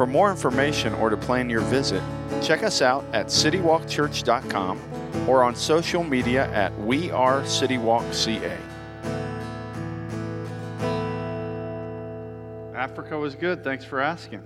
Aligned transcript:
For 0.00 0.06
more 0.06 0.30
information 0.30 0.94
or 0.94 1.10
to 1.10 1.16
plan 1.18 1.50
your 1.50 1.60
visit, 1.60 2.02
check 2.40 2.62
us 2.62 2.80
out 2.80 3.04
at 3.12 3.26
citywalkchurch.com 3.26 4.80
or 5.28 5.42
on 5.42 5.54
social 5.54 6.02
media 6.02 6.50
at 6.52 6.74
We 6.80 7.10
Are 7.10 7.42
CityWalkCA. 7.42 8.58
Africa 12.74 13.18
was 13.18 13.34
good. 13.34 13.62
Thanks 13.62 13.84
for 13.84 14.00
asking. 14.00 14.42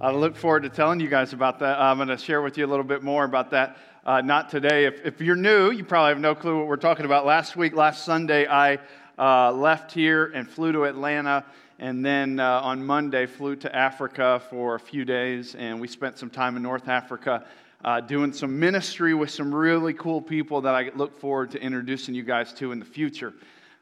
I 0.00 0.10
look 0.10 0.34
forward 0.34 0.64
to 0.64 0.68
telling 0.68 0.98
you 0.98 1.06
guys 1.06 1.32
about 1.32 1.60
that. 1.60 1.78
I'm 1.78 1.98
going 1.98 2.08
to 2.08 2.18
share 2.18 2.42
with 2.42 2.58
you 2.58 2.66
a 2.66 2.70
little 2.70 2.82
bit 2.82 3.04
more 3.04 3.22
about 3.22 3.52
that. 3.52 3.76
Uh, 4.04 4.20
not 4.20 4.48
today. 4.48 4.86
If, 4.86 5.06
if 5.06 5.20
you're 5.20 5.36
new, 5.36 5.70
you 5.70 5.84
probably 5.84 6.08
have 6.08 6.20
no 6.20 6.34
clue 6.34 6.58
what 6.58 6.66
we're 6.66 6.74
talking 6.74 7.04
about. 7.04 7.24
Last 7.24 7.54
week, 7.54 7.76
last 7.76 8.04
Sunday, 8.04 8.48
I 8.48 8.80
uh, 9.16 9.52
left 9.52 9.92
here 9.92 10.32
and 10.34 10.50
flew 10.50 10.72
to 10.72 10.86
Atlanta 10.86 11.44
and 11.78 12.04
then 12.04 12.40
uh, 12.40 12.60
on 12.60 12.84
Monday 12.84 13.26
flew 13.26 13.54
to 13.56 13.74
Africa 13.74 14.42
for 14.50 14.74
a 14.74 14.80
few 14.80 15.04
days, 15.04 15.54
and 15.54 15.80
we 15.80 15.86
spent 15.86 16.18
some 16.18 16.28
time 16.28 16.56
in 16.56 16.62
North 16.62 16.88
Africa 16.88 17.46
uh, 17.84 18.00
doing 18.00 18.32
some 18.32 18.58
ministry 18.58 19.14
with 19.14 19.30
some 19.30 19.54
really 19.54 19.94
cool 19.94 20.20
people 20.20 20.60
that 20.62 20.74
I 20.74 20.90
look 20.96 21.18
forward 21.20 21.52
to 21.52 21.62
introducing 21.62 22.16
you 22.16 22.24
guys 22.24 22.52
to 22.54 22.72
in 22.72 22.80
the 22.80 22.84
future. 22.84 23.32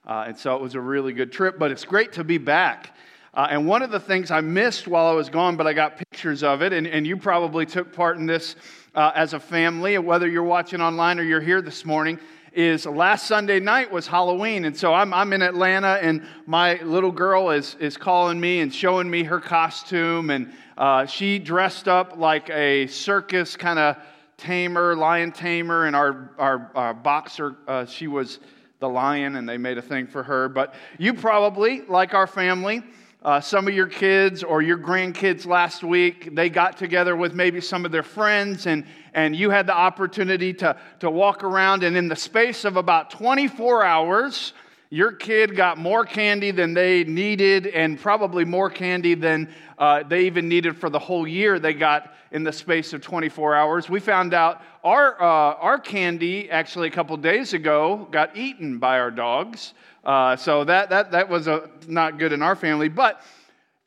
Uh, 0.06 0.25
and 0.29 0.39
so 0.39 0.55
it 0.55 0.61
was 0.61 0.75
a 0.75 0.81
really 0.81 1.15
good 1.15 1.33
trip, 1.33 1.59
but 1.59 1.71
it's 1.71 1.87
great 1.87 2.12
to 2.12 2.25
be 2.25 2.37
back. 2.37 2.95
Uh, 3.33 3.48
and 3.51 3.67
one 3.67 3.81
of 3.83 3.91
the 3.91 4.01
things 4.01 4.31
I 4.31 4.43
missed 4.43 4.87
while 4.87 5.06
I 5.06 5.12
was 5.12 5.31
gone, 5.31 5.56
but 5.56 5.67
I 5.67 5.73
got 5.73 5.97
pictures 5.97 6.43
of 6.43 6.61
it, 6.61 6.75
and, 6.75 6.87
and 6.87 7.06
you 7.06 7.17
probably 7.17 7.65
took 7.65 7.95
part 7.95 8.19
in 8.19 8.27
this 8.27 8.56
uh, 8.95 9.12
as 9.15 9.33
a 9.33 9.41
family, 9.41 9.99
whether 9.99 10.28
you're 10.28 10.43
watching 10.43 10.83
online 10.83 11.19
or 11.19 11.23
you're 11.23 11.41
here 11.41 11.62
this 11.62 11.84
morning, 11.84 12.19
is 12.57 12.87
last 12.87 13.27
Sunday 13.27 13.61
night 13.61 13.93
was 13.93 14.07
Halloween. 14.07 14.65
And 14.65 14.75
so 14.75 14.95
I'm, 14.95 15.12
I'm 15.12 15.35
in 15.35 15.43
Atlanta, 15.43 15.99
and 16.01 16.27
my 16.47 16.81
little 16.83 17.12
girl 17.12 17.51
is, 17.51 17.77
is 17.79 17.99
calling 17.99 18.41
me 18.41 18.61
and 18.61 18.75
showing 18.75 19.11
me 19.11 19.25
her 19.25 19.41
costume. 19.41 20.31
And 20.31 20.51
uh, 20.79 21.05
she 21.05 21.39
dressed 21.39 21.87
up 21.87 22.17
like 22.17 22.49
a 22.49 22.87
circus 22.87 23.57
kind 23.57 23.79
of 23.79 23.97
tamer, 24.39 24.97
lion 24.97 25.33
tamer, 25.33 25.84
and 25.84 25.95
our, 25.95 26.31
our, 26.39 26.71
our 26.75 26.95
boxer, 26.95 27.57
uh, 27.69 27.84
she 27.84 28.07
was 28.07 28.41
the 28.81 28.89
lion, 28.89 29.37
and 29.37 29.47
they 29.47 29.59
made 29.59 29.77
a 29.77 29.83
thing 29.83 30.07
for 30.07 30.23
her. 30.23 30.49
But 30.49 30.75
you 30.99 31.12
probably, 31.12 31.83
like 31.83 32.15
our 32.15 32.27
family, 32.27 32.83
uh, 33.27 33.41
some 33.41 33.67
of 33.67 33.75
your 33.75 33.89
kids 33.89 34.45
or 34.45 34.63
your 34.63 34.79
grandkids 34.79 35.47
last 35.47 35.83
week, 35.83 36.33
they 36.37 36.49
got 36.49 36.77
together 36.77 37.17
with 37.17 37.35
maybe 37.35 37.61
some 37.61 37.85
of 37.85 37.91
their 37.91 38.05
friends, 38.05 38.67
and, 38.69 38.87
and 39.15 39.35
you 39.35 39.51
had 39.51 39.67
the 39.67 39.77
opportunity 39.77 40.55
to, 40.55 40.79
to 41.01 41.11
walk 41.11 41.43
around. 41.43 41.83
And 41.83 41.97
in 41.97 42.07
the 42.07 42.15
space 42.15 42.65
of 42.65 42.77
about 42.77 43.11
24 43.11 43.83
hours, 43.83 44.53
your 44.91 45.11
kid 45.11 45.57
got 45.57 45.77
more 45.77 46.05
candy 46.05 46.53
than 46.53 46.73
they 46.73 47.03
needed, 47.03 47.67
and 47.67 47.99
probably 47.99 48.45
more 48.45 48.71
candy 48.71 49.15
than 49.15 49.53
uh, 49.77 50.05
they 50.05 50.27
even 50.27 50.49
needed 50.49 50.77
for 50.77 50.89
the 50.89 51.01
whole 51.01 51.27
year 51.27 51.59
they 51.59 51.75
got 51.75 52.15
in 52.31 52.45
the 52.45 52.53
space 52.53 52.93
of 52.93 53.01
24 53.01 53.57
hours. 53.57 53.89
We 53.89 53.99
found 53.99 54.35
out 54.35 54.63
our, 54.85 55.21
uh, 55.21 55.55
our 55.57 55.81
candy, 55.81 56.49
actually, 56.49 56.87
a 56.87 56.93
couple 56.93 57.17
days 57.17 57.55
ago, 57.55 58.07
got 58.13 58.37
eaten 58.37 58.79
by 58.79 59.00
our 59.00 59.11
dogs. 59.11 59.75
Uh, 60.06 60.37
so 60.37 60.62
that, 60.62 60.89
that, 60.91 61.11
that 61.11 61.28
was 61.28 61.49
a, 61.49 61.69
not 61.89 62.17
good 62.17 62.33
in 62.33 62.41
our 62.41 62.55
family. 62.55 62.89
But 62.89 63.21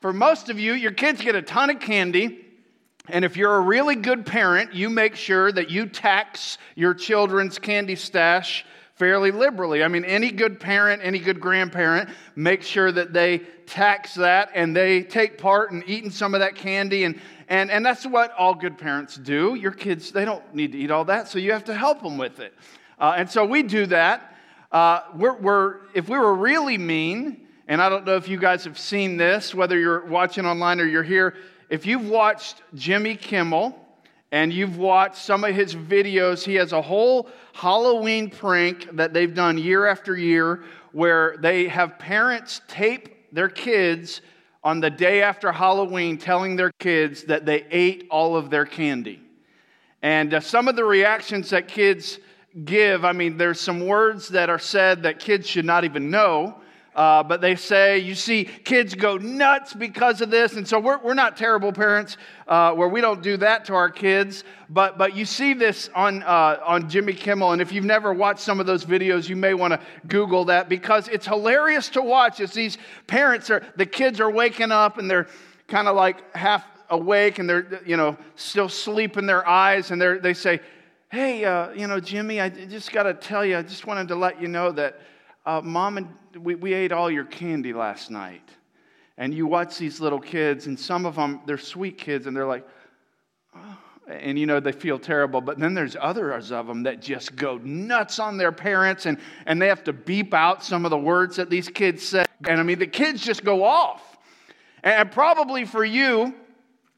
for 0.02 0.12
most 0.12 0.50
of 0.50 0.58
you, 0.58 0.74
your 0.74 0.92
kids 0.92 1.22
get 1.22 1.34
a 1.34 1.40
ton 1.40 1.70
of 1.70 1.80
candy. 1.80 2.44
And 3.08 3.24
if 3.24 3.38
you're 3.38 3.56
a 3.56 3.60
really 3.60 3.96
good 3.96 4.26
parent, 4.26 4.74
you 4.74 4.90
make 4.90 5.16
sure 5.16 5.50
that 5.50 5.70
you 5.70 5.86
tax 5.86 6.58
your 6.76 6.92
children's 6.92 7.58
candy 7.58 7.96
stash 7.96 8.66
fairly 8.96 9.30
liberally. 9.30 9.82
I 9.82 9.88
mean, 9.88 10.04
any 10.04 10.30
good 10.30 10.60
parent, 10.60 11.00
any 11.02 11.18
good 11.18 11.40
grandparent, 11.40 12.10
make 12.36 12.62
sure 12.62 12.92
that 12.92 13.14
they 13.14 13.38
tax 13.64 14.14
that 14.16 14.50
and 14.54 14.76
they 14.76 15.02
take 15.02 15.38
part 15.38 15.72
in 15.72 15.82
eating 15.86 16.10
some 16.10 16.34
of 16.34 16.40
that 16.40 16.54
candy. 16.54 17.04
And, 17.04 17.18
and, 17.48 17.70
and 17.70 17.84
that's 17.84 18.04
what 18.04 18.34
all 18.36 18.54
good 18.54 18.76
parents 18.76 19.16
do. 19.16 19.54
Your 19.54 19.72
kids, 19.72 20.12
they 20.12 20.26
don't 20.26 20.54
need 20.54 20.72
to 20.72 20.78
eat 20.78 20.90
all 20.90 21.06
that, 21.06 21.28
so 21.28 21.38
you 21.38 21.52
have 21.52 21.64
to 21.64 21.74
help 21.74 22.02
them 22.02 22.18
with 22.18 22.40
it. 22.40 22.52
Uh, 22.98 23.14
and 23.16 23.30
so 23.30 23.46
we 23.46 23.62
do 23.62 23.86
that. 23.86 24.36
Uh, 24.72 25.00
we're, 25.16 25.36
we're, 25.38 25.76
if 25.94 26.08
we 26.08 26.16
were 26.16 26.34
really 26.34 26.78
mean, 26.78 27.48
and 27.66 27.82
I 27.82 27.88
don't 27.88 28.06
know 28.06 28.16
if 28.16 28.28
you 28.28 28.38
guys 28.38 28.64
have 28.64 28.78
seen 28.78 29.16
this, 29.16 29.52
whether 29.54 29.78
you're 29.78 30.04
watching 30.06 30.46
online 30.46 30.80
or 30.80 30.84
you're 30.84 31.02
here, 31.02 31.34
if 31.68 31.86
you've 31.86 32.08
watched 32.08 32.62
Jimmy 32.74 33.16
Kimmel 33.16 33.76
and 34.30 34.52
you've 34.52 34.76
watched 34.76 35.16
some 35.16 35.42
of 35.42 35.54
his 35.54 35.74
videos, 35.74 36.44
he 36.44 36.54
has 36.54 36.72
a 36.72 36.80
whole 36.80 37.28
Halloween 37.52 38.30
prank 38.30 38.88
that 38.96 39.12
they've 39.12 39.34
done 39.34 39.58
year 39.58 39.86
after 39.86 40.16
year 40.16 40.62
where 40.92 41.36
they 41.38 41.66
have 41.66 41.98
parents 41.98 42.60
tape 42.68 43.32
their 43.32 43.48
kids 43.48 44.20
on 44.62 44.78
the 44.78 44.90
day 44.90 45.22
after 45.22 45.50
Halloween 45.50 46.16
telling 46.16 46.54
their 46.54 46.70
kids 46.78 47.24
that 47.24 47.44
they 47.44 47.64
ate 47.70 48.06
all 48.10 48.36
of 48.36 48.50
their 48.50 48.66
candy. 48.66 49.20
And 50.02 50.34
uh, 50.34 50.40
some 50.40 50.68
of 50.68 50.76
the 50.76 50.84
reactions 50.84 51.50
that 51.50 51.66
kids 51.66 52.18
give, 52.64 53.04
I 53.04 53.12
mean, 53.12 53.36
there's 53.36 53.60
some 53.60 53.86
words 53.86 54.28
that 54.28 54.50
are 54.50 54.58
said 54.58 55.04
that 55.04 55.18
kids 55.18 55.46
should 55.46 55.64
not 55.64 55.84
even 55.84 56.10
know. 56.10 56.56
Uh, 56.94 57.22
but 57.22 57.40
they 57.40 57.54
say, 57.54 57.98
you 57.98 58.16
see, 58.16 58.44
kids 58.44 58.96
go 58.96 59.16
nuts 59.16 59.72
because 59.72 60.20
of 60.20 60.28
this. 60.28 60.54
And 60.54 60.66
so 60.66 60.80
we're, 60.80 60.98
we're 60.98 61.14
not 61.14 61.36
terrible 61.36 61.72
parents 61.72 62.16
uh, 62.48 62.72
where 62.74 62.88
we 62.88 63.00
don't 63.00 63.22
do 63.22 63.36
that 63.36 63.64
to 63.66 63.74
our 63.74 63.88
kids. 63.88 64.42
But, 64.68 64.98
but 64.98 65.14
you 65.14 65.24
see 65.24 65.54
this 65.54 65.88
on, 65.94 66.24
uh, 66.24 66.58
on 66.66 66.90
Jimmy 66.90 67.12
Kimmel. 67.12 67.52
And 67.52 67.62
if 67.62 67.70
you've 67.72 67.84
never 67.84 68.12
watched 68.12 68.40
some 68.40 68.58
of 68.58 68.66
those 68.66 68.84
videos, 68.84 69.28
you 69.28 69.36
may 69.36 69.54
want 69.54 69.72
to 69.72 69.80
Google 70.08 70.46
that 70.46 70.68
because 70.68 71.06
it's 71.06 71.26
hilarious 71.26 71.88
to 71.90 72.02
watch 72.02 72.40
as 72.40 72.52
these 72.52 72.76
parents 73.06 73.50
are, 73.50 73.64
the 73.76 73.86
kids 73.86 74.20
are 74.20 74.30
waking 74.30 74.72
up 74.72 74.98
and 74.98 75.08
they're 75.08 75.28
kind 75.68 75.86
of 75.86 75.94
like 75.94 76.34
half 76.34 76.64
awake 76.90 77.38
and 77.38 77.48
they're, 77.48 77.80
you 77.86 77.96
know, 77.96 78.16
still 78.34 78.68
sleep 78.68 79.16
in 79.16 79.26
their 79.26 79.46
eyes. 79.46 79.92
And 79.92 80.02
they 80.02 80.18
they 80.18 80.34
say, 80.34 80.60
hey, 81.10 81.44
uh, 81.44 81.72
you 81.72 81.88
know, 81.88 81.98
Jimmy, 81.98 82.40
I 82.40 82.48
just 82.48 82.92
got 82.92 83.02
to 83.02 83.14
tell 83.14 83.44
you, 83.44 83.58
I 83.58 83.62
just 83.62 83.84
wanted 83.84 84.08
to 84.08 84.14
let 84.14 84.40
you 84.40 84.46
know 84.46 84.70
that 84.72 85.00
uh, 85.44 85.60
mom 85.60 85.98
and 85.98 86.08
we, 86.40 86.54
we 86.54 86.72
ate 86.72 86.92
all 86.92 87.10
your 87.10 87.24
candy 87.24 87.72
last 87.72 88.10
night. 88.10 88.48
And 89.18 89.34
you 89.34 89.46
watch 89.46 89.76
these 89.76 90.00
little 90.00 90.20
kids, 90.20 90.66
and 90.66 90.78
some 90.78 91.04
of 91.04 91.16
them, 91.16 91.40
they're 91.46 91.58
sweet 91.58 91.98
kids, 91.98 92.26
and 92.26 92.34
they're 92.34 92.46
like, 92.46 92.66
oh. 93.54 93.78
and 94.08 94.38
you 94.38 94.46
know, 94.46 94.60
they 94.60 94.72
feel 94.72 94.98
terrible. 94.98 95.40
But 95.40 95.58
then 95.58 95.74
there's 95.74 95.96
others 96.00 96.52
of 96.52 96.66
them 96.66 96.84
that 96.84 97.02
just 97.02 97.36
go 97.36 97.58
nuts 97.58 98.18
on 98.18 98.38
their 98.38 98.52
parents, 98.52 99.04
and, 99.04 99.18
and 99.46 99.60
they 99.60 99.66
have 99.66 99.84
to 99.84 99.92
beep 99.92 100.32
out 100.32 100.64
some 100.64 100.84
of 100.84 100.90
the 100.90 100.98
words 100.98 101.36
that 101.36 101.50
these 101.50 101.68
kids 101.68 102.06
say. 102.06 102.24
And 102.48 102.60
I 102.60 102.62
mean, 102.62 102.78
the 102.78 102.86
kids 102.86 103.22
just 103.22 103.44
go 103.44 103.64
off. 103.64 104.16
And 104.82 105.10
probably 105.10 105.66
for 105.66 105.84
you, 105.84 106.34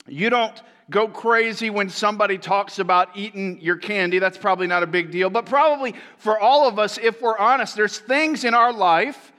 you 0.06 0.30
don't 0.30 0.62
go 0.92 1.08
crazy 1.08 1.70
when 1.70 1.88
somebody 1.88 2.38
talks 2.38 2.78
about 2.78 3.16
eating 3.16 3.60
your 3.60 3.76
candy. 3.76 4.18
That's 4.18 4.38
probably 4.38 4.66
not 4.66 4.82
a 4.82 4.86
big 4.86 5.10
deal. 5.10 5.30
But 5.30 5.46
probably 5.46 5.94
for 6.18 6.38
all 6.38 6.68
of 6.68 6.78
us, 6.78 6.98
if 6.98 7.20
we're 7.20 7.38
honest, 7.38 7.74
there's 7.74 7.98
things 7.98 8.44
in 8.44 8.54
our 8.54 8.72
life 8.72 9.32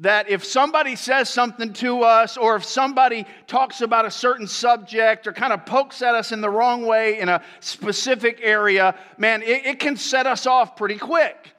that 0.00 0.28
if 0.28 0.44
somebody 0.44 0.94
says 0.94 1.30
something 1.30 1.72
to 1.72 2.02
us 2.02 2.36
or 2.36 2.56
if 2.56 2.64
somebody 2.64 3.24
talks 3.46 3.80
about 3.80 4.04
a 4.04 4.10
certain 4.10 4.46
subject 4.46 5.26
or 5.26 5.32
kind 5.32 5.52
of 5.52 5.64
pokes 5.64 6.02
at 6.02 6.14
us 6.14 6.32
in 6.32 6.40
the 6.40 6.50
wrong 6.50 6.84
way 6.84 7.18
in 7.18 7.28
a 7.28 7.42
specific 7.60 8.40
area, 8.42 8.94
man, 9.16 9.42
it, 9.42 9.64
it 9.64 9.78
can 9.78 9.96
set 9.96 10.26
us 10.26 10.46
off 10.46 10.76
pretty 10.76 10.98
quick. 10.98 11.52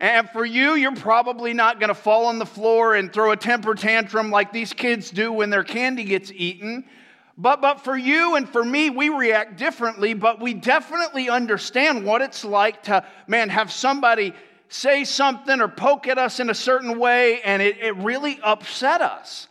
And 0.00 0.30
for 0.30 0.44
you, 0.44 0.76
you're 0.76 0.94
probably 0.94 1.52
not 1.52 1.80
going 1.80 1.88
to 1.88 1.94
fall 1.94 2.26
on 2.26 2.38
the 2.38 2.46
floor 2.46 2.94
and 2.94 3.12
throw 3.12 3.32
a 3.32 3.36
temper 3.36 3.74
tantrum 3.74 4.30
like 4.30 4.52
these 4.52 4.72
kids 4.72 5.10
do 5.10 5.32
when 5.32 5.50
their 5.50 5.64
candy 5.64 6.04
gets 6.04 6.30
eaten. 6.32 6.84
But, 7.40 7.60
but 7.60 7.80
for 7.82 7.96
you 7.96 8.34
and 8.34 8.48
for 8.48 8.64
me, 8.64 8.90
we 8.90 9.10
react 9.10 9.56
differently, 9.56 10.12
but 10.12 10.40
we 10.40 10.54
definitely 10.54 11.30
understand 11.30 12.04
what 12.04 12.20
it's 12.20 12.44
like 12.44 12.82
to, 12.84 13.06
man, 13.28 13.48
have 13.48 13.70
somebody 13.70 14.34
say 14.68 15.04
something 15.04 15.60
or 15.60 15.68
poke 15.68 16.08
at 16.08 16.18
us 16.18 16.40
in 16.40 16.50
a 16.50 16.54
certain 16.54 16.98
way 16.98 17.40
and 17.42 17.62
it, 17.62 17.78
it 17.78 17.94
really 17.96 18.40
upset 18.42 19.00
us. 19.00 19.46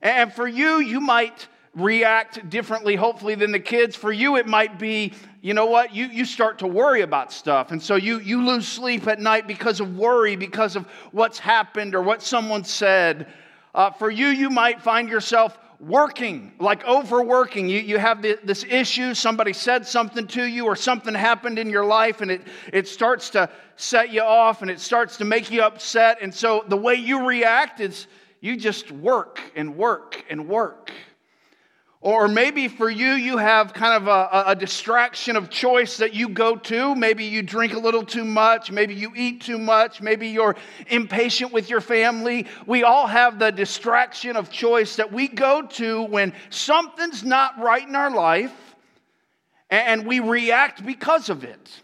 And 0.00 0.32
for 0.32 0.48
you, 0.48 0.78
you 0.80 1.00
might 1.00 1.48
react 1.74 2.48
differently, 2.48 2.96
hopefully, 2.96 3.34
than 3.34 3.52
the 3.52 3.60
kids. 3.60 3.94
For 3.94 4.10
you, 4.10 4.36
it 4.36 4.46
might 4.46 4.78
be, 4.78 5.12
you 5.42 5.52
know 5.52 5.66
what, 5.66 5.94
you, 5.94 6.06
you 6.06 6.24
start 6.24 6.60
to 6.60 6.66
worry 6.66 7.02
about 7.02 7.30
stuff. 7.30 7.72
And 7.72 7.82
so 7.82 7.94
you, 7.94 8.20
you 8.20 8.44
lose 8.44 8.66
sleep 8.66 9.06
at 9.06 9.20
night 9.20 9.46
because 9.46 9.80
of 9.80 9.98
worry, 9.98 10.34
because 10.34 10.76
of 10.76 10.86
what's 11.12 11.38
happened 11.38 11.94
or 11.94 12.00
what 12.00 12.22
someone 12.22 12.64
said. 12.64 13.26
Uh, 13.74 13.90
for 13.90 14.10
you, 14.10 14.28
you 14.28 14.48
might 14.48 14.80
find 14.80 15.10
yourself 15.10 15.58
working, 15.82 16.52
like 16.60 16.86
overworking. 16.86 17.68
You, 17.68 17.80
you 17.80 17.98
have 17.98 18.22
the, 18.22 18.38
this 18.44 18.64
issue, 18.64 19.14
somebody 19.14 19.52
said 19.52 19.86
something 19.86 20.26
to 20.28 20.44
you, 20.44 20.64
or 20.64 20.76
something 20.76 21.12
happened 21.12 21.58
in 21.58 21.68
your 21.68 21.84
life, 21.84 22.20
and 22.20 22.30
it, 22.30 22.42
it 22.72 22.86
starts 22.86 23.30
to 23.30 23.50
set 23.76 24.10
you 24.10 24.22
off 24.22 24.62
and 24.62 24.70
it 24.70 24.80
starts 24.80 25.16
to 25.16 25.24
make 25.24 25.50
you 25.50 25.62
upset. 25.62 26.18
And 26.22 26.32
so 26.32 26.64
the 26.68 26.76
way 26.76 26.94
you 26.94 27.26
react 27.26 27.80
is 27.80 28.06
you 28.40 28.56
just 28.56 28.92
work 28.92 29.40
and 29.56 29.76
work 29.76 30.24
and 30.30 30.48
work. 30.48 30.92
Or 32.02 32.26
maybe 32.26 32.66
for 32.66 32.90
you, 32.90 33.12
you 33.12 33.36
have 33.36 33.72
kind 33.72 33.94
of 33.94 34.08
a, 34.08 34.50
a, 34.50 34.56
distraction 34.56 35.36
of 35.36 35.50
choice 35.50 35.98
that 35.98 36.12
you 36.12 36.28
go 36.28 36.56
to. 36.56 36.96
Maybe 36.96 37.26
you 37.26 37.42
drink 37.42 37.74
a 37.74 37.78
little 37.78 38.04
too 38.04 38.24
much. 38.24 38.72
Maybe 38.72 38.92
you 38.92 39.12
eat 39.14 39.42
too 39.42 39.56
much. 39.56 40.02
Maybe 40.02 40.26
you're 40.26 40.56
impatient 40.88 41.52
with 41.52 41.70
your 41.70 41.80
family. 41.80 42.48
We 42.66 42.82
all 42.82 43.06
have 43.06 43.38
the 43.38 43.52
distraction 43.52 44.34
of 44.34 44.50
choice 44.50 44.96
that 44.96 45.12
we 45.12 45.28
go 45.28 45.62
to 45.62 46.02
when 46.02 46.32
something's 46.50 47.22
not 47.22 47.60
right 47.60 47.86
in 47.86 47.94
our 47.94 48.10
life 48.10 48.74
and 49.70 50.04
we 50.04 50.18
react 50.18 50.84
because 50.84 51.30
of 51.30 51.44
it. 51.44 51.82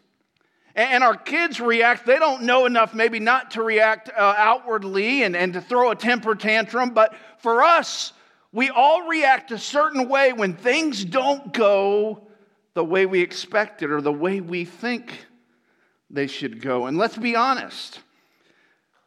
And 0.75 1.05
our 1.05 1.17
kids 1.17 1.61
react, 1.61 2.07
they 2.07 2.19
don't 2.19 2.43
know 2.43 2.67
enough 2.67 2.93
maybe 2.93 3.21
not 3.21 3.53
to 3.53 3.63
react 3.63 4.11
uh, 4.11 4.35
outwardly 4.37 5.23
and, 5.23 5.37
and 5.37 5.53
to 5.53 5.61
throw 5.61 5.93
a 5.93 5.97
temper 5.97 6.35
tantrum, 6.35 6.91
but 6.91 7.15
for 7.39 7.63
us, 7.63 8.13
we 8.53 8.71
all 8.71 9.07
react 9.07 9.51
a 9.53 9.59
certain 9.59 10.09
way 10.09 10.33
when 10.33 10.55
things 10.55 11.05
don't 11.05 11.53
go 11.53 12.29
the 12.75 12.85
way 12.85 13.07
we 13.07 13.21
expected 13.21 13.91
or 13.91 14.01
the 14.01 14.13
way 14.13 14.41
we 14.41 14.65
think 14.65 15.27
they 16.11 16.27
should 16.27 16.61
go. 16.61 16.87
And 16.87 16.97
let's 16.97 17.17
be 17.17 17.37
honest. 17.37 18.01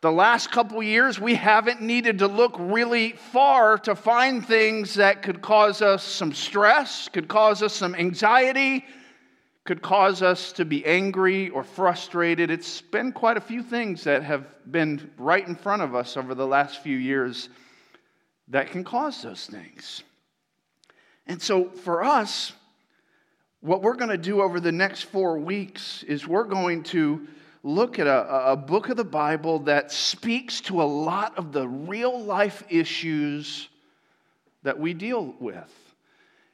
The 0.02 0.12
last 0.12 0.50
couple 0.50 0.82
years, 0.82 1.20
we 1.20 1.36
haven't 1.36 1.80
needed 1.80 2.20
to 2.20 2.28
look 2.28 2.56
really 2.58 3.12
far 3.12 3.78
to 3.80 3.96
find 3.96 4.46
things 4.46 4.96
that 4.96 5.22
could 5.22 5.44
cause 5.44 5.84
us 5.84 6.04
some 6.04 6.34
stress, 6.34 7.08
could 7.08 7.28
cause 7.28 7.62
us 7.62 7.74
some 7.74 7.94
anxiety, 7.94 8.84
could 9.64 9.84
cause 9.84 10.24
us 10.24 10.54
to 10.54 10.66
be 10.66 10.84
angry 10.88 11.50
or 11.50 11.64
frustrated. 11.64 12.50
It's 12.50 12.82
been 12.82 13.12
quite 13.12 13.38
a 13.38 13.42
few 13.42 13.62
things 13.62 14.04
that 14.06 14.24
have 14.24 14.48
been 14.72 15.12
right 15.20 15.48
in 15.48 15.56
front 15.56 15.84
of 15.84 15.94
us 15.94 16.18
over 16.18 16.34
the 16.34 16.48
last 16.48 16.82
few 16.82 16.98
years 16.98 17.50
that 18.52 18.70
can 18.70 18.84
cause 18.84 19.22
those 19.22 19.48
things. 19.48 20.04
And 21.26 21.42
so 21.42 21.70
for 21.70 22.04
us, 22.04 22.54
what 23.62 23.82
we're 23.82 23.96
going 23.96 24.10
to 24.10 24.18
do 24.18 24.42
over 24.42 24.60
the 24.60 24.72
next 24.72 25.04
four 25.04 25.38
weeks 25.40 26.04
is 26.04 26.28
we're 26.28 26.44
going 26.44 26.84
to 26.84 27.28
look 27.64 28.00
at 28.00 28.08
a, 28.08 28.52
a 28.52 28.58
book 28.58 28.90
of 28.90 28.98
the 28.98 29.04
Bible 29.04 29.60
that 29.60 29.92
speaks 29.92 30.62
to 30.62 30.82
a 30.82 30.84
lot 30.84 31.38
of 31.38 31.52
the 31.52 31.68
real 31.68 32.24
life 32.24 32.64
issues 32.70 33.70
that 34.64 34.80
we 34.80 34.94
deal 34.94 35.36
with. 35.40 35.72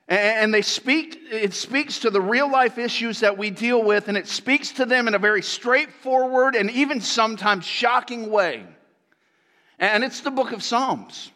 And 0.10 0.54
they 0.54 0.62
speak, 0.62 1.20
it 1.30 1.54
speaks 1.54 2.00
to 2.00 2.10
the 2.10 2.22
real 2.22 2.50
life 2.50 2.78
issues 2.78 3.20
that 3.20 3.38
we 3.38 3.50
deal 3.50 3.84
with, 3.84 4.08
and 4.08 4.18
it 4.18 4.28
speaks 4.28 4.72
to 4.74 4.86
them 4.86 5.08
in 5.10 5.16
a 5.16 5.20
very 5.20 5.42
straightforward 5.42 6.56
and 6.56 6.72
even 6.72 7.02
sometimes 7.02 7.66
shocking 7.66 8.30
way. 8.30 8.64
And 9.80 10.06
it's 10.06 10.22
the 10.22 10.32
book 10.32 10.54
of 10.54 10.64
Psalms. 10.64 11.32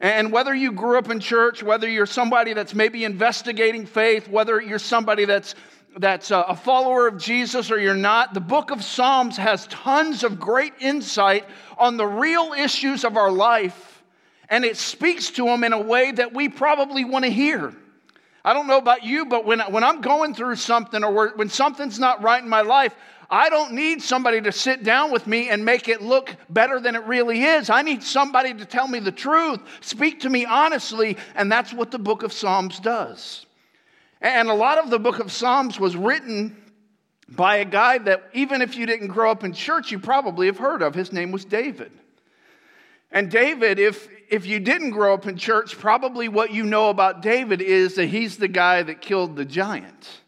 And 0.00 0.32
whether 0.32 0.54
you 0.54 0.72
grew 0.72 0.98
up 0.98 1.10
in 1.10 1.20
church, 1.20 1.62
whether 1.62 1.88
you're 1.88 2.06
somebody 2.06 2.54
that's 2.54 2.74
maybe 2.74 3.04
investigating 3.04 3.84
faith, 3.84 4.28
whether 4.28 4.60
you're 4.60 4.78
somebody 4.78 5.26
that's 5.26 5.54
that's 5.96 6.30
a 6.30 6.54
follower 6.54 7.08
of 7.08 7.18
Jesus 7.18 7.70
or 7.70 7.78
you're 7.80 7.94
not, 7.94 8.32
the 8.32 8.40
book 8.40 8.70
of 8.70 8.82
Psalms 8.82 9.36
has 9.36 9.66
tons 9.66 10.22
of 10.22 10.38
great 10.38 10.72
insight 10.78 11.44
on 11.76 11.96
the 11.96 12.06
real 12.06 12.52
issues 12.56 13.04
of 13.04 13.16
our 13.16 13.30
life, 13.30 14.02
and 14.48 14.64
it 14.64 14.76
speaks 14.76 15.30
to 15.32 15.44
them 15.44 15.64
in 15.64 15.72
a 15.72 15.80
way 15.80 16.12
that 16.12 16.32
we 16.32 16.48
probably 16.48 17.04
want 17.04 17.24
to 17.24 17.30
hear. 17.30 17.74
I 18.44 18.54
don't 18.54 18.68
know 18.68 18.78
about 18.78 19.02
you, 19.02 19.26
but 19.26 19.44
when, 19.44 19.60
when 19.60 19.82
I'm 19.82 20.00
going 20.00 20.34
through 20.34 20.56
something 20.56 21.02
or 21.02 21.30
when 21.30 21.48
something's 21.48 21.98
not 21.98 22.22
right 22.22 22.42
in 22.42 22.48
my 22.48 22.62
life, 22.62 22.94
I 23.30 23.48
don't 23.48 23.72
need 23.72 24.02
somebody 24.02 24.40
to 24.40 24.50
sit 24.50 24.82
down 24.82 25.12
with 25.12 25.26
me 25.26 25.50
and 25.50 25.64
make 25.64 25.88
it 25.88 26.02
look 26.02 26.34
better 26.48 26.80
than 26.80 26.96
it 26.96 27.04
really 27.04 27.44
is. 27.44 27.70
I 27.70 27.82
need 27.82 28.02
somebody 28.02 28.52
to 28.54 28.64
tell 28.64 28.88
me 28.88 28.98
the 28.98 29.12
truth, 29.12 29.60
speak 29.80 30.20
to 30.20 30.28
me 30.28 30.44
honestly, 30.44 31.16
and 31.36 31.50
that's 31.50 31.72
what 31.72 31.92
the 31.92 31.98
book 31.98 32.24
of 32.24 32.32
Psalms 32.32 32.80
does. 32.80 33.46
And 34.20 34.48
a 34.48 34.54
lot 34.54 34.78
of 34.78 34.90
the 34.90 34.98
book 34.98 35.20
of 35.20 35.30
Psalms 35.30 35.78
was 35.78 35.96
written 35.96 36.56
by 37.28 37.56
a 37.56 37.64
guy 37.64 37.98
that, 37.98 38.24
even 38.34 38.60
if 38.60 38.76
you 38.76 38.84
didn't 38.84 39.08
grow 39.08 39.30
up 39.30 39.44
in 39.44 39.52
church, 39.52 39.92
you 39.92 40.00
probably 40.00 40.46
have 40.46 40.58
heard 40.58 40.82
of. 40.82 40.94
His 40.94 41.12
name 41.12 41.30
was 41.30 41.44
David. 41.44 41.92
And 43.12 43.30
David, 43.30 43.78
if, 43.78 44.08
if 44.28 44.46
you 44.46 44.58
didn't 44.58 44.90
grow 44.90 45.14
up 45.14 45.26
in 45.26 45.36
church, 45.36 45.78
probably 45.78 46.28
what 46.28 46.52
you 46.52 46.64
know 46.64 46.90
about 46.90 47.22
David 47.22 47.60
is 47.62 47.94
that 47.94 48.06
he's 48.06 48.36
the 48.36 48.48
guy 48.48 48.82
that 48.82 49.00
killed 49.00 49.36
the 49.36 49.44
giant. 49.44 50.19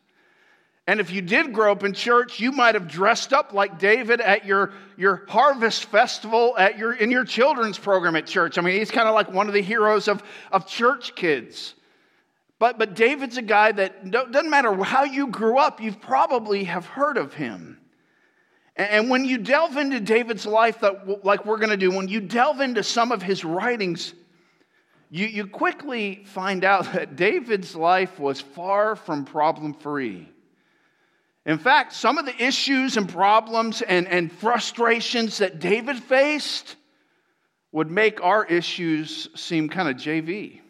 And 0.87 0.99
if 0.99 1.13
you 1.13 1.23
did 1.23 1.53
grow 1.53 1.71
up 1.71 1.85
in 1.85 1.93
church, 1.93 2.41
you 2.41 2.51
might 2.51 2.75
have 2.75 2.89
dressed 2.89 3.33
up 3.33 3.53
like 3.53 3.79
David 3.79 4.21
at 4.21 4.45
your, 4.45 4.73
your 4.97 5.25
harvest 5.29 5.85
festival 5.85 6.57
at 6.59 6.77
your, 6.77 6.93
in 6.93 7.11
your 7.11 7.25
children's 7.25 7.79
program 7.79 8.17
at 8.17 8.27
church. 8.27 8.59
I 8.59 8.63
mean, 8.63 8.79
he's 8.79 8.91
kind 8.91 9.09
of 9.09 9.15
like 9.15 9.31
one 9.31 9.47
of 9.47 9.55
the 9.55 9.63
heroes 9.63 10.09
of, 10.09 10.23
of 10.51 10.67
church 10.67 11.15
kids. 11.15 11.75
But, 12.59 12.79
but 12.79 12.95
David's 12.95 13.37
a 13.37 13.43
guy 13.43 13.71
that 13.73 14.11
doesn't 14.11 14.51
matter 14.51 14.73
how 14.83 15.05
you 15.05 15.29
grew 15.29 15.59
up, 15.59 15.81
you 15.81 15.93
probably 15.93 16.65
have 16.65 16.87
heard 16.87 17.17
of 17.17 17.35
him. 17.35 17.79
And 18.75 19.11
when 19.11 19.25
you 19.25 19.39
delve 19.39 19.77
into 19.77 20.01
David's 20.01 20.47
life, 20.47 20.81
that, 20.81 21.25
like 21.25 21.45
we're 21.45 21.59
going 21.59 21.71
to 21.71 21.77
do, 21.77 21.91
when 21.91 22.09
you 22.09 22.21
delve 22.21 22.61
into 22.61 22.83
some 22.83 23.13
of 23.13 23.23
his 23.23 23.45
writings, 23.45 24.15
you, 25.11 25.27
you 25.27 25.47
quickly 25.47 26.25
find 26.25 26.65
out 26.65 26.85
that 26.93 27.15
David's 27.15 27.77
life 27.77 28.19
was 28.19 28.41
far 28.41 28.97
from 28.97 29.25
problem 29.25 29.75
free. 29.75 30.32
In 31.45 31.59
fact, 31.59 31.93
some 31.93 32.19
of 32.19 32.27
the 32.27 32.43
issues 32.43 32.97
and 32.97 33.09
problems 33.09 33.83
and, 33.83 34.07
and 34.07 34.31
frustrations 34.31 35.39
that 35.39 35.59
David 35.59 35.99
faced 35.99 36.77
would 37.73 37.91
make 37.91 38.23
our 38.23 38.45
issues 38.45 39.29
seem 39.35 39.69
kind 39.69 39.89
of 39.89 39.97
JV. 39.97 40.61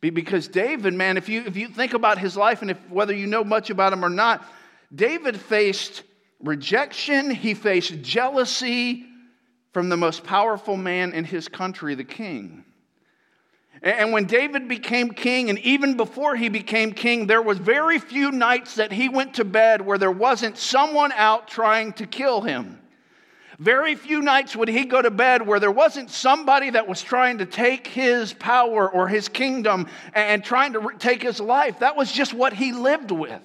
Because 0.00 0.46
David, 0.46 0.94
man, 0.94 1.16
if 1.16 1.28
you, 1.28 1.42
if 1.44 1.56
you 1.56 1.68
think 1.68 1.92
about 1.92 2.18
his 2.18 2.36
life 2.36 2.62
and 2.62 2.70
if, 2.70 2.78
whether 2.88 3.12
you 3.12 3.26
know 3.26 3.42
much 3.42 3.68
about 3.68 3.92
him 3.92 4.04
or 4.04 4.08
not, 4.08 4.46
David 4.94 5.38
faced 5.38 6.04
rejection, 6.40 7.30
he 7.30 7.54
faced 7.54 8.00
jealousy 8.00 9.04
from 9.72 9.88
the 9.88 9.96
most 9.96 10.24
powerful 10.24 10.76
man 10.76 11.12
in 11.12 11.24
his 11.24 11.48
country, 11.48 11.94
the 11.94 12.04
king. 12.04 12.64
And 13.82 14.12
when 14.12 14.24
David 14.24 14.68
became 14.68 15.10
king, 15.10 15.50
and 15.50 15.58
even 15.60 15.96
before 15.96 16.34
he 16.34 16.48
became 16.48 16.92
king, 16.92 17.26
there 17.26 17.42
was 17.42 17.58
very 17.58 17.98
few 17.98 18.32
nights 18.32 18.74
that 18.74 18.92
he 18.92 19.08
went 19.08 19.34
to 19.34 19.44
bed 19.44 19.80
where 19.80 19.98
there 19.98 20.10
wasn't 20.10 20.56
someone 20.56 21.12
out 21.12 21.46
trying 21.46 21.92
to 21.94 22.06
kill 22.06 22.40
him. 22.40 22.80
Very 23.58 23.96
few 23.96 24.22
nights 24.22 24.54
would 24.54 24.68
he 24.68 24.84
go 24.84 25.02
to 25.02 25.10
bed 25.10 25.44
where 25.44 25.58
there 25.58 25.70
wasn't 25.70 26.10
somebody 26.10 26.70
that 26.70 26.86
was 26.86 27.02
trying 27.02 27.38
to 27.38 27.46
take 27.46 27.88
his 27.88 28.32
power 28.32 28.88
or 28.88 29.08
his 29.08 29.28
kingdom 29.28 29.88
and 30.14 30.44
trying 30.44 30.72
to 30.74 30.90
take 30.98 31.22
his 31.22 31.40
life. 31.40 31.80
That 31.80 31.96
was 31.96 32.12
just 32.12 32.32
what 32.32 32.52
he 32.52 32.72
lived 32.72 33.10
with. 33.10 33.42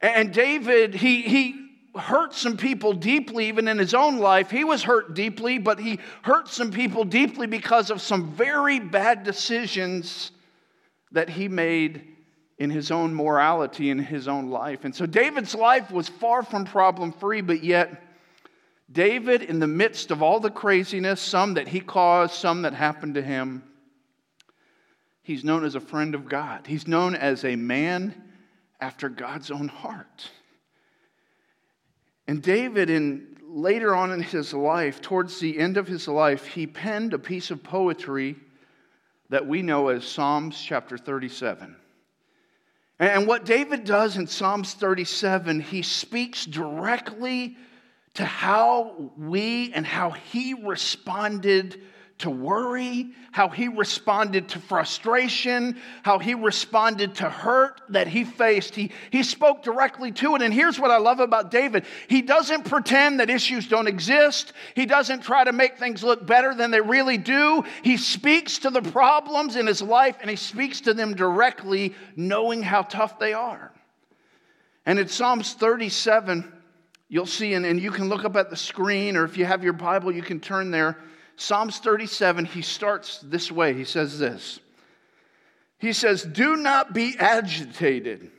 And 0.00 0.32
David, 0.32 0.94
he, 0.94 1.22
he 1.22 1.65
hurt 1.98 2.34
some 2.34 2.56
people 2.56 2.92
deeply, 2.92 3.48
even 3.48 3.68
in 3.68 3.78
his 3.78 3.94
own 3.94 4.18
life. 4.18 4.50
He 4.50 4.64
was 4.64 4.82
hurt 4.82 5.14
deeply, 5.14 5.58
but 5.58 5.78
he 5.78 5.98
hurt 6.22 6.48
some 6.48 6.70
people 6.70 7.04
deeply 7.04 7.46
because 7.46 7.90
of 7.90 8.00
some 8.00 8.32
very 8.32 8.78
bad 8.78 9.24
decisions 9.24 10.32
that 11.12 11.28
he 11.28 11.48
made 11.48 12.06
in 12.58 12.70
his 12.70 12.90
own 12.90 13.14
morality 13.14 13.90
in 13.90 13.98
his 13.98 14.28
own 14.28 14.48
life. 14.48 14.84
And 14.84 14.94
so 14.94 15.06
David's 15.06 15.54
life 15.54 15.90
was 15.90 16.08
far 16.08 16.42
from 16.42 16.64
problem 16.64 17.12
free, 17.12 17.40
but 17.40 17.62
yet, 17.62 18.02
David, 18.90 19.42
in 19.42 19.58
the 19.58 19.66
midst 19.66 20.10
of 20.10 20.22
all 20.22 20.40
the 20.40 20.50
craziness, 20.50 21.20
some 21.20 21.54
that 21.54 21.68
he 21.68 21.80
caused, 21.80 22.34
some 22.34 22.62
that 22.62 22.72
happened 22.72 23.14
to 23.14 23.22
him, 23.22 23.62
he's 25.22 25.44
known 25.44 25.64
as 25.64 25.74
a 25.74 25.80
friend 25.80 26.14
of 26.14 26.28
God. 26.28 26.66
He's 26.66 26.86
known 26.86 27.14
as 27.14 27.44
a 27.44 27.56
man 27.56 28.14
after 28.80 29.08
God's 29.08 29.50
own 29.50 29.68
heart. 29.68 30.30
And 32.28 32.42
David, 32.42 32.90
in 32.90 33.36
later 33.42 33.94
on 33.94 34.12
in 34.12 34.20
his 34.20 34.52
life, 34.52 35.00
towards 35.00 35.38
the 35.40 35.58
end 35.58 35.76
of 35.76 35.86
his 35.86 36.08
life, 36.08 36.46
he 36.46 36.66
penned 36.66 37.14
a 37.14 37.18
piece 37.18 37.50
of 37.50 37.62
poetry 37.62 38.36
that 39.30 39.46
we 39.46 39.62
know 39.62 39.88
as 39.88 40.04
Psalms 40.04 40.60
chapter 40.60 40.98
37. 40.98 41.76
And 42.98 43.26
what 43.26 43.44
David 43.44 43.84
does 43.84 44.16
in 44.16 44.26
Psalms 44.26 44.74
37, 44.74 45.60
he 45.60 45.82
speaks 45.82 46.46
directly 46.46 47.56
to 48.14 48.24
how 48.24 49.12
we 49.18 49.72
and 49.74 49.86
how 49.86 50.10
he 50.10 50.54
responded 50.54 51.80
to 52.18 52.30
worry, 52.30 53.10
how 53.30 53.48
he 53.48 53.68
responded 53.68 54.48
to 54.48 54.58
frustration, 54.58 55.78
how 56.02 56.18
he 56.18 56.32
responded 56.32 57.14
to 57.16 57.28
hurt 57.28 57.82
that 57.90 58.08
he 58.08 58.24
faced. 58.24 58.74
He, 58.74 58.90
he 59.10 59.22
spoke 59.22 59.62
directly 59.62 60.12
to 60.12 60.34
it. 60.34 60.40
And 60.40 60.52
here's 60.52 60.80
what 60.80 60.90
I 60.90 60.96
love 60.96 61.20
about 61.20 61.50
David 61.50 61.84
he 62.08 62.22
doesn't 62.22 62.64
pretend 62.64 63.20
that 63.20 63.28
issues 63.28 63.68
don't 63.68 63.86
exist, 63.86 64.54
he 64.74 64.86
doesn't 64.86 65.20
try 65.20 65.44
to 65.44 65.52
make 65.52 65.78
things 65.78 66.02
look 66.02 66.26
better 66.26 66.54
than 66.54 66.70
they 66.70 66.80
really 66.80 67.18
do. 67.18 67.64
He 67.82 67.98
speaks 67.98 68.58
to 68.60 68.70
the 68.70 68.82
problems 68.82 69.56
in 69.56 69.66
his 69.66 69.82
life 69.82 70.16
and 70.22 70.30
he 70.30 70.36
speaks 70.36 70.80
to 70.82 70.94
them 70.94 71.14
directly, 71.14 71.94
knowing 72.16 72.62
how 72.62 72.82
tough 72.82 73.18
they 73.18 73.34
are. 73.34 73.72
And 74.86 74.98
in 74.98 75.08
Psalms 75.08 75.52
37, 75.52 76.50
you'll 77.08 77.26
see, 77.26 77.52
and, 77.52 77.66
and 77.66 77.78
you 77.78 77.90
can 77.90 78.08
look 78.08 78.24
up 78.24 78.36
at 78.36 78.48
the 78.48 78.56
screen, 78.56 79.16
or 79.16 79.24
if 79.24 79.36
you 79.36 79.44
have 79.44 79.62
your 79.62 79.72
Bible, 79.74 80.12
you 80.12 80.22
can 80.22 80.40
turn 80.40 80.70
there. 80.70 80.96
Psalms 81.36 81.78
37, 81.78 82.46
he 82.46 82.62
starts 82.62 83.18
this 83.18 83.52
way. 83.52 83.74
He 83.74 83.84
says 83.84 84.18
this 84.18 84.60
He 85.78 85.92
says, 85.92 86.22
Do 86.22 86.56
not 86.56 86.94
be 86.94 87.16
agitated 87.18 88.30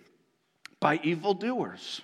by 0.80 1.00
evildoers. 1.04 2.02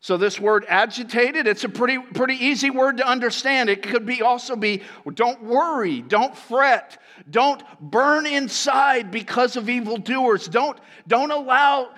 So 0.00 0.16
this 0.16 0.38
word 0.38 0.64
agitated, 0.68 1.48
it's 1.48 1.64
a 1.64 1.68
pretty, 1.68 1.98
pretty 1.98 2.34
easy 2.34 2.70
word 2.70 2.98
to 2.98 3.08
understand. 3.08 3.68
It 3.68 3.82
could 3.82 4.06
be 4.06 4.22
also 4.22 4.54
be 4.54 4.82
don't 5.14 5.42
worry, 5.42 6.00
don't 6.00 6.36
fret, 6.36 7.02
don't 7.28 7.60
burn 7.80 8.24
inside 8.24 9.10
because 9.10 9.56
of 9.56 9.68
evildoers. 9.68 10.46
Don't, 10.46 10.78
don't 11.08 11.32
allow 11.32 11.90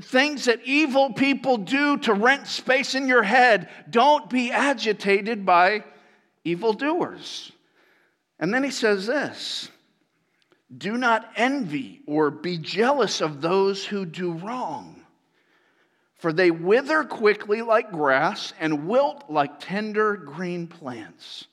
things 0.00 0.44
that 0.44 0.60
evil 0.64 1.12
people 1.12 1.56
do 1.56 1.98
to 1.98 2.14
rent 2.14 2.46
space 2.46 2.94
in 2.94 3.08
your 3.08 3.24
head. 3.24 3.68
Don't 3.90 4.30
be 4.30 4.52
agitated 4.52 5.44
by 5.44 5.82
evildoers. 6.44 7.50
And 8.38 8.52
then 8.52 8.62
he 8.62 8.70
says 8.70 9.06
this 9.06 9.70
do 10.76 10.96
not 10.96 11.30
envy 11.36 12.02
or 12.06 12.30
be 12.30 12.58
jealous 12.58 13.20
of 13.20 13.40
those 13.40 13.84
who 13.84 14.04
do 14.04 14.32
wrong, 14.32 15.00
for 16.16 16.32
they 16.32 16.50
wither 16.50 17.04
quickly 17.04 17.62
like 17.62 17.92
grass 17.92 18.52
and 18.58 18.88
wilt 18.88 19.24
like 19.28 19.60
tender 19.60 20.16
green 20.16 20.66
plants. 20.66 21.46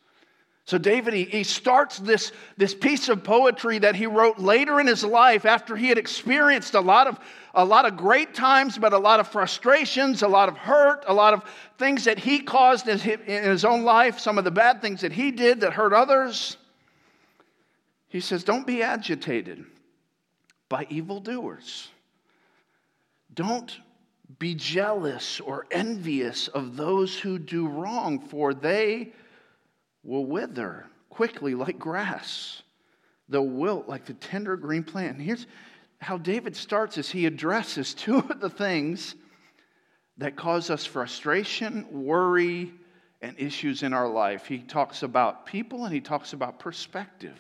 So, 0.66 0.78
David, 0.78 1.14
he, 1.14 1.26
he 1.26 1.44
starts 1.44 2.00
this, 2.00 2.32
this 2.56 2.74
piece 2.74 3.10
of 3.10 3.22
poetry 3.22 3.80
that 3.80 3.98
he 3.98 4.08
wrote 4.08 4.40
later 4.40 4.80
in 4.80 4.88
his 4.88 5.04
life 5.04 5.46
after 5.46 5.76
he 5.76 5.90
had 5.90 5.98
experienced 5.98 6.74
a 6.74 6.80
lot, 6.80 7.06
of, 7.06 7.20
a 7.54 7.66
lot 7.66 7.86
of 7.86 7.98
great 7.98 8.34
times, 8.34 8.78
but 8.78 8.94
a 8.94 8.98
lot 8.98 9.20
of 9.20 9.28
frustrations, 9.28 10.22
a 10.22 10.28
lot 10.28 10.48
of 10.48 10.58
hurt, 10.58 11.04
a 11.06 11.14
lot 11.14 11.34
of 11.34 11.44
things 11.78 12.06
that 12.06 12.18
he 12.18 12.40
caused 12.40 12.88
in 12.88 12.98
his, 12.98 13.20
in 13.28 13.44
his 13.44 13.66
own 13.66 13.84
life, 13.84 14.20
some 14.20 14.38
of 14.38 14.46
the 14.46 14.52
bad 14.52 14.82
things 14.82 15.02
that 15.02 15.12
he 15.12 15.32
did 15.32 15.60
that 15.60 15.74
hurt 15.74 15.92
others. 15.92 16.56
He 18.14 18.20
says, 18.20 18.44
Don't 18.44 18.68
be 18.68 18.84
agitated 18.84 19.66
by 20.70 20.86
evildoers. 20.92 21.90
Don't 23.34 23.76
be 24.38 24.54
jealous 24.54 25.40
or 25.40 25.66
envious 25.72 26.48
of 26.48 26.78
those 26.78 27.18
who 27.18 27.40
do 27.40 27.68
wrong, 27.68 28.20
for 28.20 28.54
they 28.54 29.14
will 30.04 30.28
wither 30.28 30.86
quickly 31.10 31.56
like 31.56 31.80
grass. 31.80 32.62
They'll 33.30 33.48
wilt 33.48 33.90
like 33.90 34.06
the 34.06 34.14
tender 34.14 34.58
green 34.58 34.84
plant. 34.84 35.18
And 35.18 35.26
here's 35.26 35.48
how 36.00 36.20
David 36.20 36.56
starts 36.56 37.00
as 37.00 37.10
he 37.10 37.26
addresses 37.26 37.96
two 37.96 38.20
of 38.20 38.40
the 38.40 38.50
things 38.50 39.16
that 40.20 40.36
cause 40.36 40.70
us 40.70 40.86
frustration, 40.86 41.88
worry, 42.06 42.74
and 43.24 43.40
issues 43.40 43.82
in 43.82 43.92
our 43.92 44.08
life. 44.08 44.46
He 44.46 44.60
talks 44.60 45.02
about 45.02 45.48
people 45.48 45.86
and 45.86 45.94
he 45.96 46.02
talks 46.02 46.34
about 46.34 46.60
perspective. 46.60 47.40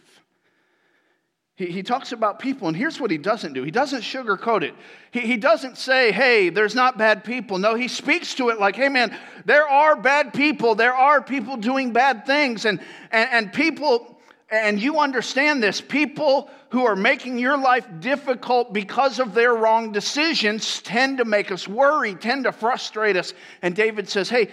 He, 1.55 1.67
he 1.67 1.83
talks 1.83 2.11
about 2.11 2.39
people, 2.39 2.67
and 2.67 2.75
here's 2.75 2.99
what 2.99 3.11
he 3.11 3.17
doesn't 3.17 3.53
do 3.53 3.63
he 3.63 3.71
doesn't 3.71 4.01
sugarcoat 4.01 4.63
it. 4.63 4.73
He, 5.11 5.21
he 5.21 5.37
doesn't 5.37 5.77
say, 5.77 6.11
hey, 6.11 6.49
there's 6.49 6.75
not 6.75 6.97
bad 6.97 7.23
people. 7.23 7.57
No, 7.59 7.75
he 7.75 7.87
speaks 7.87 8.33
to 8.35 8.49
it 8.49 8.59
like, 8.59 8.75
hey, 8.75 8.89
man, 8.89 9.15
there 9.45 9.67
are 9.67 9.95
bad 9.95 10.33
people. 10.33 10.75
There 10.75 10.95
are 10.95 11.21
people 11.21 11.57
doing 11.57 11.93
bad 11.93 12.25
things. 12.25 12.65
And, 12.65 12.79
and, 13.11 13.29
and 13.31 13.53
people, 13.53 14.19
and 14.49 14.81
you 14.81 14.99
understand 14.99 15.61
this, 15.61 15.79
people 15.79 16.49
who 16.69 16.85
are 16.85 16.95
making 16.95 17.37
your 17.37 17.57
life 17.57 17.87
difficult 17.99 18.73
because 18.73 19.19
of 19.19 19.35
their 19.35 19.53
wrong 19.53 19.91
decisions 19.91 20.81
tend 20.81 21.19
to 21.19 21.25
make 21.25 21.51
us 21.51 21.67
worry, 21.67 22.15
tend 22.15 22.45
to 22.45 22.51
frustrate 22.51 23.15
us. 23.15 23.35
And 23.61 23.75
David 23.75 24.09
says, 24.09 24.27
hey, 24.27 24.49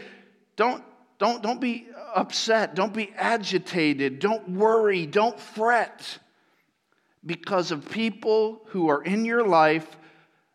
don't, 0.57 0.85
don't, 1.19 1.43
don't 1.43 1.63
be 1.63 1.89
upset. 2.15 2.75
Don't 2.75 2.93
be 2.93 3.11
agitated. 3.17 4.19
Don't 4.19 4.47
worry. 4.51 5.07
Don't 5.07 5.41
fret 5.41 6.19
because 7.25 7.71
of 7.71 7.91
people 7.91 8.63
who 8.67 8.89
are 8.89 9.03
in 9.03 9.25
your 9.25 9.47
life 9.47 9.97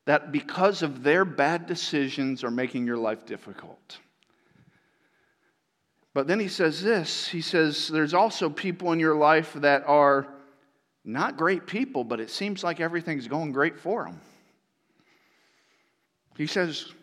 that, 0.05 0.31
because 0.31 0.81
of 0.81 1.03
their 1.03 1.25
bad 1.25 1.65
decisions, 1.65 2.43
are 2.43 2.51
making 2.51 2.85
your 2.85 2.97
life 2.97 3.25
difficult. 3.25 3.99
But 6.13 6.27
then 6.27 6.39
he 6.39 6.47
says 6.47 6.81
this 6.81 7.27
he 7.27 7.41
says, 7.41 7.87
There's 7.89 8.13
also 8.13 8.49
people 8.49 8.93
in 8.93 8.99
your 8.99 9.15
life 9.15 9.53
that 9.53 9.83
are 9.85 10.27
not 11.03 11.37
great 11.37 11.67
people, 11.67 12.03
but 12.03 12.19
it 12.19 12.29
seems 12.29 12.63
like 12.63 12.79
everything's 12.79 13.27
going 13.27 13.51
great 13.51 13.77
for 13.79 14.05
them. 14.05 14.21
He 16.37 16.47
says, 16.47 16.93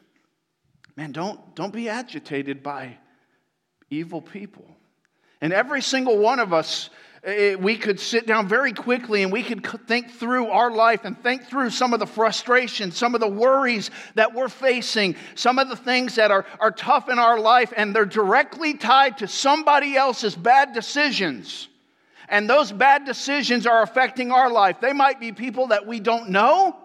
Man, 0.96 1.12
don't, 1.12 1.54
don't 1.54 1.72
be 1.72 1.88
agitated 1.88 2.62
by 2.62 2.98
evil 3.90 4.20
people. 4.20 4.66
And 5.40 5.52
every 5.52 5.82
single 5.82 6.18
one 6.18 6.38
of 6.38 6.52
us 6.52 6.90
Eh, 7.24 7.54
we 7.54 7.76
could 7.76 8.00
sit 8.00 8.26
down 8.26 8.48
very 8.48 8.72
quickly 8.72 9.22
and 9.22 9.30
we 9.30 9.44
could 9.44 9.64
think 9.86 10.10
through 10.10 10.48
our 10.48 10.72
life 10.72 11.04
and 11.04 11.20
think 11.22 11.44
through 11.44 11.70
some 11.70 11.94
of 11.94 12.00
the 12.00 12.06
frustrations, 12.06 12.96
some 12.96 13.14
of 13.14 13.20
the 13.20 13.28
worries 13.28 13.92
that 14.16 14.34
we're 14.34 14.48
facing, 14.48 15.14
some 15.36 15.60
of 15.60 15.68
the 15.68 15.76
things 15.76 16.16
that 16.16 16.32
are, 16.32 16.44
are 16.58 16.72
tough 16.72 17.08
in 17.08 17.20
our 17.20 17.38
life, 17.38 17.72
and 17.76 17.94
they're 17.94 18.04
directly 18.04 18.74
tied 18.74 19.18
to 19.18 19.28
somebody 19.28 19.96
else's 19.96 20.34
bad 20.34 20.72
decisions. 20.72 21.68
And 22.28 22.50
those 22.50 22.72
bad 22.72 23.04
decisions 23.04 23.66
are 23.68 23.82
affecting 23.82 24.32
our 24.32 24.50
life. 24.50 24.80
They 24.80 24.92
might 24.92 25.20
be 25.20 25.30
people 25.30 25.68
that 25.68 25.86
we 25.86 26.00
don't 26.00 26.30
know, 26.30 26.76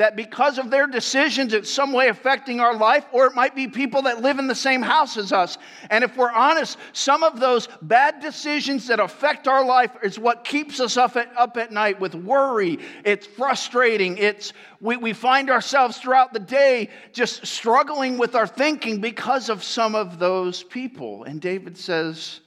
that 0.00 0.16
because 0.16 0.56
of 0.56 0.70
their 0.70 0.86
decisions, 0.86 1.52
it's 1.52 1.70
some 1.70 1.92
way 1.92 2.08
affecting 2.08 2.58
our 2.58 2.74
life, 2.74 3.04
or 3.12 3.26
it 3.26 3.34
might 3.34 3.54
be 3.54 3.68
people 3.68 4.00
that 4.00 4.22
live 4.22 4.38
in 4.38 4.46
the 4.46 4.54
same 4.54 4.80
house 4.80 5.18
as 5.18 5.30
us. 5.30 5.58
And 5.90 6.02
if 6.02 6.16
we're 6.16 6.32
honest, 6.32 6.78
some 6.94 7.22
of 7.22 7.38
those 7.38 7.68
bad 7.82 8.18
decisions 8.18 8.86
that 8.86 8.98
affect 8.98 9.46
our 9.46 9.62
life 9.62 9.90
is 10.02 10.18
what 10.18 10.42
keeps 10.42 10.80
us 10.80 10.96
up 10.96 11.16
at, 11.16 11.30
up 11.36 11.58
at 11.58 11.70
night 11.70 12.00
with 12.00 12.14
worry. 12.14 12.78
It's 13.04 13.26
frustrating. 13.26 14.16
It's, 14.16 14.54
we, 14.80 14.96
we 14.96 15.12
find 15.12 15.50
ourselves 15.50 15.98
throughout 15.98 16.32
the 16.32 16.40
day 16.40 16.88
just 17.12 17.46
struggling 17.46 18.16
with 18.16 18.34
our 18.34 18.46
thinking 18.46 19.02
because 19.02 19.50
of 19.50 19.62
some 19.62 19.94
of 19.94 20.18
those 20.18 20.62
people. 20.62 21.24
And 21.24 21.42
David 21.42 21.76
says, 21.76 22.40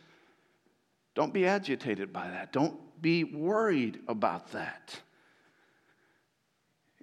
don't 1.13 1.35
be 1.35 1.45
agitated 1.45 2.11
by 2.11 2.29
that, 2.29 2.51
don't 2.51 2.79
be 2.99 3.23
worried 3.23 3.99
about 4.07 4.53
that. 4.53 4.99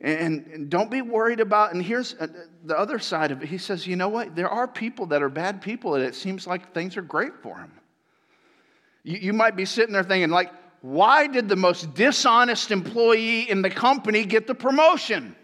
And, 0.01 0.71
don't 0.71 0.91
be 0.91 1.03
worried 1.03 1.41
about, 1.41 1.75
and 1.75 1.83
here's 1.83 2.15
uh, 2.15 2.27
the 2.65 2.79
other 2.79 2.99
side 2.99 3.31
of 3.31 3.43
it. 3.43 3.49
He 3.49 3.59
says, 3.59 3.87
you 3.87 3.97
know 3.97 4.09
what? 4.09 4.35
There 4.35 4.49
are 4.49 4.67
people 4.67 5.07
that 5.07 5.23
are 5.23 5.29
bad 5.29 5.61
people, 5.61 5.95
and 5.95 6.03
it 6.05 6.15
seems 6.15 6.47
like 6.47 6.73
things 6.73 6.97
are 6.97 7.03
great 7.03 7.35
for 7.43 7.57
them. 7.57 7.73
You, 9.03 9.19
you 9.19 9.33
might 9.35 9.57
be 9.57 9.67
sitting 9.67 9.93
there 9.93 10.03
thinking, 10.03 10.31
like, 10.31 10.51
why 10.81 11.27
did 11.27 11.49
the 11.49 11.57
most 11.57 11.93
dishonest 11.93 12.71
employee 12.71 13.51
in 13.51 13.61
the 13.61 13.69
company 13.69 14.25
get 14.25 14.47
the 14.47 14.55
promotion? 14.55 15.37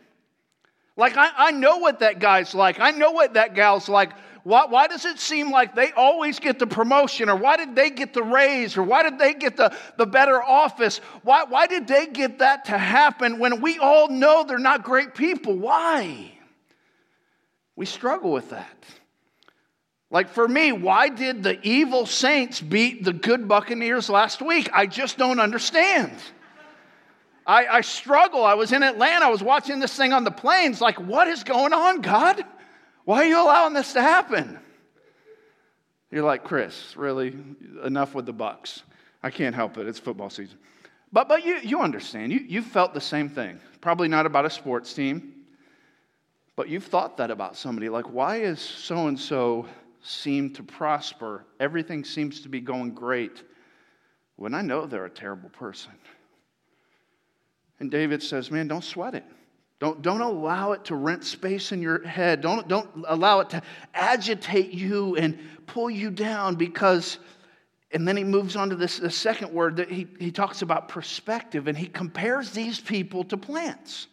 Like, 0.96 1.18
I, 1.18 1.30
I 1.36 1.50
know 1.50 1.76
what 1.76 2.00
that 2.00 2.18
guy's 2.18 2.54
like. 2.54 2.80
I 2.80 2.92
know 2.92 3.10
what 3.10 3.34
that 3.34 3.54
gal's 3.54 3.90
like. 3.90 4.12
Why, 4.46 4.64
why 4.66 4.86
does 4.86 5.04
it 5.04 5.18
seem 5.18 5.50
like 5.50 5.74
they 5.74 5.90
always 5.90 6.38
get 6.38 6.60
the 6.60 6.68
promotion? 6.68 7.28
Or 7.28 7.34
why 7.34 7.56
did 7.56 7.74
they 7.74 7.90
get 7.90 8.14
the 8.14 8.22
raise? 8.22 8.76
Or 8.76 8.84
why 8.84 9.02
did 9.02 9.18
they 9.18 9.34
get 9.34 9.56
the, 9.56 9.76
the 9.96 10.06
better 10.06 10.40
office? 10.40 10.98
Why, 11.24 11.42
why 11.42 11.66
did 11.66 11.88
they 11.88 12.06
get 12.06 12.38
that 12.38 12.66
to 12.66 12.78
happen 12.78 13.40
when 13.40 13.60
we 13.60 13.80
all 13.80 14.06
know 14.08 14.44
they're 14.44 14.58
not 14.58 14.84
great 14.84 15.16
people? 15.16 15.56
Why? 15.56 16.30
We 17.74 17.86
struggle 17.86 18.30
with 18.30 18.50
that. 18.50 18.84
Like 20.12 20.28
for 20.28 20.46
me, 20.46 20.70
why 20.70 21.08
did 21.08 21.42
the 21.42 21.58
evil 21.66 22.06
Saints 22.06 22.60
beat 22.60 23.02
the 23.02 23.12
good 23.12 23.48
Buccaneers 23.48 24.08
last 24.08 24.40
week? 24.40 24.70
I 24.72 24.86
just 24.86 25.18
don't 25.18 25.40
understand. 25.40 26.12
I, 27.44 27.66
I, 27.66 27.80
struggle. 27.80 28.44
I 28.44 28.54
was 28.54 28.70
in 28.70 28.84
Atlanta. 28.84 29.24
I 29.24 29.30
was 29.30 29.42
watching 29.42 29.80
this 29.80 29.96
thing 29.96 30.12
on 30.12 30.22
the 30.22 30.30
planes. 30.30 30.80
Like, 30.80 31.00
what 31.00 31.26
is 31.26 31.42
going 31.42 31.72
on, 31.72 32.00
God? 32.00 32.44
Why 33.06 33.22
are 33.22 33.26
you 33.26 33.40
allowing 33.40 33.72
this 33.72 33.92
to 33.92 34.02
happen? 34.02 34.58
You're 36.10 36.24
like, 36.24 36.42
Chris, 36.42 36.96
really? 36.96 37.36
Enough 37.84 38.16
with 38.16 38.26
the 38.26 38.32
Bucks. 38.32 38.82
I 39.22 39.30
can't 39.30 39.54
help 39.54 39.78
it. 39.78 39.86
It's 39.86 40.00
football 40.00 40.28
season. 40.28 40.58
But, 41.12 41.28
but 41.28 41.44
you, 41.44 41.58
you 41.62 41.80
understand. 41.80 42.32
You, 42.32 42.40
you 42.40 42.62
felt 42.62 42.94
the 42.94 43.00
same 43.00 43.28
thing. 43.28 43.60
Probably 43.80 44.08
not 44.08 44.26
about 44.26 44.44
a 44.44 44.50
sports 44.50 44.92
team, 44.92 45.34
but 46.56 46.68
you've 46.68 46.84
thought 46.84 47.16
that 47.18 47.30
about 47.30 47.56
somebody. 47.56 47.88
Like, 47.88 48.12
why 48.12 48.38
is 48.38 48.60
so 48.60 49.06
and 49.06 49.18
so 49.18 49.66
seem 50.02 50.52
to 50.54 50.64
prosper? 50.64 51.44
Everything 51.60 52.04
seems 52.04 52.40
to 52.40 52.48
be 52.48 52.60
going 52.60 52.90
great. 52.90 53.44
when 54.34 54.52
I 54.52 54.62
know 54.62 54.84
they're 54.84 55.04
a 55.04 55.10
terrible 55.10 55.50
person. 55.50 55.92
And 57.78 57.88
David 57.88 58.20
says, 58.20 58.50
Man, 58.50 58.66
don't 58.66 58.82
sweat 58.82 59.14
it. 59.14 59.24
Don't, 59.78 60.00
don't 60.00 60.22
allow 60.22 60.72
it 60.72 60.84
to 60.86 60.94
rent 60.94 61.24
space 61.24 61.70
in 61.70 61.82
your 61.82 62.02
head. 62.06 62.40
Don't, 62.40 62.66
don't 62.66 62.88
allow 63.06 63.40
it 63.40 63.50
to 63.50 63.62
agitate 63.94 64.72
you 64.72 65.16
and 65.16 65.38
pull 65.66 65.90
you 65.90 66.10
down 66.10 66.54
because, 66.54 67.18
and 67.92 68.08
then 68.08 68.16
he 68.16 68.24
moves 68.24 68.56
on 68.56 68.70
to 68.70 68.76
this 68.76 68.98
the 68.98 69.10
second 69.10 69.52
word 69.52 69.76
that 69.76 69.90
he, 69.90 70.06
he 70.18 70.30
talks 70.30 70.62
about 70.62 70.88
perspective 70.88 71.68
and 71.68 71.76
he 71.76 71.88
compares 71.88 72.52
these 72.52 72.80
people 72.80 73.22
to 73.24 73.36
plants. 73.36 74.06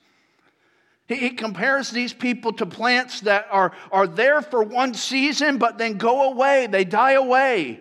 He, 1.08 1.16
he 1.16 1.30
compares 1.30 1.92
these 1.92 2.12
people 2.12 2.52
to 2.54 2.66
plants 2.66 3.22
that 3.22 3.48
are, 3.50 3.72
are 3.90 4.08
there 4.08 4.42
for 4.42 4.64
one 4.64 4.94
season 4.94 5.60
but 5.60 5.78
then 5.78 5.98
go 5.98 6.32
away, 6.32 6.68
they 6.68 6.84
die 6.84 7.14
away. 7.14 7.80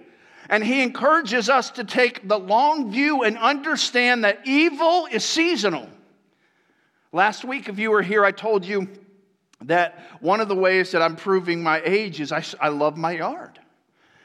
And 0.49 0.62
he 0.62 0.83
encourages 0.83 1.49
us 1.49 1.71
to 1.73 1.85
take 1.85 2.29
the 2.29 2.39
long 2.39 2.93
view 2.93 3.25
and 3.25 3.37
understand 3.39 4.23
that 4.23 4.41
evil 4.45 5.09
is 5.11 5.25
seasonal. 5.25 5.89
Last 7.12 7.45
week, 7.45 7.69
if 7.69 7.78
you 7.78 7.90
were 7.90 8.00
here, 8.00 8.25
I 8.25 8.33
told 8.33 8.64
you 8.64 8.88
that 9.62 9.99
one 10.21 10.40
of 10.40 10.49
the 10.49 10.54
ways 10.54 10.92
that 10.92 11.02
I'm 11.02 11.14
proving 11.14 11.62
my 11.62 11.83
age 11.85 12.21
is 12.21 12.33
I, 12.33 12.42
I 12.59 12.69
love 12.69 12.97
my 12.97 13.12
yard. 13.12 13.59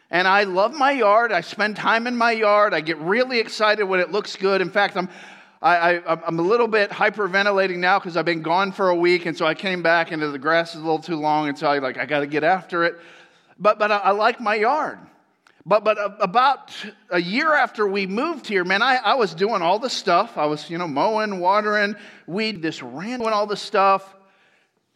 And 0.10 0.25
I 0.25 0.44
love 0.44 0.74
my 0.74 0.91
yard. 0.91 1.34
I 1.34 1.41
spend 1.41 1.75
time 1.75 2.08
in 2.08 2.15
my 2.15 2.32
yard. 2.32 2.74
I 2.74 2.79
get 2.79 2.98
really 3.00 3.39
excited 3.39 3.84
when 3.84 4.00
it 4.00 4.10
looks 4.10 4.38
good. 4.38 4.62
In 4.62 4.70
fact, 4.70 4.96
I'm, 4.96 5.10
I, 5.62 6.01
am 6.25 6.39
a 6.39 6.41
little 6.41 6.67
bit 6.67 6.89
hyperventilating 6.89 7.77
now 7.79 8.00
because 8.00 8.15
I've 8.15 8.24
been 8.24 8.41
gone 8.41 8.72
for 8.72 8.88
a 8.88 8.96
week, 8.96 9.25
and 9.25 9.36
so 9.36 9.46
I 9.46 9.53
came 9.53 9.82
back 9.82 10.12
and 10.12 10.22
the 10.22 10.39
grass 10.39 10.74
is 10.74 10.82
a 10.82 10.84
little 10.84 11.00
too 11.00 11.17
long, 11.17 11.50
and 11.50 11.58
so 11.58 11.67
I 11.67 11.79
like 11.79 11.98
I 11.98 12.06
got 12.06 12.22
to 12.22 12.27
get 12.27 12.46
after 12.46 12.86
it. 12.86 13.00
But 13.60 13.79
but 13.79 13.91
I, 13.91 13.98
I 13.98 14.12
like 14.12 14.39
my 14.39 14.56
yard. 14.56 15.00
But, 15.68 15.84
but 15.84 15.98
about 16.22 16.74
a 17.10 17.22
year 17.22 17.54
after 17.54 17.86
we 17.86 18.08
moved 18.08 18.48
here, 18.48 18.64
man, 18.64 18.82
I, 18.82 18.96
I 18.96 19.16
was 19.16 19.34
doing 19.34 19.62
all 19.62 19.80
the 19.80 19.90
stuff. 19.90 20.38
I 20.38 20.46
was, 20.46 20.70
you 20.70 20.78
know, 20.78 20.88
mowing, 20.88 21.42
watering, 21.42 21.98
weed, 22.26 22.62
this 22.62 22.82
random, 22.82 23.34
all 23.34 23.46
the 23.46 23.58
stuff. 23.58 24.16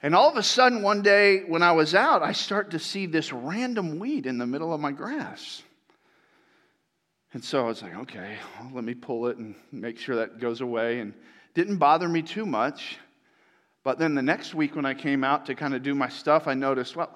And 0.02 0.16
all 0.16 0.30
of 0.30 0.38
a 0.38 0.44
sudden, 0.44 0.82
one 0.82 1.02
day 1.02 1.42
when 1.42 1.62
I 1.62 1.74
was 1.74 1.94
out, 1.94 2.24
I 2.24 2.32
start 2.32 2.72
to 2.72 2.80
see 2.80 3.06
this 3.06 3.34
random 3.34 4.00
weed 4.00 4.26
in 4.26 4.38
the 4.38 4.48
middle 4.48 4.74
of 4.74 4.80
my 4.80 4.94
grass. 4.94 5.62
And 7.34 7.44
so 7.44 7.66
I 7.66 7.68
was 7.68 7.82
like, 7.82 7.96
okay, 7.98 8.38
well, 8.62 8.72
let 8.74 8.86
me 8.86 8.94
pull 8.94 9.28
it 9.28 9.36
and 9.36 9.56
make 9.74 10.00
sure 10.00 10.16
that 10.16 10.40
goes 10.40 10.62
away. 10.62 11.02
And 11.02 11.14
didn't 11.54 11.78
bother 11.78 12.08
me 12.08 12.22
too 12.22 12.46
much. 12.46 12.98
But 13.84 14.00
then 14.00 14.16
the 14.16 14.22
next 14.22 14.56
week 14.56 14.78
when 14.78 14.86
I 14.86 14.94
came 14.94 15.26
out 15.26 15.48
to 15.48 15.56
kind 15.56 15.76
of 15.76 15.84
do 15.84 15.94
my 15.94 16.08
stuff, 16.08 16.48
I 16.48 16.54
noticed, 16.54 16.96
well, 16.96 17.14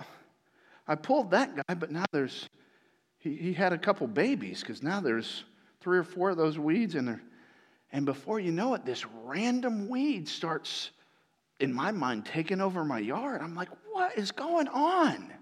I 0.89 0.95
pulled 0.95 1.31
that 1.31 1.55
guy, 1.55 1.73
but 1.73 1.89
now 1.89 2.03
there's 2.11 2.49
he, 3.25 3.35
he 3.35 3.53
had 3.53 3.73
a 3.73 3.77
couple 3.77 4.05
babies 4.05 4.61
because 4.61 4.83
now 4.83 5.01
there's 5.01 5.43
three 5.81 5.97
or 5.97 6.03
four 6.03 6.29
of 6.29 6.37
those 6.37 6.59
weeds 6.59 6.93
in 6.93 7.05
there. 7.05 7.21
And 7.91 8.05
before 8.05 8.39
you 8.39 8.51
know 8.51 8.75
it, 8.75 8.85
this 8.85 9.03
random 9.23 9.89
weed 9.89 10.27
starts, 10.27 10.91
in 11.59 11.73
my 11.73 11.91
mind, 11.91 12.25
taking 12.25 12.61
over 12.61 12.85
my 12.85 12.99
yard. 12.99 13.41
I'm 13.41 13.55
like, 13.55 13.69
what 13.91 14.15
is 14.17 14.31
going 14.31 14.67
on? 14.67 15.33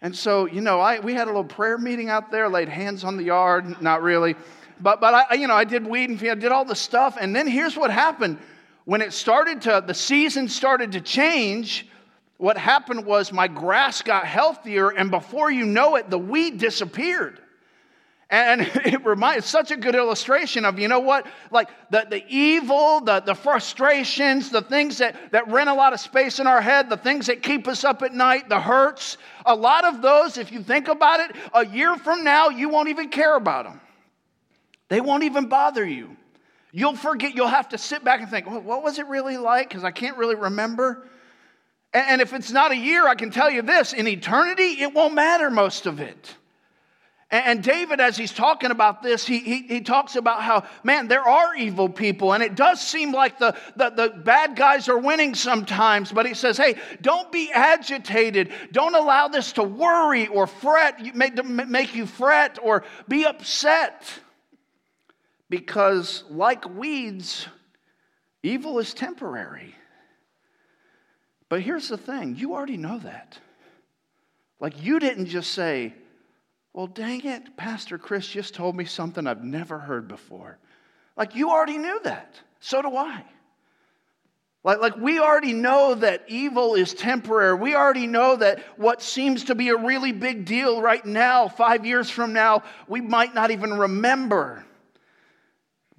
And 0.00 0.16
so, 0.16 0.46
you 0.46 0.62
know, 0.62 0.80
I, 0.80 1.00
we 1.00 1.12
had 1.12 1.24
a 1.24 1.30
little 1.30 1.44
prayer 1.44 1.76
meeting 1.76 2.08
out 2.08 2.30
there, 2.30 2.48
laid 2.48 2.70
hands 2.70 3.04
on 3.04 3.18
the 3.18 3.24
yard, 3.24 3.82
not 3.82 4.02
really. 4.02 4.34
But, 4.80 5.02
but 5.02 5.12
I, 5.30 5.34
you 5.34 5.48
know, 5.48 5.54
I 5.54 5.64
did 5.64 5.86
weed 5.86 6.08
and 6.08 6.22
I 6.22 6.34
did 6.34 6.50
all 6.50 6.64
the 6.64 6.74
stuff. 6.74 7.18
And 7.20 7.36
then 7.36 7.46
here's 7.46 7.76
what 7.76 7.90
happened. 7.90 8.38
When 8.86 9.02
it 9.02 9.12
started 9.12 9.60
to, 9.62 9.84
the 9.86 9.92
season 9.92 10.48
started 10.48 10.92
to 10.92 11.02
change, 11.02 11.86
what 12.40 12.56
happened 12.56 13.04
was 13.04 13.32
my 13.32 13.48
grass 13.48 14.00
got 14.00 14.24
healthier, 14.24 14.88
and 14.88 15.10
before 15.10 15.50
you 15.50 15.66
know 15.66 15.96
it, 15.96 16.08
the 16.08 16.18
weed 16.18 16.56
disappeared. 16.56 17.38
And 18.30 18.62
it 18.86 19.04
reminds 19.04 19.44
such 19.44 19.70
a 19.70 19.76
good 19.76 19.94
illustration 19.94 20.64
of, 20.64 20.78
you 20.78 20.88
know 20.88 21.00
what? 21.00 21.26
Like 21.50 21.68
the, 21.90 22.06
the 22.08 22.24
evil, 22.28 23.02
the, 23.02 23.20
the 23.20 23.34
frustrations, 23.34 24.48
the 24.48 24.62
things 24.62 24.98
that, 24.98 25.32
that 25.32 25.48
rent 25.48 25.68
a 25.68 25.74
lot 25.74 25.92
of 25.92 26.00
space 26.00 26.38
in 26.38 26.46
our 26.46 26.62
head, 26.62 26.88
the 26.88 26.96
things 26.96 27.26
that 27.26 27.42
keep 27.42 27.68
us 27.68 27.84
up 27.84 28.02
at 28.02 28.14
night, 28.14 28.48
the 28.48 28.60
hurts. 28.60 29.18
A 29.44 29.54
lot 29.54 29.84
of 29.84 30.00
those, 30.00 30.38
if 30.38 30.50
you 30.50 30.62
think 30.62 30.88
about 30.88 31.20
it, 31.20 31.36
a 31.52 31.66
year 31.66 31.94
from 31.96 32.24
now, 32.24 32.48
you 32.48 32.70
won't 32.70 32.88
even 32.88 33.10
care 33.10 33.36
about 33.36 33.66
them. 33.66 33.82
They 34.88 35.02
won't 35.02 35.24
even 35.24 35.46
bother 35.46 35.86
you. 35.86 36.16
You'll 36.72 36.96
forget, 36.96 37.34
you'll 37.34 37.48
have 37.48 37.68
to 37.70 37.78
sit 37.78 38.02
back 38.02 38.20
and 38.22 38.30
think, 38.30 38.46
what 38.46 38.82
was 38.82 38.98
it 38.98 39.06
really 39.08 39.36
like? 39.36 39.68
Because 39.68 39.84
I 39.84 39.90
can't 39.90 40.16
really 40.16 40.36
remember. 40.36 41.06
And 41.92 42.20
if 42.20 42.32
it's 42.32 42.52
not 42.52 42.70
a 42.70 42.76
year, 42.76 43.08
I 43.08 43.16
can 43.16 43.30
tell 43.30 43.50
you 43.50 43.62
this 43.62 43.92
in 43.92 44.06
eternity, 44.06 44.82
it 44.82 44.94
won't 44.94 45.14
matter 45.14 45.50
most 45.50 45.86
of 45.86 45.98
it. 46.00 46.36
And 47.32 47.62
David, 47.62 48.00
as 48.00 48.16
he's 48.16 48.32
talking 48.32 48.72
about 48.72 49.02
this, 49.02 49.24
he, 49.24 49.38
he, 49.38 49.62
he, 49.62 49.80
talks 49.82 50.16
about 50.16 50.42
how, 50.42 50.64
man, 50.82 51.06
there 51.06 51.22
are 51.22 51.54
evil 51.54 51.88
people, 51.88 52.32
and 52.32 52.42
it 52.42 52.56
does 52.56 52.80
seem 52.80 53.12
like 53.12 53.38
the, 53.38 53.56
the, 53.76 53.90
the 53.90 54.08
bad 54.08 54.56
guys 54.56 54.88
are 54.88 54.98
winning 54.98 55.36
sometimes, 55.36 56.10
but 56.10 56.26
he 56.26 56.34
says, 56.34 56.56
hey, 56.56 56.74
don't 57.00 57.30
be 57.30 57.52
agitated. 57.52 58.52
Don't 58.72 58.96
allow 58.96 59.28
this 59.28 59.52
to 59.52 59.62
worry 59.62 60.26
or 60.26 60.48
fret, 60.48 61.14
make, 61.14 61.44
make 61.44 61.94
you 61.94 62.04
fret 62.04 62.58
or 62.60 62.82
be 63.06 63.24
upset. 63.24 64.12
Because, 65.48 66.24
like 66.30 66.68
weeds, 66.68 67.46
evil 68.42 68.80
is 68.80 68.92
temporary. 68.92 69.76
But 71.50 71.60
here's 71.60 71.88
the 71.88 71.98
thing 71.98 72.36
you 72.36 72.54
already 72.54 72.78
know 72.78 72.98
that. 73.00 73.38
Like, 74.60 74.82
you 74.82 74.98
didn't 74.98 75.26
just 75.26 75.52
say, 75.52 75.92
well, 76.72 76.86
dang 76.86 77.26
it, 77.26 77.56
Pastor 77.56 77.98
Chris 77.98 78.26
just 78.26 78.54
told 78.54 78.76
me 78.76 78.84
something 78.84 79.26
I've 79.26 79.42
never 79.42 79.78
heard 79.78 80.06
before. 80.06 80.58
Like, 81.16 81.34
you 81.34 81.50
already 81.50 81.76
knew 81.76 82.00
that. 82.04 82.40
So 82.60 82.80
do 82.80 82.96
I. 82.96 83.24
Like, 84.62 84.80
like, 84.80 84.96
we 84.96 85.18
already 85.18 85.54
know 85.54 85.94
that 85.96 86.24
evil 86.28 86.74
is 86.74 86.94
temporary. 86.94 87.54
We 87.54 87.74
already 87.74 88.06
know 88.06 88.36
that 88.36 88.60
what 88.78 89.02
seems 89.02 89.44
to 89.44 89.54
be 89.54 89.70
a 89.70 89.76
really 89.76 90.12
big 90.12 90.44
deal 90.44 90.80
right 90.80 91.04
now, 91.04 91.48
five 91.48 91.84
years 91.84 92.10
from 92.10 92.32
now, 92.32 92.62
we 92.86 93.00
might 93.00 93.34
not 93.34 93.50
even 93.50 93.74
remember. 93.74 94.64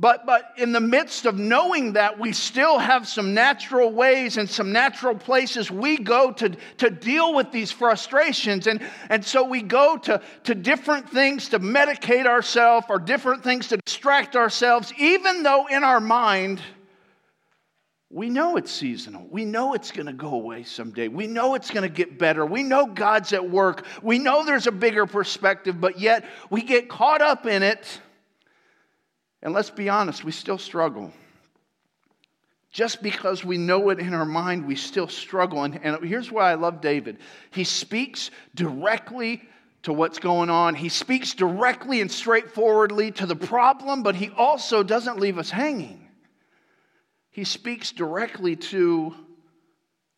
But, 0.01 0.25
but 0.25 0.53
in 0.57 0.71
the 0.71 0.79
midst 0.79 1.27
of 1.27 1.37
knowing 1.37 1.93
that, 1.93 2.17
we 2.17 2.33
still 2.33 2.79
have 2.79 3.07
some 3.07 3.35
natural 3.35 3.91
ways 3.91 4.37
and 4.37 4.49
some 4.49 4.71
natural 4.71 5.13
places 5.13 5.69
we 5.69 5.99
go 5.99 6.31
to, 6.31 6.57
to 6.79 6.89
deal 6.89 7.35
with 7.35 7.51
these 7.51 7.71
frustrations. 7.71 8.65
And, 8.65 8.81
and 9.09 9.23
so 9.23 9.43
we 9.43 9.61
go 9.61 9.97
to, 9.97 10.19
to 10.45 10.55
different 10.55 11.07
things 11.07 11.49
to 11.49 11.59
medicate 11.59 12.25
ourselves 12.25 12.87
or 12.89 12.97
different 12.97 13.43
things 13.43 13.67
to 13.67 13.77
distract 13.77 14.35
ourselves, 14.35 14.91
even 14.97 15.43
though 15.43 15.67
in 15.67 15.83
our 15.83 16.01
mind, 16.01 16.63
we 18.09 18.31
know 18.31 18.57
it's 18.57 18.71
seasonal. 18.71 19.27
We 19.29 19.45
know 19.45 19.75
it's 19.75 19.91
going 19.91 20.07
to 20.07 20.13
go 20.13 20.33
away 20.33 20.63
someday. 20.63 21.09
We 21.09 21.27
know 21.27 21.53
it's 21.53 21.69
going 21.69 21.87
to 21.87 21.95
get 21.95 22.17
better. 22.17 22.43
We 22.43 22.63
know 22.63 22.87
God's 22.87 23.33
at 23.33 23.47
work. 23.47 23.85
We 24.01 24.17
know 24.17 24.45
there's 24.45 24.65
a 24.65 24.71
bigger 24.71 25.05
perspective, 25.05 25.79
but 25.79 25.99
yet 25.99 26.25
we 26.49 26.63
get 26.63 26.89
caught 26.89 27.21
up 27.21 27.45
in 27.45 27.61
it 27.61 28.01
and 29.41 29.53
let's 29.53 29.69
be 29.69 29.89
honest, 29.89 30.23
we 30.23 30.31
still 30.31 30.57
struggle. 30.57 31.11
Just 32.71 33.03
because 33.03 33.43
we 33.43 33.57
know 33.57 33.89
it 33.89 33.99
in 33.99 34.13
our 34.13 34.25
mind, 34.25 34.65
we 34.65 34.75
still 34.75 35.07
struggle. 35.07 35.63
And, 35.63 35.79
and 35.83 36.03
here's 36.05 36.31
why 36.31 36.51
I 36.51 36.55
love 36.55 36.81
David 36.81 37.17
he 37.51 37.63
speaks 37.63 38.31
directly 38.55 39.41
to 39.83 39.93
what's 39.93 40.19
going 40.19 40.51
on, 40.51 40.75
he 40.75 40.89
speaks 40.89 41.33
directly 41.33 42.01
and 42.01 42.11
straightforwardly 42.11 43.11
to 43.13 43.25
the 43.25 43.35
problem, 43.35 44.03
but 44.03 44.15
he 44.15 44.29
also 44.37 44.83
doesn't 44.83 45.19
leave 45.19 45.39
us 45.39 45.49
hanging. 45.49 46.07
He 47.31 47.43
speaks 47.45 47.91
directly 47.91 48.55
to 48.57 49.15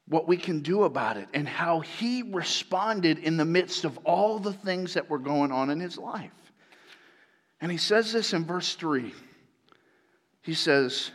what 0.08 0.28
we 0.28 0.36
can 0.36 0.62
do 0.62 0.84
about 0.84 1.16
it 1.16 1.30
and 1.34 1.48
how 1.48 1.80
he 1.80 2.24
responded 2.24 3.20
in 3.20 3.38
the 3.38 3.46
midst 3.46 3.86
of 3.86 3.98
all 4.00 4.38
the 4.38 4.52
things 4.52 4.96
that 4.96 5.10
were 5.10 5.20
going 5.20 5.52
on 5.52 5.70
in 5.70 5.80
his 5.80 5.98
life. 5.98 6.32
And 7.64 7.72
he 7.72 7.78
says 7.78 8.12
this 8.12 8.34
in 8.34 8.44
verse 8.44 8.76
3. 8.76 9.14
He 10.42 10.54
says, 10.54 11.12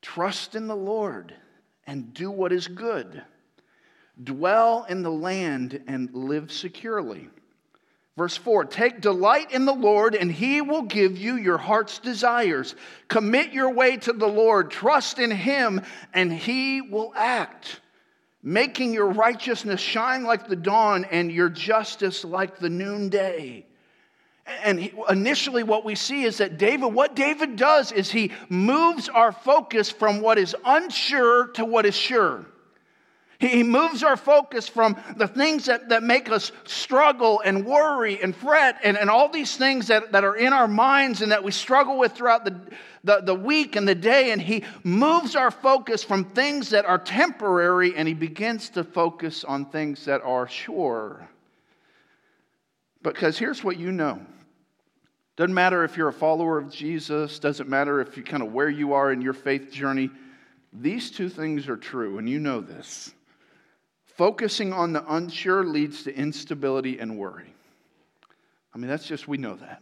Trust 0.00 0.54
in 0.54 0.68
the 0.68 0.76
Lord 0.76 1.34
and 1.84 2.14
do 2.14 2.30
what 2.30 2.52
is 2.52 2.68
good. 2.68 3.24
Dwell 4.22 4.86
in 4.88 5.02
the 5.02 5.10
land 5.10 5.82
and 5.88 6.14
live 6.14 6.52
securely. 6.52 7.28
Verse 8.16 8.36
4 8.36 8.66
Take 8.66 9.00
delight 9.00 9.50
in 9.50 9.64
the 9.64 9.74
Lord, 9.74 10.14
and 10.14 10.30
he 10.30 10.60
will 10.60 10.82
give 10.82 11.18
you 11.18 11.34
your 11.34 11.58
heart's 11.58 11.98
desires. 11.98 12.76
Commit 13.08 13.52
your 13.52 13.74
way 13.74 13.96
to 13.96 14.12
the 14.12 14.28
Lord, 14.28 14.70
trust 14.70 15.18
in 15.18 15.32
him, 15.32 15.82
and 16.14 16.32
he 16.32 16.82
will 16.82 17.12
act, 17.16 17.80
making 18.44 18.92
your 18.92 19.08
righteousness 19.08 19.80
shine 19.80 20.22
like 20.22 20.46
the 20.46 20.54
dawn 20.54 21.04
and 21.06 21.32
your 21.32 21.48
justice 21.48 22.24
like 22.24 22.60
the 22.60 22.70
noonday. 22.70 23.66
And 24.64 24.90
initially, 25.10 25.62
what 25.62 25.84
we 25.84 25.94
see 25.94 26.24
is 26.24 26.38
that 26.38 26.56
David, 26.56 26.86
what 26.86 27.14
David 27.14 27.56
does 27.56 27.92
is 27.92 28.10
he 28.10 28.32
moves 28.48 29.08
our 29.08 29.32
focus 29.32 29.90
from 29.90 30.20
what 30.20 30.38
is 30.38 30.56
unsure 30.64 31.48
to 31.48 31.64
what 31.64 31.84
is 31.84 31.94
sure. 31.94 32.46
He 33.40 33.62
moves 33.62 34.02
our 34.02 34.16
focus 34.16 34.66
from 34.66 34.96
the 35.16 35.28
things 35.28 35.66
that, 35.66 35.90
that 35.90 36.02
make 36.02 36.28
us 36.28 36.50
struggle 36.64 37.40
and 37.44 37.64
worry 37.64 38.20
and 38.20 38.34
fret 38.34 38.80
and, 38.82 38.98
and 38.98 39.08
all 39.08 39.28
these 39.28 39.56
things 39.56 39.86
that, 39.88 40.10
that 40.10 40.24
are 40.24 40.34
in 40.34 40.52
our 40.52 40.66
minds 40.66 41.22
and 41.22 41.30
that 41.30 41.44
we 41.44 41.52
struggle 41.52 41.98
with 41.98 42.14
throughout 42.14 42.44
the, 42.44 42.60
the, 43.04 43.20
the 43.20 43.34
week 43.34 43.76
and 43.76 43.86
the 43.86 43.94
day. 43.94 44.32
And 44.32 44.42
He 44.42 44.64
moves 44.82 45.36
our 45.36 45.52
focus 45.52 46.02
from 46.02 46.24
things 46.24 46.70
that 46.70 46.84
are 46.84 46.98
temporary 46.98 47.94
and 47.94 48.08
He 48.08 48.14
begins 48.14 48.70
to 48.70 48.82
focus 48.82 49.44
on 49.44 49.66
things 49.66 50.06
that 50.06 50.20
are 50.22 50.48
sure. 50.48 51.28
Because 53.02 53.38
here's 53.38 53.62
what 53.62 53.76
you 53.76 53.92
know. 53.92 54.20
Doesn't 55.38 55.54
matter 55.54 55.84
if 55.84 55.96
you're 55.96 56.08
a 56.08 56.12
follower 56.12 56.58
of 56.58 56.68
Jesus, 56.68 57.38
doesn't 57.38 57.68
matter 57.68 58.00
if 58.00 58.16
you 58.16 58.24
kind 58.24 58.42
of 58.42 58.52
where 58.52 58.68
you 58.68 58.94
are 58.94 59.12
in 59.12 59.20
your 59.20 59.32
faith 59.32 59.70
journey. 59.70 60.10
These 60.72 61.12
two 61.12 61.28
things 61.28 61.68
are 61.68 61.76
true, 61.76 62.18
and 62.18 62.28
you 62.28 62.40
know 62.40 62.60
this. 62.60 63.14
Focusing 64.02 64.72
on 64.72 64.92
the 64.92 65.14
unsure 65.14 65.62
leads 65.62 66.02
to 66.02 66.12
instability 66.12 66.98
and 66.98 67.16
worry. 67.16 67.54
I 68.74 68.78
mean, 68.78 68.88
that's 68.88 69.06
just, 69.06 69.28
we 69.28 69.36
know 69.36 69.54
that. 69.54 69.80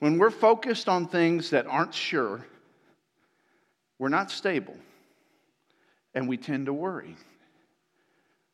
When 0.00 0.18
we're 0.18 0.28
focused 0.28 0.86
on 0.86 1.08
things 1.08 1.48
that 1.48 1.66
aren't 1.66 1.94
sure, 1.94 2.44
we're 3.98 4.10
not 4.10 4.30
stable 4.30 4.76
and 6.12 6.28
we 6.28 6.36
tend 6.36 6.66
to 6.66 6.74
worry. 6.74 7.16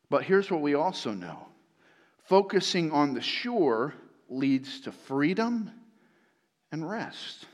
But 0.09 0.23
here's 0.23 0.49
what 0.49 0.61
we 0.61 0.75
also 0.75 1.11
know 1.11 1.45
focusing 2.23 2.89
on 2.93 3.13
the 3.13 3.21
sure 3.21 3.93
leads 4.29 4.81
to 4.81 4.91
freedom 4.91 5.71
and 6.71 6.87
rest. 6.87 7.45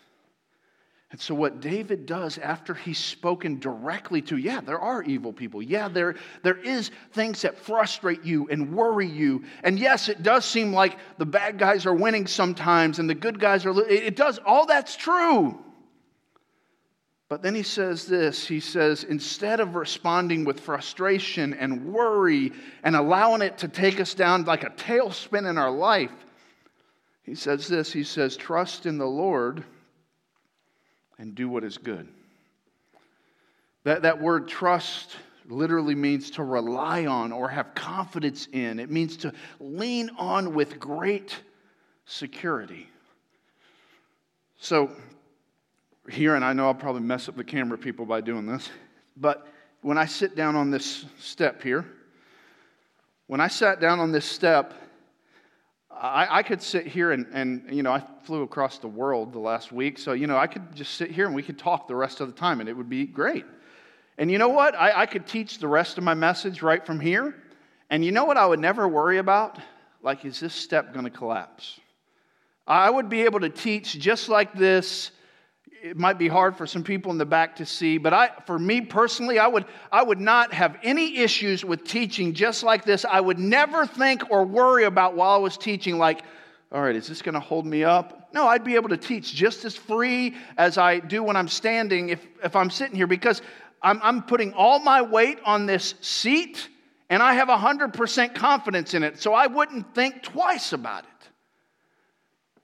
And 1.14 1.22
so, 1.22 1.36
what 1.36 1.62
David 1.62 2.08
does 2.08 2.40
after 2.40 2.74
he's 2.74 2.98
spoken 2.98 3.60
directly 3.60 4.24
to, 4.24 4.38
yeah, 4.38 4.62
there 4.62 4.80
are 4.80 5.04
evil 5.04 5.32
people. 5.32 5.62
Yeah, 5.62 5.88
there, 5.88 6.16
there 6.42 6.58
is 6.58 6.90
things 7.12 7.44
that 7.44 7.60
frustrate 7.60 8.24
you 8.24 8.48
and 8.50 8.74
worry 8.74 9.08
you. 9.08 9.44
And 9.64 9.78
yes, 9.78 10.10
it 10.10 10.24
does 10.24 10.44
seem 10.44 10.74
like 10.74 10.98
the 11.20 11.26
bad 11.28 11.60
guys 11.60 11.86
are 11.86 11.94
winning 11.94 12.26
sometimes 12.26 12.98
and 12.98 13.08
the 13.08 13.14
good 13.14 13.40
guys 13.40 13.64
are, 13.68 13.80
it 13.88 14.16
does, 14.16 14.40
all 14.44 14.66
that's 14.66 14.96
true. 14.96 15.64
But 17.30 17.44
then 17.44 17.54
he 17.54 17.64
says 17.64 18.08
this 18.08 18.48
he 18.48 18.60
says, 18.60 19.04
instead 19.04 19.60
of 19.60 19.76
responding 19.76 20.46
with 20.46 20.60
frustration 20.60 21.54
and 21.54 21.94
worry 21.94 22.52
and 22.84 22.96
allowing 22.96 23.44
it 23.44 23.60
to 23.60 23.68
take 23.68 24.00
us 24.00 24.16
down 24.16 24.46
like 24.46 24.64
a 24.64 24.72
tailspin 24.72 25.48
in 25.48 25.60
our 25.60 25.72
life, 25.72 26.12
he 27.24 27.36
says 27.36 27.68
this 27.68 27.92
he 27.92 28.04
says, 28.04 28.38
trust 28.38 28.86
in 28.86 28.98
the 28.98 29.06
Lord 29.06 29.64
and 31.18 31.36
do 31.36 31.48
what 31.50 31.64
is 31.64 31.78
good. 31.78 32.08
That, 33.84 34.04
that 34.04 34.22
word 34.22 34.48
trust 34.48 35.16
literally 35.48 35.96
means 35.96 36.32
to 36.32 36.44
rely 36.44 37.06
on 37.06 37.32
or 37.32 37.50
have 37.50 37.76
confidence 37.76 38.48
in, 38.52 38.80
it 38.80 38.90
means 38.90 39.18
to 39.18 39.34
lean 39.60 40.10
on 40.18 40.54
with 40.54 40.80
great 40.80 41.38
security. 42.06 42.88
So, 44.58 44.92
here, 46.10 46.36
and 46.36 46.44
I 46.44 46.54
know 46.54 46.68
I'll 46.68 46.74
probably 46.74 47.02
mess 47.02 47.28
up 47.30 47.36
the 47.36 47.44
camera 47.44 47.78
people 47.78 48.06
by 48.06 48.22
doing 48.22 48.46
this, 48.46 48.70
but 49.18 49.48
when 49.82 49.98
I 49.98 50.06
sit 50.06 50.36
down 50.36 50.56
on 50.56 50.72
this 50.72 51.06
step 51.20 51.62
here, 51.62 51.86
when 53.28 53.42
I 53.42 53.48
sat 53.48 53.80
down 53.80 54.00
on 54.00 54.12
this 54.12 54.26
step, 54.26 54.74
I, 56.04 56.39
I, 56.39 56.44
could 56.44 56.62
sit 56.62 56.86
here 56.86 57.13
and, 57.13 57.26
and, 57.32 57.63
you 57.72 57.82
know, 57.82 57.94
I 57.94 58.04
flew 58.24 58.42
across 58.42 58.78
the 58.78 58.89
world 58.89 59.32
the 59.32 59.39
last 59.39 59.72
week, 59.72 59.98
so, 59.98 60.12
you 60.12 60.28
know, 60.28 60.38
I 60.38 60.48
could 60.48 60.76
just 60.76 60.96
sit 60.96 61.10
here 61.12 61.26
and 61.26 61.34
we 61.34 61.42
could 61.42 61.58
talk 61.58 61.88
the 61.88 61.96
rest 61.96 62.20
of 62.20 62.28
the 62.28 62.34
time 62.34 62.60
and 62.60 62.68
it 62.68 62.76
would 62.76 62.89
be 62.89 63.06
great. 63.06 63.46
And 64.18 64.30
you 64.30 64.38
know 64.38 64.50
what? 64.50 64.76
I, 64.76 65.04
I 65.04 65.06
could 65.06 65.26
teach 65.26 65.60
the 65.60 65.68
rest 65.68 65.98
of 65.98 66.04
my 66.04 66.13
message 66.13 66.62
right 66.62 66.86
from 66.86 67.00
here. 67.00 67.34
And 67.89 68.04
you 68.04 68.12
know 68.12 68.26
what 68.26 68.36
I 68.36 68.46
would 68.46 68.60
never 68.60 68.86
worry 68.86 69.18
about? 69.18 69.60
Like, 70.02 70.26
is 70.26 70.42
this 70.42 70.54
step 70.54 70.92
going 70.92 71.06
to 71.06 71.10
collapse? 71.10 71.80
I 72.68 72.89
would 72.89 73.08
be 73.08 73.22
able 73.22 73.39
to 73.39 73.50
teach 73.50 73.98
just 73.98 74.28
like 74.28 74.54
this 74.54 75.12
it 75.84 75.98
might 75.98 76.17
be 76.17 76.30
hard 76.30 76.56
for 76.56 76.65
some 76.65 76.82
people 76.82 77.12
in 77.12 77.17
the 77.17 77.26
back 77.26 77.58
to 77.58 77.65
see, 77.65 77.98
but 77.98 78.13
I, 78.13 78.30
for 78.46 78.58
me 78.58 78.80
personally, 78.80 79.38
I 79.38 79.48
would, 79.48 79.65
I 79.91 80.02
would 80.02 80.19
not 80.19 80.54
have 80.54 80.78
any 80.82 81.17
issues 81.17 81.65
with 81.65 81.84
teaching 81.84 82.34
just 82.34 82.63
like 82.63 82.86
this. 82.86 83.04
I 83.04 83.19
would 83.19 83.38
never 83.38 83.86
think 83.86 84.32
or 84.32 84.46
worry 84.46 84.86
about 84.86 85.13
while 85.13 85.32
I 85.32 85.38
was 85.39 85.58
teaching, 85.58 85.98
like, 85.98 86.22
all 86.72 86.82
right, 86.82 86.96
is 86.96 87.08
this 87.08 87.22
going 87.22 87.34
to 87.34 87.41
hold 87.41 87.65
me 87.65 87.84
up? 87.84 88.30
No, 88.34 88.48
I'd 88.48 88.63
be 88.63 88.76
able 88.76 88.88
to 88.89 88.98
teach 88.98 89.36
just 89.36 89.65
as 89.65 89.76
free 89.76 90.36
as 90.58 90.78
I 90.78 91.00
do 91.00 91.22
when 91.22 91.36
I'm 91.36 91.50
standing 91.50 92.10
if, 92.10 92.26
if 92.41 92.56
I'm 92.56 92.69
sitting 92.69 92.96
here 92.96 93.06
because 93.06 93.41
I'm, 93.82 94.00
I'm 94.02 94.24
putting 94.24 94.54
all 94.54 94.80
my 94.80 95.02
weight 95.02 95.39
on 95.43 95.65
this 95.65 95.96
seat 96.00 96.69
and 97.10 97.22
I 97.22 97.34
have 97.34 97.50
100% 97.50 98.36
confidence 98.36 98.93
in 98.93 99.04
it. 99.04 99.19
So 99.19 99.34
I 99.34 99.48
wouldn't 99.48 99.93
think 99.93 100.24
twice 100.24 100.72
about 100.72 101.04
it. 101.04 101.30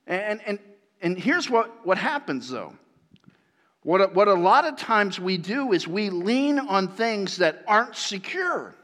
And, 0.08 0.42
and, 0.46 0.60
and 1.02 1.18
here's 1.18 1.50
what, 1.50 1.86
what 1.86 1.98
happens 1.98 2.50
though 2.50 2.74
what, 3.84 4.14
what 4.14 4.28
a 4.28 4.34
lot 4.34 4.66
of 4.66 4.76
times 4.78 5.20
we 5.20 5.38
do 5.38 5.72
is 5.72 5.88
we 5.88 6.10
lean 6.10 6.60
on 6.60 6.90
things 6.90 7.38
that 7.38 7.64
aren't 7.68 7.96
secure. 7.96 8.76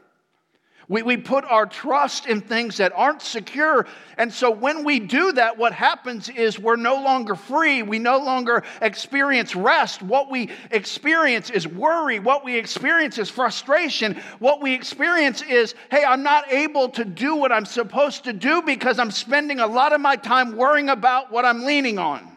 We, 0.88 1.02
we 1.02 1.16
put 1.16 1.44
our 1.44 1.66
trust 1.66 2.26
in 2.26 2.40
things 2.40 2.76
that 2.76 2.92
aren't 2.94 3.20
secure. 3.20 3.86
And 4.16 4.32
so 4.32 4.52
when 4.52 4.84
we 4.84 5.00
do 5.00 5.32
that, 5.32 5.58
what 5.58 5.72
happens 5.72 6.28
is 6.28 6.60
we're 6.60 6.76
no 6.76 7.02
longer 7.02 7.34
free. 7.34 7.82
We 7.82 7.98
no 7.98 8.18
longer 8.18 8.62
experience 8.80 9.56
rest. 9.56 10.00
What 10.00 10.30
we 10.30 10.50
experience 10.70 11.50
is 11.50 11.66
worry. 11.66 12.20
What 12.20 12.44
we 12.44 12.56
experience 12.56 13.18
is 13.18 13.28
frustration. 13.28 14.22
What 14.38 14.62
we 14.62 14.74
experience 14.74 15.42
is, 15.42 15.74
hey, 15.90 16.04
I'm 16.04 16.22
not 16.22 16.52
able 16.52 16.88
to 16.90 17.04
do 17.04 17.34
what 17.34 17.50
I'm 17.50 17.66
supposed 17.66 18.24
to 18.24 18.32
do 18.32 18.62
because 18.62 19.00
I'm 19.00 19.10
spending 19.10 19.58
a 19.58 19.66
lot 19.66 19.92
of 19.92 20.00
my 20.00 20.14
time 20.14 20.56
worrying 20.56 20.88
about 20.88 21.32
what 21.32 21.44
I'm 21.44 21.64
leaning 21.64 21.98
on 21.98 22.30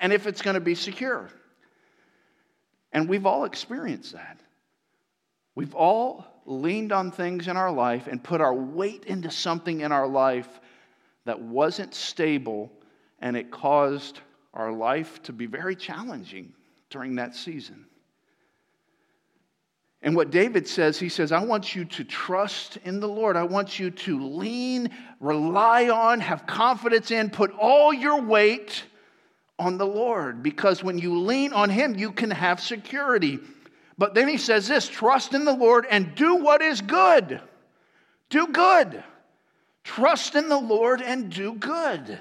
and 0.00 0.10
if 0.10 0.26
it's 0.26 0.40
going 0.40 0.54
to 0.54 0.60
be 0.60 0.74
secure. 0.74 1.30
And 2.92 3.08
we've 3.08 3.26
all 3.26 3.44
experienced 3.44 4.12
that. 4.12 4.40
We've 5.54 5.74
all 5.74 6.26
leaned 6.46 6.92
on 6.92 7.10
things 7.10 7.48
in 7.48 7.56
our 7.56 7.72
life 7.72 8.06
and 8.06 8.22
put 8.22 8.40
our 8.40 8.54
weight 8.54 9.04
into 9.04 9.30
something 9.30 9.80
in 9.80 9.92
our 9.92 10.06
life 10.06 10.48
that 11.24 11.40
wasn't 11.40 11.94
stable, 11.94 12.72
and 13.20 13.36
it 13.36 13.50
caused 13.50 14.20
our 14.54 14.72
life 14.72 15.22
to 15.24 15.32
be 15.32 15.46
very 15.46 15.76
challenging 15.76 16.54
during 16.90 17.16
that 17.16 17.34
season. 17.34 17.84
And 20.00 20.14
what 20.14 20.30
David 20.30 20.68
says, 20.68 20.98
he 20.98 21.08
says, 21.08 21.32
I 21.32 21.42
want 21.42 21.74
you 21.74 21.84
to 21.84 22.04
trust 22.04 22.78
in 22.84 23.00
the 23.00 23.08
Lord. 23.08 23.36
I 23.36 23.42
want 23.42 23.78
you 23.78 23.90
to 23.90 24.20
lean, 24.20 24.90
rely 25.18 25.88
on, 25.88 26.20
have 26.20 26.46
confidence 26.46 27.10
in, 27.10 27.30
put 27.30 27.50
all 27.58 27.92
your 27.92 28.22
weight 28.22 28.84
on 29.58 29.78
the 29.78 29.86
Lord 29.86 30.42
because 30.42 30.82
when 30.82 30.98
you 30.98 31.18
lean 31.18 31.52
on 31.52 31.70
Him, 31.70 31.96
you 31.96 32.12
can 32.12 32.30
have 32.30 32.60
security. 32.60 33.38
But 33.98 34.14
then 34.14 34.28
he 34.28 34.38
says 34.38 34.68
this 34.68 34.88
trust 34.88 35.34
in 35.34 35.44
the 35.44 35.52
Lord 35.52 35.86
and 35.90 36.14
do 36.14 36.36
what 36.36 36.62
is 36.62 36.80
good. 36.80 37.40
Do 38.30 38.46
good. 38.46 39.02
Trust 39.82 40.36
in 40.36 40.48
the 40.48 40.58
Lord 40.58 41.02
and 41.02 41.30
do 41.30 41.54
good. 41.54 42.18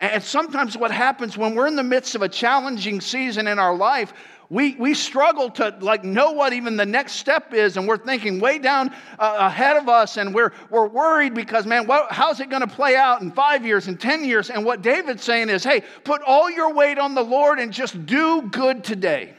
And 0.00 0.22
sometimes 0.22 0.76
what 0.76 0.90
happens 0.90 1.36
when 1.36 1.54
we're 1.54 1.66
in 1.66 1.76
the 1.76 1.82
midst 1.82 2.14
of 2.14 2.22
a 2.22 2.28
challenging 2.28 3.00
season 3.00 3.46
in 3.46 3.58
our 3.58 3.74
life, 3.74 4.12
we, 4.48 4.74
we 4.76 4.94
struggle 4.94 5.50
to 5.50 5.76
like 5.80 6.04
know 6.04 6.32
what 6.32 6.52
even 6.52 6.76
the 6.76 6.86
next 6.86 7.12
step 7.14 7.52
is 7.52 7.76
and 7.76 7.88
we're 7.88 7.96
thinking 7.96 8.38
way 8.38 8.58
down 8.58 8.90
uh, 9.18 9.36
ahead 9.38 9.76
of 9.76 9.88
us 9.88 10.16
and 10.16 10.34
we're, 10.34 10.52
we're 10.70 10.86
worried 10.86 11.34
because 11.34 11.66
man 11.66 11.86
what, 11.86 12.12
how's 12.12 12.40
it 12.40 12.48
going 12.48 12.62
to 12.62 12.68
play 12.68 12.96
out 12.96 13.22
in 13.22 13.32
five 13.32 13.66
years 13.66 13.88
and 13.88 14.00
ten 14.00 14.24
years? 14.24 14.50
And 14.50 14.64
what 14.64 14.82
david's 14.82 15.24
saying 15.24 15.48
is 15.48 15.64
hey 15.64 15.82
put 16.04 16.22
all 16.22 16.50
your 16.50 16.72
weight 16.72 16.98
on 16.98 17.14
the 17.14 17.24
lord 17.24 17.58
and 17.58 17.72
just 17.72 18.06
do 18.06 18.42
good 18.42 18.84
today. 18.84 19.34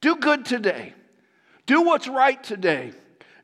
Do 0.00 0.16
good 0.16 0.44
today. 0.44 0.94
Do 1.66 1.82
what's 1.82 2.08
right 2.08 2.42
today. 2.42 2.92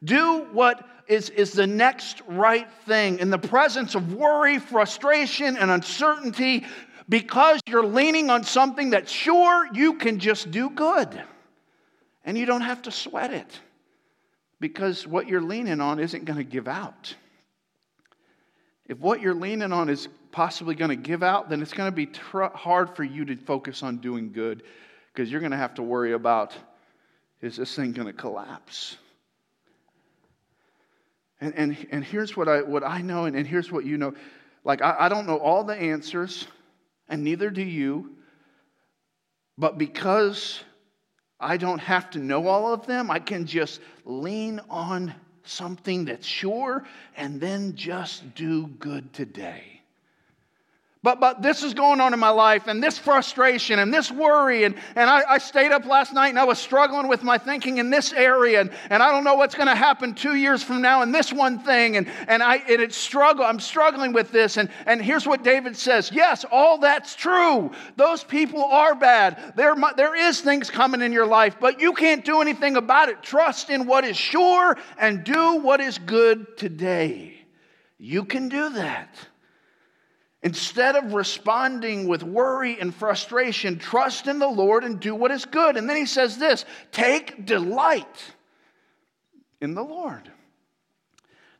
Do 0.02 0.48
what 0.52 0.84
is, 1.06 1.30
is 1.30 1.52
the 1.52 1.66
next 1.66 2.20
right 2.28 2.70
thing. 2.86 3.18
In 3.18 3.30
the 3.30 3.38
presence 3.38 3.94
of 3.94 4.12
worry 4.12 4.58
frustration 4.58 5.56
and 5.56 5.70
uncertainty 5.70 6.66
because 7.08 7.60
you're 7.66 7.86
leaning 7.86 8.30
on 8.30 8.44
something 8.44 8.90
that 8.90 9.08
sure 9.08 9.66
you 9.72 9.94
can 9.94 10.18
just 10.18 10.50
do 10.50 10.68
good 10.68 11.22
and 12.24 12.36
you 12.36 12.44
don't 12.44 12.60
have 12.60 12.82
to 12.82 12.90
sweat 12.90 13.32
it 13.32 13.60
because 14.60 15.06
what 15.06 15.26
you're 15.26 15.40
leaning 15.40 15.80
on 15.80 15.98
isn't 15.98 16.24
going 16.24 16.36
to 16.36 16.44
give 16.44 16.68
out. 16.68 17.14
If 18.86 18.98
what 18.98 19.20
you're 19.20 19.34
leaning 19.34 19.72
on 19.72 19.88
is 19.88 20.08
possibly 20.32 20.74
going 20.74 20.90
to 20.90 20.96
give 20.96 21.22
out, 21.22 21.48
then 21.48 21.62
it's 21.62 21.72
going 21.72 21.90
to 21.90 21.94
be 21.94 22.06
tr- 22.06 22.44
hard 22.44 22.94
for 22.94 23.04
you 23.04 23.24
to 23.26 23.36
focus 23.36 23.82
on 23.82 23.98
doing 23.98 24.32
good 24.32 24.62
because 25.12 25.30
you're 25.30 25.40
going 25.40 25.52
to 25.52 25.58
have 25.58 25.74
to 25.74 25.82
worry 25.82 26.12
about 26.12 26.54
is 27.40 27.56
this 27.56 27.74
thing 27.74 27.92
going 27.92 28.08
to 28.08 28.12
collapse? 28.12 28.96
And, 31.40 31.54
and, 31.54 31.86
and 31.92 32.04
here's 32.04 32.36
what 32.36 32.48
I, 32.48 32.62
what 32.62 32.82
I 32.82 33.00
know, 33.00 33.26
and, 33.26 33.36
and 33.36 33.46
here's 33.46 33.70
what 33.70 33.84
you 33.84 33.96
know. 33.96 34.12
Like, 34.64 34.82
I, 34.82 34.96
I 34.98 35.08
don't 35.08 35.26
know 35.26 35.38
all 35.38 35.62
the 35.62 35.76
answers 35.76 36.48
and 37.08 37.24
neither 37.24 37.50
do 37.50 37.62
you. 37.62 38.16
But 39.56 39.78
because 39.78 40.62
I 41.40 41.56
don't 41.56 41.78
have 41.78 42.10
to 42.10 42.18
know 42.18 42.48
all 42.48 42.72
of 42.72 42.86
them. 42.86 43.10
I 43.10 43.20
can 43.20 43.46
just 43.46 43.80
lean 44.04 44.60
on 44.68 45.14
something 45.44 46.04
that's 46.04 46.26
sure 46.26 46.84
and 47.16 47.40
then 47.40 47.74
just 47.76 48.34
do 48.34 48.66
good 48.66 49.12
today. 49.12 49.77
But, 51.08 51.20
but 51.20 51.40
this 51.40 51.62
is 51.62 51.72
going 51.72 52.02
on 52.02 52.12
in 52.12 52.20
my 52.20 52.28
life, 52.28 52.66
and 52.66 52.82
this 52.82 52.98
frustration, 52.98 53.78
and 53.78 53.94
this 53.94 54.12
worry. 54.12 54.64
And, 54.64 54.74
and 54.94 55.08
I, 55.08 55.22
I 55.26 55.38
stayed 55.38 55.72
up 55.72 55.86
last 55.86 56.12
night 56.12 56.28
and 56.28 56.38
I 56.38 56.44
was 56.44 56.58
struggling 56.58 57.08
with 57.08 57.22
my 57.22 57.38
thinking 57.38 57.78
in 57.78 57.88
this 57.88 58.12
area. 58.12 58.60
And, 58.60 58.70
and 58.90 59.02
I 59.02 59.10
don't 59.10 59.24
know 59.24 59.34
what's 59.34 59.54
going 59.54 59.68
to 59.68 59.74
happen 59.74 60.12
two 60.12 60.34
years 60.34 60.62
from 60.62 60.82
now 60.82 61.00
in 61.00 61.10
this 61.10 61.32
one 61.32 61.60
thing. 61.60 61.96
And, 61.96 62.10
and, 62.26 62.42
I, 62.42 62.56
and 62.56 62.82
it's 62.82 62.94
struggle. 62.94 63.42
I'm 63.42 63.58
struggling 63.58 64.12
with 64.12 64.30
this. 64.32 64.58
And, 64.58 64.68
and 64.84 65.00
here's 65.00 65.26
what 65.26 65.42
David 65.42 65.78
says 65.78 66.10
Yes, 66.12 66.44
all 66.52 66.76
that's 66.76 67.14
true. 67.14 67.70
Those 67.96 68.22
people 68.22 68.62
are 68.62 68.94
bad. 68.94 69.54
There, 69.56 69.74
there 69.96 70.14
is 70.14 70.42
things 70.42 70.68
coming 70.68 71.00
in 71.00 71.14
your 71.14 71.26
life, 71.26 71.56
but 71.58 71.80
you 71.80 71.94
can't 71.94 72.22
do 72.22 72.42
anything 72.42 72.76
about 72.76 73.08
it. 73.08 73.22
Trust 73.22 73.70
in 73.70 73.86
what 73.86 74.04
is 74.04 74.18
sure 74.18 74.76
and 74.98 75.24
do 75.24 75.56
what 75.56 75.80
is 75.80 75.96
good 75.96 76.58
today. 76.58 77.34
You 77.96 78.26
can 78.26 78.50
do 78.50 78.68
that. 78.74 79.16
Instead 80.42 80.94
of 80.94 81.14
responding 81.14 82.06
with 82.06 82.22
worry 82.22 82.78
and 82.78 82.94
frustration, 82.94 83.78
trust 83.78 84.28
in 84.28 84.38
the 84.38 84.48
Lord 84.48 84.84
and 84.84 85.00
do 85.00 85.14
what 85.14 85.32
is 85.32 85.44
good. 85.44 85.76
And 85.76 85.88
then 85.88 85.96
he 85.96 86.06
says 86.06 86.38
this 86.38 86.64
take 86.92 87.44
delight 87.44 88.32
in 89.60 89.74
the 89.74 89.82
Lord. 89.82 90.30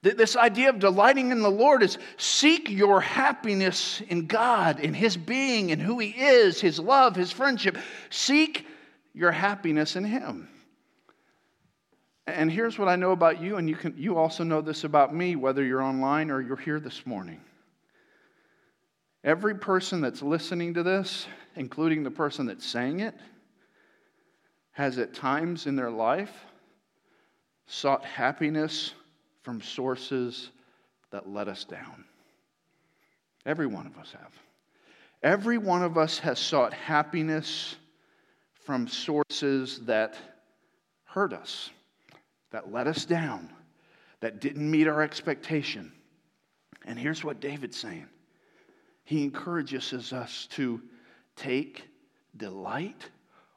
This 0.01 0.37
idea 0.37 0.69
of 0.69 0.79
delighting 0.79 1.33
in 1.33 1.43
the 1.43 1.51
Lord 1.51 1.83
is 1.83 1.99
seek 2.19 2.71
your 2.71 3.01
happiness 3.01 4.01
in 4.09 4.27
God, 4.27 4.79
in 4.79 4.95
His 4.95 5.17
being, 5.17 5.71
in 5.71 5.81
who 5.81 5.99
He 5.99 6.11
is, 6.11 6.61
His 6.61 6.79
love, 6.79 7.17
His 7.17 7.33
friendship. 7.33 7.77
Seek 8.09 8.64
your 9.12 9.33
happiness 9.33 9.97
in 9.97 10.05
Him. 10.05 10.49
And 12.29 12.53
here's 12.53 12.79
what 12.79 12.88
I 12.88 12.95
know 12.95 13.11
about 13.11 13.41
you, 13.41 13.57
and 13.57 13.69
you, 13.69 13.75
can, 13.75 13.95
you 13.97 14.17
also 14.17 14.45
know 14.45 14.61
this 14.61 14.85
about 14.85 15.12
me, 15.12 15.35
whether 15.35 15.64
you're 15.64 15.83
online 15.83 16.31
or 16.31 16.41
you're 16.41 16.57
here 16.57 16.79
this 16.79 17.05
morning. 17.05 17.41
Every 19.24 19.57
person 19.57 20.00
that's 20.00 20.22
listening 20.22 20.74
to 20.74 20.83
this, 20.83 21.26
including 21.57 22.02
the 22.02 22.11
person 22.11 22.46
that's 22.46 22.64
saying 22.64 23.00
it, 23.00 23.14
has 24.72 24.98
at 24.98 25.12
times 25.12 25.66
in 25.66 25.74
their 25.74 25.90
life 25.90 26.33
sought 27.66 28.04
happiness 28.04 28.94
from 29.42 29.61
sources 29.61 30.50
that 31.11 31.28
let 31.28 31.48
us 31.48 31.64
down. 31.64 32.04
Every 33.44 33.66
one 33.66 33.87
of 33.87 33.98
us 33.98 34.12
have. 34.12 34.33
Every 35.22 35.59
one 35.59 35.83
of 35.83 35.98
us 35.98 36.18
has 36.20 36.38
sought 36.38 36.72
happiness 36.72 37.76
from 38.64 38.87
sources 38.87 39.81
that 39.81 40.14
hurt 41.04 41.33
us, 41.33 41.70
that 42.50 42.70
let 42.70 42.87
us 42.87 43.04
down, 43.04 43.50
that 44.20 44.40
didn't 44.40 44.70
meet 44.70 44.87
our 44.87 45.02
expectation. 45.02 45.90
And 46.85 46.98
here's 46.98 47.24
what 47.24 47.40
David's 47.40 47.76
saying 47.76 48.07
he 49.09 49.25
encourages 49.25 50.12
us 50.12 50.47
to 50.51 50.83
take 51.35 51.83
delight 52.37 53.09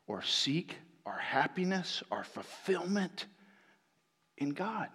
or 0.08 0.22
seek 0.22 0.78
our 1.06 1.18
happiness, 1.18 2.02
our 2.10 2.24
fulfillment 2.24 3.26
in 4.38 4.52
God. 4.52 4.88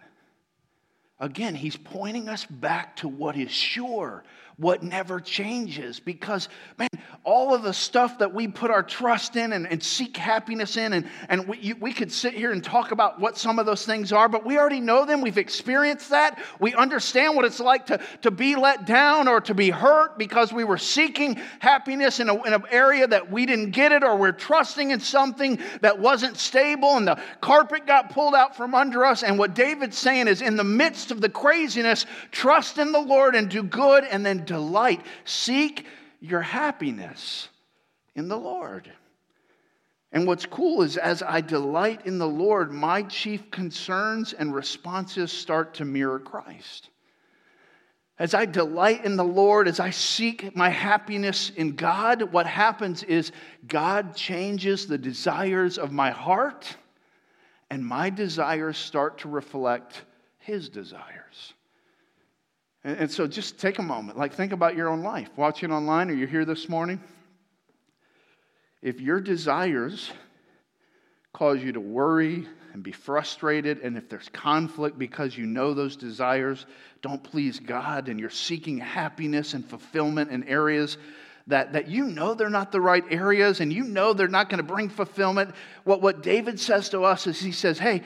Again, 1.18 1.54
he's 1.54 1.76
pointing 1.76 2.28
us 2.28 2.44
back 2.44 2.96
to 2.96 3.08
what 3.08 3.36
is 3.36 3.50
sure, 3.50 4.22
what 4.58 4.82
never 4.82 5.18
changes. 5.18 5.98
Because, 5.98 6.50
man, 6.78 6.90
all 7.24 7.54
of 7.54 7.62
the 7.62 7.72
stuff 7.72 8.18
that 8.18 8.34
we 8.34 8.48
put 8.48 8.70
our 8.70 8.82
trust 8.82 9.34
in 9.34 9.52
and, 9.54 9.66
and 9.66 9.82
seek 9.82 10.16
happiness 10.16 10.76
in, 10.76 10.92
and, 10.92 11.08
and 11.30 11.48
we, 11.48 11.58
you, 11.58 11.76
we 11.76 11.94
could 11.94 12.12
sit 12.12 12.34
here 12.34 12.52
and 12.52 12.62
talk 12.62 12.92
about 12.92 13.18
what 13.18 13.38
some 13.38 13.58
of 13.58 13.64
those 13.64 13.84
things 13.86 14.12
are, 14.12 14.28
but 14.28 14.44
we 14.44 14.58
already 14.58 14.80
know 14.80 15.06
them. 15.06 15.22
We've 15.22 15.38
experienced 15.38 16.10
that. 16.10 16.38
We 16.60 16.74
understand 16.74 17.34
what 17.34 17.46
it's 17.46 17.60
like 17.60 17.86
to, 17.86 17.98
to 18.22 18.30
be 18.30 18.54
let 18.54 18.86
down 18.86 19.26
or 19.26 19.40
to 19.42 19.54
be 19.54 19.70
hurt 19.70 20.18
because 20.18 20.52
we 20.52 20.64
were 20.64 20.78
seeking 20.78 21.40
happiness 21.60 22.20
in, 22.20 22.28
a, 22.28 22.42
in 22.44 22.52
an 22.52 22.62
area 22.70 23.06
that 23.06 23.30
we 23.32 23.46
didn't 23.46 23.70
get 23.70 23.90
it, 23.90 24.04
or 24.04 24.16
we're 24.16 24.32
trusting 24.32 24.90
in 24.90 25.00
something 25.00 25.58
that 25.80 25.98
wasn't 25.98 26.36
stable, 26.36 26.98
and 26.98 27.08
the 27.08 27.18
carpet 27.40 27.86
got 27.86 28.10
pulled 28.10 28.34
out 28.34 28.54
from 28.54 28.74
under 28.74 29.04
us. 29.04 29.22
And 29.22 29.38
what 29.38 29.54
David's 29.54 29.96
saying 29.96 30.28
is, 30.28 30.42
in 30.42 30.56
the 30.56 30.64
midst 30.64 31.05
of 31.10 31.20
the 31.20 31.28
craziness, 31.28 32.06
trust 32.30 32.78
in 32.78 32.92
the 32.92 33.00
Lord 33.00 33.34
and 33.34 33.48
do 33.48 33.62
good, 33.62 34.04
and 34.04 34.24
then 34.24 34.44
delight. 34.44 35.00
Seek 35.24 35.86
your 36.20 36.42
happiness 36.42 37.48
in 38.14 38.28
the 38.28 38.38
Lord. 38.38 38.90
And 40.12 40.26
what's 40.26 40.46
cool 40.46 40.82
is 40.82 40.96
as 40.96 41.22
I 41.22 41.40
delight 41.40 42.06
in 42.06 42.18
the 42.18 42.28
Lord, 42.28 42.72
my 42.72 43.02
chief 43.02 43.50
concerns 43.50 44.32
and 44.32 44.54
responses 44.54 45.32
start 45.32 45.74
to 45.74 45.84
mirror 45.84 46.18
Christ. 46.18 46.88
As 48.18 48.32
I 48.32 48.46
delight 48.46 49.04
in 49.04 49.16
the 49.16 49.24
Lord, 49.24 49.68
as 49.68 49.78
I 49.78 49.90
seek 49.90 50.56
my 50.56 50.70
happiness 50.70 51.50
in 51.50 51.76
God, 51.76 52.32
what 52.32 52.46
happens 52.46 53.02
is 53.02 53.30
God 53.68 54.16
changes 54.16 54.86
the 54.86 54.96
desires 54.96 55.76
of 55.76 55.92
my 55.92 56.10
heart, 56.10 56.76
and 57.68 57.84
my 57.84 58.08
desires 58.08 58.78
start 58.78 59.18
to 59.18 59.28
reflect 59.28 60.04
His 60.46 60.68
desires. 60.68 61.54
And, 62.84 62.98
and 62.98 63.10
so 63.10 63.26
just 63.26 63.58
take 63.58 63.80
a 63.80 63.82
moment, 63.82 64.16
like 64.16 64.32
think 64.32 64.52
about 64.52 64.76
your 64.76 64.88
own 64.88 65.02
life, 65.02 65.28
watching 65.36 65.72
online 65.72 66.08
or 66.08 66.14
you're 66.14 66.28
here 66.28 66.44
this 66.44 66.68
morning. 66.68 67.00
If 68.80 69.00
your 69.00 69.20
desires 69.20 70.12
cause 71.32 71.60
you 71.60 71.72
to 71.72 71.80
worry 71.80 72.46
and 72.72 72.84
be 72.84 72.92
frustrated, 72.92 73.80
and 73.80 73.96
if 73.96 74.08
there's 74.08 74.28
conflict 74.28 74.96
because 75.00 75.36
you 75.36 75.46
know 75.46 75.74
those 75.74 75.96
desires 75.96 76.64
don't 77.02 77.24
please 77.24 77.58
God 77.58 78.08
and 78.08 78.20
you're 78.20 78.30
seeking 78.30 78.78
happiness 78.78 79.52
and 79.52 79.68
fulfillment 79.68 80.30
in 80.30 80.44
areas 80.44 80.96
that, 81.48 81.72
that 81.72 81.88
you 81.88 82.04
know 82.04 82.34
they're 82.34 82.50
not 82.50 82.70
the 82.70 82.80
right 82.80 83.04
areas 83.10 83.58
and 83.58 83.72
you 83.72 83.82
know 83.82 84.12
they're 84.12 84.28
not 84.28 84.48
going 84.48 84.58
to 84.58 84.64
bring 84.64 84.90
fulfillment, 84.90 85.56
what, 85.82 86.02
what 86.02 86.22
David 86.22 86.60
says 86.60 86.90
to 86.90 87.02
us 87.02 87.26
is 87.26 87.40
he 87.40 87.50
says, 87.50 87.80
Hey, 87.80 88.04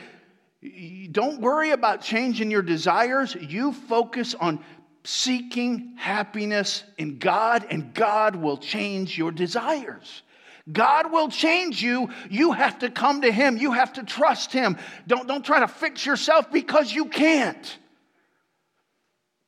don't 1.11 1.41
worry 1.41 1.71
about 1.71 2.03
changing 2.03 2.51
your 2.51 2.63
desires. 2.63 3.35
You 3.35 3.73
focus 3.73 4.35
on 4.35 4.63
seeking 5.05 5.95
happiness 5.97 6.85
in 6.99 7.19
God, 7.19 7.67
and 7.71 7.95
God 7.95 8.37
will 8.37 8.59
change 8.59 9.17
your 9.17 9.33
desires. 9.33 10.23
God 10.71 11.11
will 11.11 11.29
change 11.29 11.83
you. 11.83 12.11
You 12.29 12.53
have 12.53 12.81
to 12.81 12.91
come 12.91 13.23
to 13.23 13.33
Him. 13.33 13.57
You 13.57 13.73
have 13.73 13.95
to 13.95 14.03
trust 14.03 14.53
Him. 14.53 14.77
Don't, 15.07 15.27
don't 15.27 15.45
try 15.45 15.61
to 15.61 15.69
fix 15.69 16.05
yourself 16.05 16.53
because 16.53 16.93
you 16.93 17.07
can't. 17.07 17.79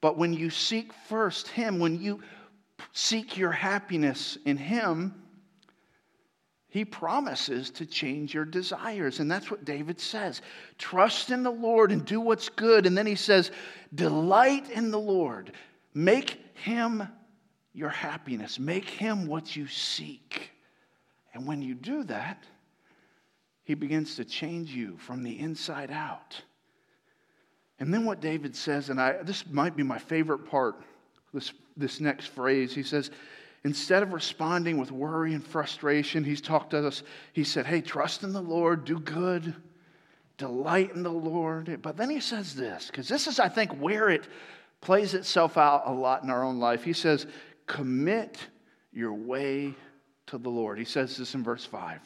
But 0.01 0.17
when 0.17 0.33
you 0.33 0.49
seek 0.49 0.93
first 1.09 1.49
Him, 1.49 1.79
when 1.79 2.01
you 2.01 2.23
seek 2.93 3.37
your 3.37 3.53
happiness 3.53 4.39
in 4.47 4.57
Him, 4.57 5.22
he 6.73 6.87
promises 6.87 7.69
to 7.73 7.85
change 7.85 8.33
your 8.33 8.47
desires. 8.47 9.21
And 9.21 9.31
that's 9.31 9.51
what 9.51 9.67
David 9.67 10.01
says. 10.01 10.41
Trust 10.79 11.31
in 11.31 11.43
the 11.43 11.51
Lord 11.51 11.93
and 11.93 12.03
do 12.03 12.19
what's 12.19 12.49
good. 12.49 12.87
And 12.87 12.97
then 12.97 13.05
he 13.05 13.15
says, 13.15 13.51
Delight 13.95 14.71
in 14.71 14.91
the 14.91 14.99
Lord. 14.99 15.53
Make 15.93 16.43
him 16.55 17.07
your 17.75 17.91
happiness. 17.91 18.59
Make 18.59 18.89
him 18.89 19.27
what 19.27 19.55
you 19.55 19.67
seek. 19.67 20.51
And 21.35 21.47
when 21.47 21.61
you 21.61 21.75
do 21.75 22.05
that, 22.05 22.43
he 23.65 23.75
begins 23.75 24.17
to 24.17 24.25
change 24.25 24.71
you 24.71 24.97
from 24.97 25.23
the 25.23 25.39
inside 25.39 25.91
out. 25.91 26.41
And 27.81 27.93
then 27.93 28.07
what 28.07 28.23
David 28.23 28.57
says, 28.57 28.89
and 28.89 28.99
I, 28.99 29.23
this 29.23 29.47
might 29.47 29.77
be 29.77 29.83
my 29.83 29.99
favorite 29.99 30.47
part, 30.47 30.77
this, 31.35 31.53
this 31.77 32.01
next 32.01 32.29
phrase, 32.29 32.75
he 32.75 32.83
says, 32.83 33.11
Instead 33.65 34.03
of 34.03 34.13
responding 34.13 34.77
with 34.77 34.91
worry 34.91 35.35
and 35.35 35.47
frustration, 35.47 36.25
he's 36.25 36.41
talked 36.41 36.71
to 36.71 36.87
us. 36.87 37.03
He 37.33 37.45
said, 37.45 37.65
Hey, 37.65 37.81
trust 37.81 38.25
in 38.25 38.33
the 38.33 38.43
Lord, 38.43 38.85
do 38.85 38.99
good, 38.99 39.55
delight 40.37 40.93
in 40.95 41.05
the 41.05 41.13
Lord. 41.13 41.81
But 41.81 41.97
then 41.97 42.11
he 42.11 42.19
says 42.19 42.55
this, 42.55 42.89
because 42.89 43.09
this 43.09 43.29
is, 43.29 43.39
I 43.39 43.49
think, 43.49 43.73
where 43.81 44.09
it 44.09 44.27
plays 44.81 45.15
itself 45.15 45.57
out 45.57 45.85
a 45.87 45.93
lot 45.93 46.25
in 46.25 46.31
our 46.31 46.43
own 46.43 46.59
life. 46.59 46.83
He 46.83 46.93
says, 46.93 47.27
Commit 47.67 48.39
your 48.93 49.15
way 49.15 49.75
to 50.27 50.39
the 50.39 50.51
Lord. 50.51 50.79
He 50.79 50.85
says 50.85 51.17
this 51.17 51.35
in 51.35 51.45
verse 51.45 51.65
5. 51.65 52.01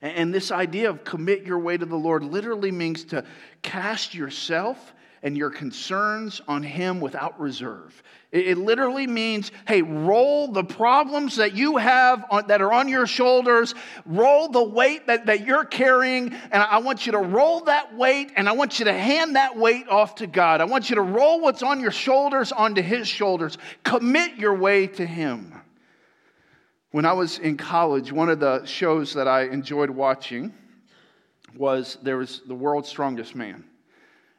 And 0.00 0.34
this 0.34 0.50
idea 0.50 0.90
of 0.90 1.04
commit 1.04 1.44
your 1.44 1.58
way 1.58 1.76
to 1.76 1.86
the 1.86 1.96
Lord 1.96 2.24
literally 2.24 2.70
means 2.70 3.04
to 3.04 3.24
cast 3.62 4.14
yourself 4.14 4.93
and 5.24 5.38
your 5.38 5.48
concerns 5.48 6.42
on 6.46 6.62
Him 6.62 7.00
without 7.00 7.40
reserve. 7.40 8.00
It, 8.30 8.48
it 8.48 8.58
literally 8.58 9.06
means, 9.06 9.50
hey, 9.66 9.80
roll 9.80 10.48
the 10.48 10.62
problems 10.62 11.36
that 11.36 11.54
you 11.54 11.78
have 11.78 12.24
on, 12.30 12.46
that 12.48 12.60
are 12.60 12.72
on 12.72 12.88
your 12.88 13.06
shoulders, 13.06 13.74
roll 14.04 14.48
the 14.48 14.62
weight 14.62 15.06
that, 15.06 15.26
that 15.26 15.46
you're 15.46 15.64
carrying, 15.64 16.34
and 16.34 16.62
I 16.62 16.78
want 16.78 17.06
you 17.06 17.12
to 17.12 17.18
roll 17.18 17.62
that 17.64 17.96
weight 17.96 18.32
and 18.36 18.48
I 18.48 18.52
want 18.52 18.78
you 18.78 18.84
to 18.84 18.92
hand 18.92 19.34
that 19.34 19.56
weight 19.56 19.88
off 19.88 20.16
to 20.16 20.26
God. 20.26 20.60
I 20.60 20.64
want 20.64 20.90
you 20.90 20.96
to 20.96 21.02
roll 21.02 21.40
what's 21.40 21.62
on 21.62 21.80
your 21.80 21.90
shoulders 21.90 22.52
onto 22.52 22.82
His 22.82 23.08
shoulders. 23.08 23.56
Commit 23.82 24.36
your 24.36 24.54
way 24.54 24.86
to 24.88 25.06
Him. 25.06 25.58
When 26.90 27.06
I 27.06 27.14
was 27.14 27.38
in 27.38 27.56
college, 27.56 28.12
one 28.12 28.28
of 28.28 28.40
the 28.40 28.64
shows 28.66 29.14
that 29.14 29.26
I 29.26 29.44
enjoyed 29.44 29.90
watching 29.90 30.52
was 31.56 31.96
there 32.02 32.18
was 32.18 32.42
The 32.46 32.54
World's 32.54 32.90
Strongest 32.90 33.34
Man. 33.34 33.64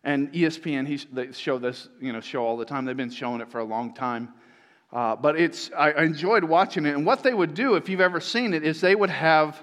And 0.06 0.32
ESPN, 0.32 0.88
he, 0.88 0.98
they 1.12 1.32
show 1.34 1.58
this 1.58 1.90
you 2.00 2.14
know, 2.14 2.22
show 2.22 2.46
all 2.46 2.56
the 2.58 2.64
time. 2.64 2.86
They've 2.86 2.96
been 2.96 3.10
showing 3.10 3.42
it 3.42 3.50
for 3.50 3.60
a 3.60 3.64
long 3.66 3.94
time. 3.94 4.30
Uh, 4.94 5.16
but 5.16 5.38
it's, 5.38 5.72
I, 5.76 5.92
I 5.92 6.04
enjoyed 6.04 6.44
watching 6.44 6.86
it. 6.86 6.96
And 6.96 7.06
what 7.06 7.24
they 7.24 7.34
would 7.34 7.56
do, 7.56 7.76
if 7.76 7.90
you've 7.90 8.00
ever 8.00 8.20
seen 8.20 8.54
it, 8.54 8.64
is 8.64 8.80
they 8.80 8.96
would 8.96 9.10
have 9.10 9.62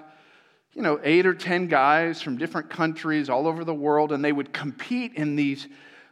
you 0.73 0.81
know, 0.81 0.99
eight 1.03 1.25
or 1.25 1.33
10 1.33 1.67
guys 1.67 2.21
from 2.21 2.37
different 2.37 2.69
countries 2.69 3.29
all 3.29 3.47
over 3.47 3.63
the 3.63 3.73
world, 3.73 4.11
and 4.11 4.25
they 4.25 4.31
would 4.31 4.51
compete 4.51 5.13
in 5.13 5.35
these 5.35 5.67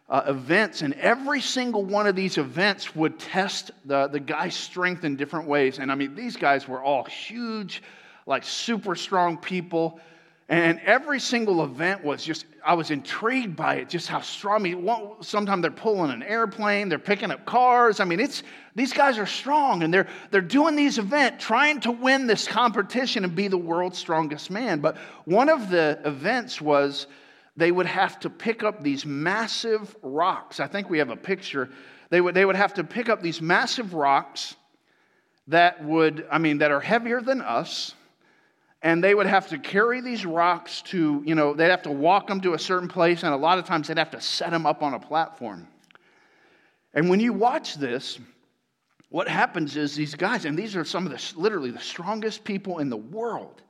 uh, 0.08 0.24
events. 0.28 0.82
And 0.82 0.94
every 0.94 1.41
single 1.41 1.84
one 1.84 2.08
of 2.08 2.15
these 2.15 2.38
events 2.38 2.96
would 2.96 3.20
test 3.20 3.72
the, 3.86 4.08
the 4.08 4.20
guy's 4.20 4.56
strength 4.56 5.04
in 5.04 5.15
different 5.15 5.48
ways. 5.48 5.80
And 5.80 5.91
I 5.91 5.96
mean, 5.96 6.15
these 6.15 6.38
guys 6.38 6.67
were 6.67 6.82
all 6.82 7.04
huge, 7.04 7.82
like 8.28 8.44
super 8.44 8.96
strong 8.96 9.38
people. 9.38 10.00
And 10.52 10.82
every 10.82 11.22
single 11.22 11.64
event 11.64 12.04
was 12.04 12.26
just, 12.26 12.46
I 12.66 12.74
was 12.74 12.92
intrigued 12.92 13.56
by 13.56 13.76
it, 13.76 13.88
just 13.88 14.10
how 14.10 14.20
strong. 14.20 14.60
I 14.60 14.76
mean, 14.76 15.16
sometimes 15.22 15.62
they're 15.62 15.72
pulling 15.72 16.12
an 16.12 16.24
airplane, 16.24 16.90
they're 16.90 17.00
picking 17.00 17.32
up 17.32 17.46
cars. 17.46 18.02
I 18.02 18.04
mean, 18.04 18.20
it's, 18.20 18.44
these 18.76 18.92
guys 18.92 19.18
are 19.18 19.26
strong 19.26 19.82
and 19.82 19.94
they're, 19.94 20.10
they're 20.30 20.42
doing 20.42 20.76
these 20.76 20.98
events, 20.98 21.46
trying 21.46 21.80
to 21.80 21.92
win 21.94 22.28
this 22.28 22.50
competition 22.50 23.24
and 23.24 23.34
be 23.34 23.48
the 23.48 23.58
world's 23.58 23.98
strongest 23.98 24.52
man. 24.52 24.82
But 24.82 24.98
one 25.24 25.48
of 25.48 25.70
the 25.70 26.02
events 26.04 26.60
was 26.60 27.08
they 27.56 27.72
would 27.72 27.86
have 27.86 28.20
to 28.20 28.30
pick 28.30 28.62
up 28.62 28.84
these 28.84 29.06
massive 29.06 29.96
rocks. 30.02 30.60
I 30.60 30.68
think 30.68 30.90
we 30.90 30.98
have 30.98 31.12
a 31.12 31.16
picture. 31.16 31.70
They 32.10 32.20
would, 32.20 32.36
they 32.36 32.44
would 32.44 32.58
have 32.58 32.74
to 32.74 32.84
pick 32.84 33.08
up 33.08 33.22
these 33.22 33.42
massive 33.42 33.94
rocks 33.94 34.58
that 35.48 35.82
would, 35.86 36.28
I 36.30 36.40
mean, 36.40 36.58
that 36.58 36.72
are 36.72 36.82
heavier 36.82 37.22
than 37.22 37.40
us 37.40 37.96
and 38.82 39.04
they 39.04 39.13
would 39.13 39.28
have 39.28 39.48
to 39.50 39.60
carry 39.60 40.02
these 40.02 40.26
rocks 40.26 40.82
to, 40.82 41.22
you 41.26 41.36
know, 41.36 41.54
they'd 41.54 41.70
have 41.70 41.84
to 41.84 41.91
walk 41.91 42.28
them 42.28 42.41
to 42.41 42.54
a 42.54 42.60
certain 42.60 42.88
place, 42.88 43.24
and 43.24 43.34
a 43.34 43.38
lot 43.38 43.60
of 43.60 43.65
times 43.65 43.88
they'd 43.88 43.98
have 43.98 44.12
to 44.12 44.22
set 44.22 44.52
them 44.52 44.65
up 44.65 44.82
on 44.82 44.94
a 44.94 45.00
platform. 45.00 45.67
And 46.94 47.10
when 47.10 47.20
you 47.20 47.32
watch 47.32 47.76
this, 47.76 48.20
what 49.10 49.28
happens 49.28 49.78
is 49.78 49.96
these 49.96 50.15
guys, 50.15 50.46
and 50.46 50.58
these 50.58 50.76
are 50.76 50.86
some 50.86 51.06
of 51.06 51.12
the 51.12 51.39
literally 51.39 51.72
the 51.72 51.80
strongest 51.80 52.44
people 52.44 52.80
in 52.80 52.89
the 52.89 52.98
world, 52.98 53.62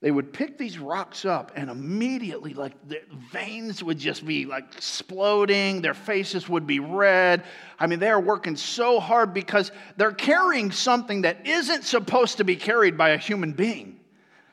they 0.00 0.10
would 0.10 0.32
pick 0.32 0.58
these 0.58 0.78
rocks 0.78 1.24
up 1.24 1.52
and 1.56 1.70
immediately 1.70 2.52
like 2.52 2.72
the 2.88 3.00
veins 3.32 3.82
would 3.82 3.98
just 3.98 4.26
be 4.26 4.44
like 4.44 4.64
exploding 4.74 5.80
their 5.80 5.94
faces 5.94 6.48
would 6.48 6.66
be 6.66 6.80
red 6.80 7.42
i 7.78 7.86
mean 7.86 7.98
they're 7.98 8.20
working 8.20 8.56
so 8.56 9.00
hard 9.00 9.32
because 9.32 9.72
they're 9.96 10.12
carrying 10.12 10.70
something 10.70 11.22
that 11.22 11.46
isn't 11.46 11.82
supposed 11.82 12.36
to 12.36 12.44
be 12.44 12.56
carried 12.56 12.98
by 12.98 13.10
a 13.10 13.16
human 13.16 13.52
being 13.52 13.95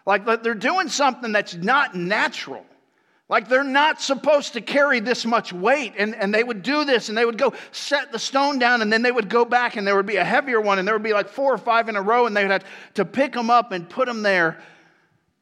like 0.05 0.25
they're 0.43 0.53
doing 0.53 0.89
something 0.89 1.31
that's 1.31 1.55
not 1.55 1.95
natural. 1.95 2.65
Like 3.29 3.47
they're 3.47 3.63
not 3.63 4.01
supposed 4.01 4.53
to 4.53 4.61
carry 4.61 4.99
this 4.99 5.25
much 5.25 5.53
weight. 5.53 5.93
And, 5.97 6.13
and 6.13 6.33
they 6.33 6.43
would 6.43 6.61
do 6.61 6.83
this 6.83 7.09
and 7.09 7.17
they 7.17 7.25
would 7.25 7.37
go 7.37 7.53
set 7.71 8.11
the 8.11 8.19
stone 8.19 8.59
down 8.59 8.81
and 8.81 8.91
then 8.91 9.01
they 9.01 9.11
would 9.11 9.29
go 9.29 9.45
back 9.45 9.75
and 9.75 9.87
there 9.87 9.95
would 9.95 10.05
be 10.05 10.17
a 10.17 10.23
heavier 10.23 10.59
one 10.59 10.77
and 10.77 10.87
there 10.87 10.93
would 10.93 11.03
be 11.03 11.13
like 11.13 11.29
four 11.29 11.53
or 11.53 11.57
five 11.57 11.87
in 11.89 11.95
a 11.95 12.01
row 12.01 12.25
and 12.25 12.35
they 12.35 12.43
would 12.43 12.51
have 12.51 12.65
to 12.95 13.05
pick 13.05 13.33
them 13.33 13.49
up 13.49 13.71
and 13.71 13.89
put 13.89 14.07
them 14.07 14.21
there. 14.23 14.61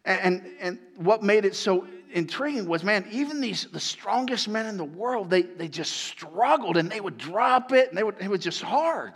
And, 0.05 0.47
and 0.59 0.79
what 0.95 1.23
made 1.23 1.43
it 1.43 1.55
so 1.55 1.87
intriguing 2.11 2.67
was 2.67 2.83
man, 2.83 3.05
even 3.11 3.41
these 3.41 3.65
the 3.65 3.79
strongest 3.79 4.47
men 4.47 4.67
in 4.67 4.77
the 4.77 4.85
world, 4.85 5.29
they, 5.29 5.41
they 5.41 5.67
just 5.67 5.91
struggled 5.91 6.77
and 6.77 6.89
they 6.89 7.01
would 7.01 7.17
drop 7.17 7.71
it 7.71 7.89
and 7.89 7.97
they 7.97 8.03
would, 8.03 8.15
it 8.19 8.29
was 8.29 8.41
just 8.41 8.61
hard. 8.61 9.13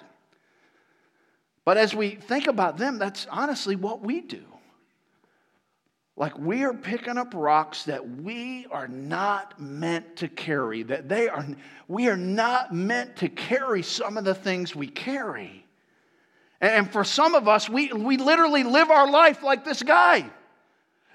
But 1.65 1.77
as 1.77 1.95
we 1.95 2.11
think 2.15 2.47
about 2.47 2.77
them, 2.77 2.97
that's 2.97 3.27
honestly 3.29 3.75
what 3.75 4.01
we 4.01 4.21
do. 4.21 4.43
Like 6.17 6.37
we 6.39 6.63
are 6.63 6.73
picking 6.73 7.17
up 7.17 7.33
rocks 7.33 7.83
that 7.83 8.21
we 8.21 8.67
are 8.71 8.87
not 8.87 9.59
meant 9.59 10.15
to 10.17 10.29
carry, 10.29 10.83
that 10.83 11.09
they 11.09 11.27
are, 11.27 11.45
we 11.89 12.07
are 12.07 12.15
not 12.15 12.73
meant 12.73 13.17
to 13.17 13.27
carry 13.27 13.83
some 13.83 14.17
of 14.17 14.23
the 14.23 14.35
things 14.35 14.73
we 14.73 14.87
carry. 14.87 15.65
And 16.61 16.89
for 16.89 17.03
some 17.03 17.35
of 17.35 17.49
us, 17.49 17.69
we, 17.69 17.91
we 17.91 18.15
literally 18.15 18.63
live 18.63 18.89
our 18.89 19.11
life 19.11 19.43
like 19.43 19.65
this 19.65 19.83
guy. 19.83 20.25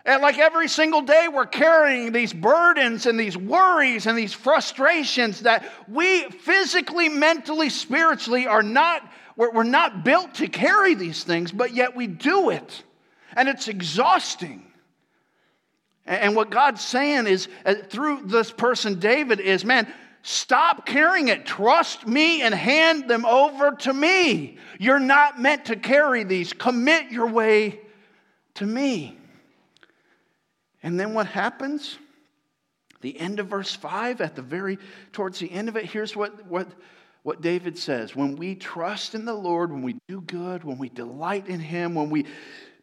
And 0.04 0.22
like 0.22 0.38
every 0.38 0.68
single 0.68 1.02
day, 1.02 1.28
we're 1.32 1.46
carrying 1.46 2.12
these 2.12 2.32
burdens 2.32 3.06
and 3.06 3.18
these 3.18 3.36
worries 3.36 4.06
and 4.06 4.16
these 4.16 4.34
frustrations 4.34 5.40
that 5.40 5.64
we 5.88 6.24
physically, 6.24 7.08
mentally, 7.08 7.70
spiritually 7.70 8.46
are 8.46 8.62
not, 8.62 9.02
we're, 9.36 9.50
we're 9.50 9.62
not 9.62 10.04
built 10.04 10.34
to 10.36 10.46
carry 10.46 10.94
these 10.94 11.24
things, 11.24 11.52
but 11.52 11.74
yet 11.74 11.96
we 11.96 12.06
do 12.06 12.50
it. 12.50 12.82
And 13.34 13.48
it's 13.48 13.68
exhausting. 13.68 14.69
And 16.06 16.34
what 16.34 16.50
God's 16.50 16.84
saying 16.84 17.26
is, 17.26 17.48
uh, 17.64 17.74
through 17.74 18.22
this 18.24 18.50
person, 18.50 18.98
David, 18.98 19.38
is 19.40 19.64
man, 19.64 19.92
stop 20.22 20.86
carrying 20.86 21.28
it. 21.28 21.46
Trust 21.46 22.06
me 22.06 22.42
and 22.42 22.54
hand 22.54 23.08
them 23.08 23.24
over 23.24 23.72
to 23.72 23.92
me. 23.92 24.58
You're 24.78 25.00
not 25.00 25.40
meant 25.40 25.66
to 25.66 25.76
carry 25.76 26.24
these. 26.24 26.52
Commit 26.52 27.10
your 27.10 27.26
way 27.26 27.80
to 28.54 28.66
me. 28.66 29.16
And 30.82 30.98
then 30.98 31.14
what 31.14 31.26
happens? 31.26 31.98
The 33.00 33.18
end 33.18 33.40
of 33.40 33.46
verse 33.46 33.74
5, 33.74 34.20
at 34.20 34.34
the 34.34 34.42
very, 34.42 34.78
towards 35.12 35.38
the 35.38 35.50
end 35.50 35.68
of 35.68 35.76
it, 35.76 35.86
here's 35.86 36.14
what, 36.14 36.46
what, 36.46 36.68
what 37.22 37.40
David 37.40 37.78
says. 37.78 38.14
When 38.14 38.36
we 38.36 38.54
trust 38.54 39.14
in 39.14 39.24
the 39.24 39.34
Lord, 39.34 39.72
when 39.72 39.82
we 39.82 39.96
do 40.08 40.20
good, 40.20 40.64
when 40.64 40.78
we 40.78 40.88
delight 40.88 41.48
in 41.48 41.60
Him, 41.60 41.94
when 41.94 42.10
we 42.10 42.26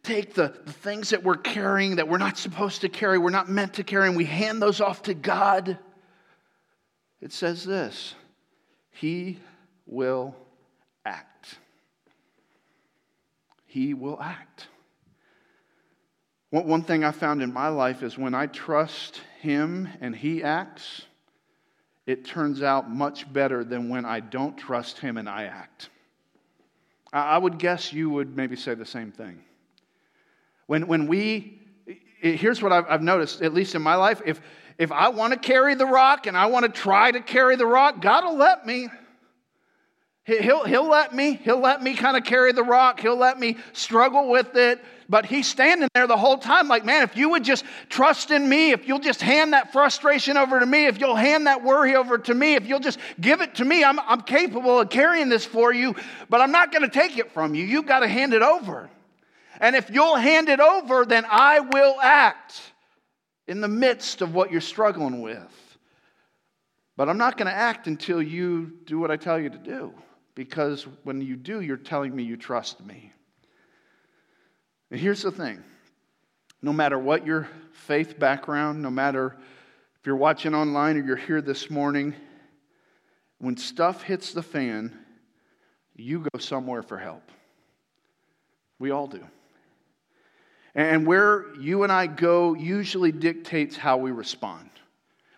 take 0.08 0.34
the, 0.34 0.54
the 0.66 0.72
things 0.72 1.10
that 1.10 1.24
we're 1.24 1.36
carrying 1.36 1.98
that 1.98 2.08
we're 2.08 2.18
not 2.18 2.38
supposed 2.38 2.82
to 2.82 2.90
carry, 2.90 3.18
we're 3.18 3.30
not 3.30 3.50
meant 3.50 3.74
to 3.74 3.84
carry, 3.84 4.08
and 4.08 4.16
we 4.16 4.26
hand 4.26 4.62
those 4.62 4.80
off 4.80 5.04
to 5.04 5.14
God, 5.14 5.78
it 7.22 7.34
says 7.34 7.66
this 7.66 8.16
He 8.92 9.40
will 9.86 10.36
act. 11.06 11.58
He 13.66 13.94
will 13.94 14.20
act. 14.22 14.68
One 16.50 16.82
thing 16.82 17.04
I 17.04 17.12
found 17.12 17.42
in 17.42 17.52
my 17.52 17.68
life 17.68 18.02
is 18.02 18.18
when 18.18 18.34
I 18.34 18.48
trust 18.48 19.22
Him 19.42 19.90
and 20.00 20.16
He 20.16 20.42
acts, 20.42 21.02
it 22.06 22.24
turns 22.24 22.64
out 22.64 22.90
much 22.90 23.32
better 23.32 23.66
than 23.66 23.90
when 23.90 24.06
I 24.06 24.22
don't 24.22 24.58
trust 24.58 25.00
Him 25.00 25.18
and 25.18 25.28
I 25.28 25.44
act. 25.44 25.90
I 27.12 27.38
would 27.38 27.58
guess 27.58 27.92
you 27.92 28.10
would 28.10 28.36
maybe 28.36 28.56
say 28.56 28.74
the 28.74 28.86
same 28.86 29.12
thing. 29.12 29.44
When, 30.68 30.88
when 30.88 31.08
we, 31.08 31.60
here's 32.20 32.62
what 32.62 32.72
I've, 32.72 33.02
noticed, 33.02 33.42
at 33.42 33.54
least 33.54 33.74
in 33.74 33.82
my 33.82 33.96
life, 33.96 34.22
if, 34.26 34.42
if 34.78 34.92
I 34.92 35.10
want 35.10 35.34
to 35.34 35.40
carry 35.40 35.76
the 35.76 35.86
rock 35.86 36.28
and 36.28 36.38
I 36.38 36.48
want 36.48 36.66
to 36.66 36.72
try 36.72 37.10
to 37.10 37.22
carry 37.22 37.56
the 37.56 37.66
rock, 37.66 38.02
God 38.02 38.26
will 38.26 38.38
let 38.38 38.66
me. 38.66 38.90
He'll, 40.26 40.66
he'll 40.66 40.90
let 40.90 41.16
me. 41.16 41.36
He'll 41.36 41.62
let 41.62 41.82
me 41.82 41.96
kind 41.96 42.18
of 42.18 42.26
carry 42.26 42.52
the 42.52 42.64
rock. 42.64 43.00
He'll 43.00 43.16
let 43.16 43.40
me 43.40 43.56
struggle 43.72 44.30
with 44.30 44.58
it. 44.58 44.84
But 45.08 45.26
he's 45.26 45.48
standing 45.48 45.88
there 45.94 46.06
the 46.06 46.18
whole 46.18 46.38
time, 46.38 46.68
like, 46.68 46.84
man, 46.84 47.04
if 47.04 47.16
you 47.16 47.30
would 47.30 47.46
just 47.46 47.64
trust 47.88 48.30
in 48.30 48.50
me, 48.50 48.72
if 48.72 48.90
you'll 48.90 49.00
just 49.00 49.22
hand 49.22 49.54
that 49.54 49.72
frustration 49.72 50.36
over 50.36 50.60
to 50.60 50.66
me, 50.66 50.88
if 50.88 51.00
you'll 51.00 51.16
hand 51.16 51.48
that 51.48 51.64
worry 51.64 51.96
over 51.96 52.18
to 52.18 52.34
me, 52.34 52.56
if 52.56 52.68
you'll 52.68 52.82
just 52.82 53.00
give 53.22 53.40
it 53.40 53.56
to 53.56 53.64
me, 53.64 53.86
I'm, 53.86 54.02
I'm 54.02 54.20
capable 54.20 54.82
of 54.82 54.90
carrying 54.90 55.30
this 55.30 55.46
for 55.46 55.74
you, 55.74 55.96
but 56.30 56.42
I'm 56.42 56.52
not 56.52 56.74
going 56.74 56.82
to 56.82 56.90
take 56.90 57.18
it 57.18 57.32
from 57.32 57.56
you. 57.56 57.64
You've 57.64 57.86
got 57.86 58.02
to 58.02 58.08
hand 58.10 58.34
it 58.34 58.42
over. 58.42 58.90
And 59.60 59.76
if 59.76 59.90
you'll 59.90 60.16
hand 60.16 60.50
it 60.50 60.60
over, 60.60 61.06
then 61.06 61.26
I 61.30 61.60
will 61.60 62.00
act 62.02 62.62
in 63.48 63.62
the 63.62 63.68
midst 63.68 64.22
of 64.22 64.34
what 64.34 64.52
you're 64.52 64.62
struggling 64.62 65.22
with. 65.22 65.78
But 66.96 67.10
I'm 67.10 67.18
not 67.18 67.38
going 67.38 67.48
to 67.48 67.54
act 67.54 67.88
until 67.88 68.22
you 68.22 68.72
do 68.86 69.00
what 69.00 69.12
I 69.12 69.18
tell 69.18 69.40
you 69.40 69.50
to 69.50 69.58
do. 69.58 69.94
Because 70.36 70.86
when 71.04 71.22
you 71.22 71.36
do, 71.36 71.62
you're 71.62 71.78
telling 71.78 72.16
me 72.16 72.24
you 72.24 72.38
trust 72.38 72.84
me. 72.84 73.12
And 74.92 75.00
here's 75.00 75.22
the 75.22 75.32
thing 75.32 75.64
no 76.62 76.74
matter 76.74 76.98
what 76.98 77.26
your 77.26 77.48
faith 77.72 78.18
background, 78.20 78.82
no 78.82 78.90
matter 78.90 79.38
if 80.00 80.06
you're 80.06 80.16
watching 80.16 80.54
online 80.54 80.98
or 80.98 81.04
you're 81.04 81.16
here 81.16 81.42
this 81.42 81.70
morning, 81.70 82.16
when 83.40 83.58
stuff 83.58 84.02
hits 84.02 84.34
the 84.34 84.42
fan, 84.42 84.98
you 85.96 86.20
go 86.32 86.40
somewhere 86.40 86.84
for 86.84 86.98
help. 86.98 87.32
We 88.80 88.92
all 88.92 89.08
do. 89.08 89.24
And 90.76 91.08
where 91.08 91.54
you 91.56 91.84
and 91.84 91.92
I 91.92 92.08
go 92.08 92.54
usually 92.54 93.12
dictates 93.12 93.76
how 93.76 93.98
we 93.98 94.12
respond. 94.12 94.70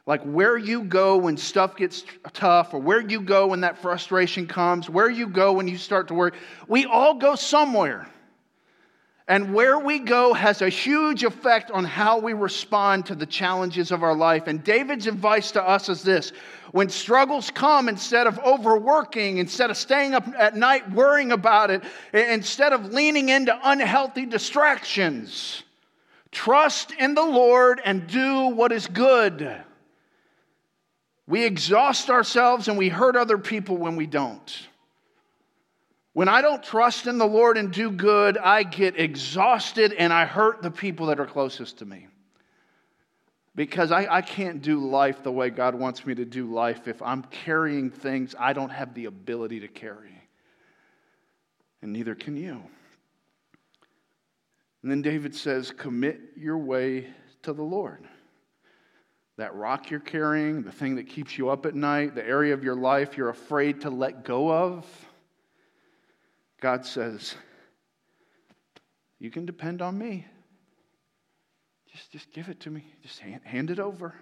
Like 0.06 0.24
where 0.24 0.58
you 0.58 0.84
go 0.84 1.18
when 1.18 1.38
stuff 1.38 1.78
gets 1.78 2.04
tough, 2.34 2.74
or 2.74 2.80
where 2.80 3.00
you 3.00 3.22
go 3.22 3.48
when 3.48 3.62
that 3.62 3.78
frustration 3.78 4.48
comes, 4.48 4.90
where 4.90 5.10
you 5.10 5.28
go 5.28 5.54
when 5.54 5.68
you 5.68 5.78
start 5.78 6.08
to 6.08 6.16
worry, 6.16 6.32
we 6.68 6.86
all 6.86 7.14
go 7.14 7.36
somewhere. 7.36 8.08
And 9.30 9.54
where 9.54 9.78
we 9.78 10.00
go 10.00 10.34
has 10.34 10.64
a 10.64 10.70
huge 10.70 11.24
effect 11.24 11.70
on 11.70 11.86
how 11.86 12.18
we 12.18 12.34
respond 12.34 13.06
to 13.06 13.16
the 13.16 13.28
challenges 13.28 13.92
of 13.92 14.02
our 14.02 14.16
life. 14.16 14.48
And 14.48 14.64
David's 14.64 15.06
advice 15.06 15.52
to 15.52 15.62
us 15.62 15.88
is 15.88 16.02
this 16.02 16.32
when 16.72 16.90
struggles 16.90 17.52
come, 17.52 17.90
instead 17.90 18.26
of 18.26 18.40
overworking, 18.40 19.38
instead 19.38 19.70
of 19.70 19.78
staying 19.78 20.16
up 20.16 20.28
at 20.36 20.56
night 20.56 20.92
worrying 20.92 21.32
about 21.32 21.70
it, 21.70 21.84
instead 22.12 22.74
of 22.74 22.92
leaning 22.92 23.30
into 23.30 23.58
unhealthy 23.64 24.26
distractions, 24.26 25.62
trust 26.32 26.92
in 26.94 27.14
the 27.14 27.26
Lord 27.26 27.80
and 27.86 28.08
do 28.08 28.48
what 28.48 28.72
is 28.72 28.88
good. 28.88 29.56
We 31.28 31.46
exhaust 31.46 32.10
ourselves 32.10 32.68
and 32.68 32.80
we 32.80 32.90
hurt 32.90 33.16
other 33.16 33.38
people 33.38 33.78
when 33.78 33.96
we 33.96 34.08
don't. 34.08 34.69
When 36.14 36.28
I 36.28 36.42
don't 36.42 36.64
trust 36.64 37.08
in 37.08 37.18
the 37.18 37.28
Lord 37.28 37.58
and 37.58 37.72
do 37.72 37.92
good, 37.92 38.38
I 38.38 38.64
get 38.64 39.00
exhausted 39.00 39.94
and 39.94 40.12
I 40.12 40.26
hurt 40.26 40.62
the 40.62 40.72
people 40.72 41.08
that 41.08 41.20
are 41.20 41.26
closest 41.26 41.78
to 41.80 41.86
me. 41.86 42.08
Because 43.56 43.92
I, 43.92 44.08
I 44.10 44.22
can't 44.22 44.62
do 44.62 44.80
life 44.80 45.22
the 45.22 45.32
way 45.32 45.50
God 45.50 45.76
wants 45.76 46.06
me 46.06 46.16
to 46.16 46.26
do 46.26 46.52
life 46.52 46.88
if 46.88 47.02
I'm 47.02 47.24
carrying 47.24 47.92
things 47.92 48.34
I 48.40 48.54
don't 48.54 48.70
have 48.70 48.94
the 48.94 49.06
ability 49.06 49.60
to 49.62 49.68
carry. 49.68 50.14
And 51.82 51.94
neither 51.94 52.16
can 52.16 52.38
you. 52.38 52.62
And 54.82 54.90
then 54.90 55.02
David 55.02 55.36
says, 55.36 55.72
Commit 55.72 56.20
your 56.36 56.58
way 56.58 57.08
to 57.44 57.54
the 57.54 57.64
Lord. 57.64 58.08
That 59.38 59.56
rock 59.56 59.90
you're 59.90 60.00
carrying, 60.00 60.64
the 60.64 60.72
thing 60.72 60.96
that 60.96 61.08
keeps 61.08 61.38
you 61.38 61.50
up 61.50 61.66
at 61.66 61.76
night, 61.76 62.16
the 62.16 62.26
area 62.26 62.54
of 62.54 62.64
your 62.64 62.76
life 62.76 63.16
you're 63.18 63.30
afraid 63.30 63.82
to 63.82 63.90
let 63.90 64.24
go 64.24 64.52
of 64.52 64.86
God 66.60 66.86
says, 66.86 67.36
You 69.20 69.32
can 69.32 69.46
depend 69.46 69.82
on 69.82 69.98
me. 69.98 70.26
Just, 71.92 72.12
just 72.12 72.34
give 72.34 72.50
it 72.50 72.60
to 72.62 72.70
me. 72.70 72.86
Just 73.02 73.20
hand, 73.20 73.42
hand 73.44 73.72
it 73.72 73.80
over. 73.80 74.14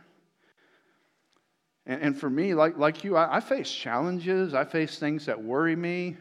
And, 1.86 2.02
and, 2.02 2.18
for 2.18 2.30
me, 2.30 2.54
like, 2.54 2.78
like 2.78 3.04
you, 3.04 3.16
I, 3.16 3.38
I, 3.38 3.40
face 3.40 3.72
challenges. 3.72 4.54
I 4.54 4.64
face 4.64 5.00
things 5.00 5.26
that 5.26 5.42
worry 5.42 5.76
me. 5.76 6.18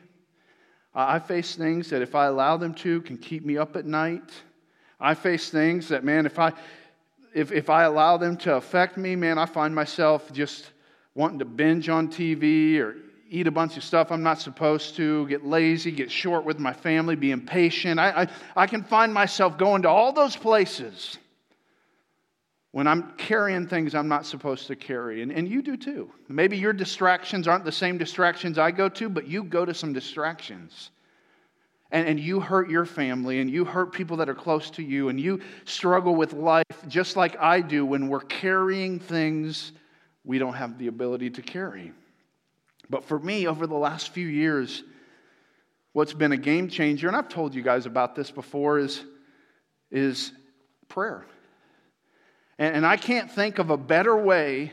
I, 0.95 1.17
I 1.17 1.19
face 1.19 1.55
things 1.57 1.91
that, 1.91 2.03
if 2.03 2.15
I 2.15 2.27
allow 2.27 2.57
them 2.57 2.75
to, 2.75 3.01
can 3.03 3.19
keep 3.19 3.45
me 3.45 3.59
up 3.59 3.77
at 3.77 3.85
night. 3.85 4.31
I 4.99 5.15
face 5.15 5.51
things 5.51 5.89
that, 5.89 6.05
man, 6.05 6.27
if 6.27 6.39
I, 6.39 6.53
if, 7.35 7.53
if 7.53 7.69
I 7.69 7.83
allow 7.83 8.17
them 8.17 8.37
to 8.39 8.55
affect 8.55 8.97
me, 8.97 9.15
man, 9.15 9.39
I 9.39 9.47
find 9.47 9.75
myself 9.75 10.33
just 10.33 10.71
wanting 11.15 11.39
to 11.41 11.45
binge 11.45 11.89
on 11.89 12.09
TV 12.09 12.79
or 12.79 12.97
eat 13.29 13.47
a 13.47 13.51
bunch 13.51 13.77
of 13.77 13.85
stuff 13.85 14.11
I'm 14.11 14.23
not 14.23 14.41
supposed 14.41 14.97
to, 14.97 15.27
get 15.27 15.45
lazy, 15.45 15.91
get 15.91 16.11
short 16.11 16.45
with 16.45 16.59
my 16.59 16.73
family, 16.73 17.17
be 17.17 17.31
impatient. 17.31 17.99
I, 17.99 18.23
I, 18.23 18.63
I 18.63 18.67
can 18.67 18.83
find 18.85 19.13
myself 19.13 19.59
going 19.59 19.83
to 19.83 19.89
all 19.89 20.13
those 20.13 20.37
places 20.37 21.19
when 22.73 22.87
I'm 22.87 23.13
carrying 23.17 23.67
things 23.67 23.95
I'm 23.95 24.09
not 24.09 24.27
supposed 24.27 24.67
to 24.67 24.77
carry. 24.77 25.23
And, 25.23 25.33
and 25.33 25.49
you 25.49 25.63
do 25.63 25.77
too. 25.77 26.11
Maybe 26.29 26.59
your 26.59 26.73
distractions 26.73 27.49
aren't 27.49 27.65
the 27.65 27.73
same 27.73 27.99
distractions 27.99 28.59
I 28.59 28.71
go 28.71 28.89
to, 28.91 29.09
but 29.09 29.27
you 29.27 29.45
go 29.45 29.65
to 29.65 29.75
some 29.75 29.93
distractions. 29.93 30.91
And, 31.91 32.07
and 32.07 32.21
you 32.21 32.41
hurt 32.41 32.69
your 32.69 32.85
family, 32.85 33.41
and 33.41 33.49
you 33.49 33.65
hurt 33.65 33.93
people 33.93 34.17
that 34.19 34.29
are 34.29 34.35
close 34.35 34.71
to 34.71 34.83
you, 34.83 35.09
and 35.09 35.21
you 35.21 35.41
struggle 35.65 36.17
with 36.17 36.33
life 36.33 36.65
just 36.89 37.17
like 37.17 37.39
I 37.41 37.61
do 37.61 37.87
when 37.87 38.09
we're 38.09 38.21
carrying 38.21 38.99
things 38.99 39.73
we 40.25 40.39
don't 40.39 40.55
have 40.55 40.79
the 40.79 40.89
ability 40.89 41.31
to 41.31 41.43
carry. 41.43 41.93
But 42.89 43.05
for 43.05 43.19
me, 43.19 43.47
over 43.47 43.67
the 43.67 43.75
last 43.75 44.11
few 44.11 44.27
years, 44.27 44.83
what's 45.93 46.13
been 46.13 46.33
a 46.33 46.37
game 46.37 46.69
changer, 46.69 47.09
and 47.09 47.17
I've 47.17 47.29
told 47.29 47.55
you 47.55 47.63
guys 47.63 47.87
about 47.87 48.15
this 48.15 48.31
before, 48.31 48.79
is, 48.79 49.03
is 49.91 50.33
prayer. 50.89 51.25
And, 52.59 52.77
and 52.77 52.87
I 52.87 52.97
can't 52.97 53.31
think 53.31 53.59
of 53.59 53.71
a 53.71 53.77
better 53.77 54.17
way 54.17 54.73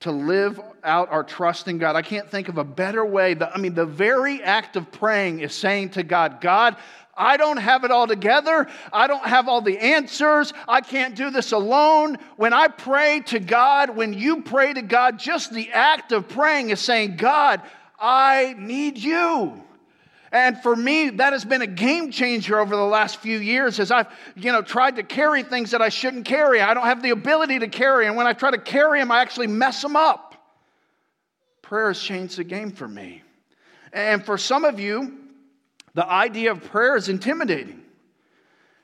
to 0.00 0.10
live 0.10 0.60
out 0.82 1.10
our 1.10 1.24
trust 1.24 1.66
in 1.66 1.78
God. 1.78 1.96
I 1.96 2.02
can't 2.02 2.30
think 2.30 2.48
of 2.48 2.58
a 2.58 2.64
better 2.64 3.04
way. 3.04 3.36
I 3.40 3.58
mean, 3.58 3.74
the 3.74 3.86
very 3.86 4.42
act 4.42 4.76
of 4.76 4.92
praying 4.92 5.40
is 5.40 5.54
saying 5.54 5.90
to 5.90 6.02
God, 6.02 6.40
God, 6.40 6.76
I 7.16 7.36
don't 7.36 7.58
have 7.58 7.84
it 7.84 7.90
all 7.90 8.06
together. 8.06 8.68
I 8.92 9.06
don't 9.06 9.24
have 9.24 9.48
all 9.48 9.60
the 9.60 9.78
answers. 9.78 10.52
I 10.68 10.80
can't 10.80 11.14
do 11.14 11.30
this 11.30 11.52
alone. 11.52 12.18
When 12.36 12.52
I 12.52 12.68
pray 12.68 13.20
to 13.26 13.40
God, 13.40 13.90
when 13.90 14.12
you 14.12 14.42
pray 14.42 14.72
to 14.72 14.82
God, 14.82 15.18
just 15.18 15.52
the 15.52 15.70
act 15.72 16.12
of 16.12 16.28
praying 16.28 16.70
is 16.70 16.80
saying, 16.80 17.16
God, 17.16 17.62
I 17.98 18.54
need 18.58 18.98
you. 18.98 19.62
And 20.32 20.60
for 20.60 20.74
me, 20.74 21.10
that 21.10 21.32
has 21.32 21.44
been 21.44 21.62
a 21.62 21.66
game 21.66 22.10
changer 22.10 22.58
over 22.58 22.74
the 22.74 22.82
last 22.82 23.18
few 23.18 23.38
years 23.38 23.78
as 23.78 23.92
I've, 23.92 24.08
you 24.34 24.50
know, 24.50 24.62
tried 24.62 24.96
to 24.96 25.04
carry 25.04 25.44
things 25.44 25.70
that 25.70 25.80
I 25.80 25.90
shouldn't 25.90 26.24
carry. 26.24 26.60
I 26.60 26.74
don't 26.74 26.86
have 26.86 27.04
the 27.04 27.10
ability 27.10 27.60
to 27.60 27.68
carry. 27.68 28.08
And 28.08 28.16
when 28.16 28.26
I 28.26 28.32
try 28.32 28.50
to 28.50 28.58
carry 28.58 28.98
them, 28.98 29.12
I 29.12 29.22
actually 29.22 29.46
mess 29.46 29.80
them 29.80 29.94
up. 29.94 30.34
Prayer 31.62 31.86
has 31.86 32.00
changed 32.00 32.36
the 32.36 32.42
game 32.42 32.72
for 32.72 32.88
me. 32.88 33.22
And 33.92 34.26
for 34.26 34.36
some 34.36 34.64
of 34.64 34.80
you, 34.80 35.23
the 35.94 36.06
idea 36.06 36.50
of 36.50 36.62
prayer 36.64 36.96
is 36.96 37.08
intimidating. 37.08 37.82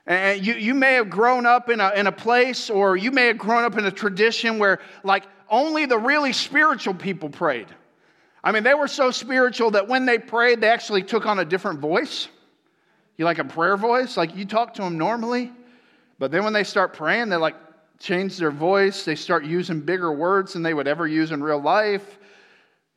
And 0.07 0.45
you, 0.45 0.55
you 0.55 0.73
may 0.73 0.93
have 0.93 1.09
grown 1.09 1.45
up 1.45 1.69
in 1.69 1.79
a, 1.79 1.91
in 1.91 2.07
a 2.07 2.11
place, 2.11 2.69
or 2.69 2.97
you 2.97 3.11
may 3.11 3.27
have 3.27 3.37
grown 3.37 3.63
up 3.63 3.77
in 3.77 3.85
a 3.85 3.91
tradition 3.91 4.57
where, 4.57 4.79
like, 5.03 5.25
only 5.49 5.85
the 5.85 5.97
really 5.97 6.33
spiritual 6.33 6.93
people 6.93 7.29
prayed. 7.29 7.67
I 8.43 8.51
mean, 8.51 8.63
they 8.63 8.73
were 8.73 8.87
so 8.87 9.11
spiritual 9.11 9.71
that 9.71 9.87
when 9.87 10.05
they 10.05 10.17
prayed, 10.17 10.61
they 10.61 10.69
actually 10.69 11.03
took 11.03 11.25
on 11.25 11.39
a 11.39 11.45
different 11.45 11.79
voice. 11.79 12.27
You 13.17 13.25
like 13.25 13.37
a 13.37 13.43
prayer 13.43 13.77
voice? 13.77 14.17
Like 14.17 14.35
you 14.35 14.45
talk 14.45 14.73
to 14.75 14.81
them 14.81 14.97
normally, 14.97 15.51
but 16.17 16.31
then 16.31 16.43
when 16.43 16.53
they 16.53 16.63
start 16.63 16.93
praying, 16.93 17.29
they 17.29 17.35
like 17.35 17.55
change 17.99 18.37
their 18.37 18.49
voice. 18.49 19.05
They 19.05 19.13
start 19.13 19.45
using 19.45 19.81
bigger 19.81 20.11
words 20.11 20.53
than 20.53 20.63
they 20.63 20.73
would 20.73 20.87
ever 20.87 21.05
use 21.05 21.31
in 21.31 21.43
real 21.43 21.61
life. 21.61 22.17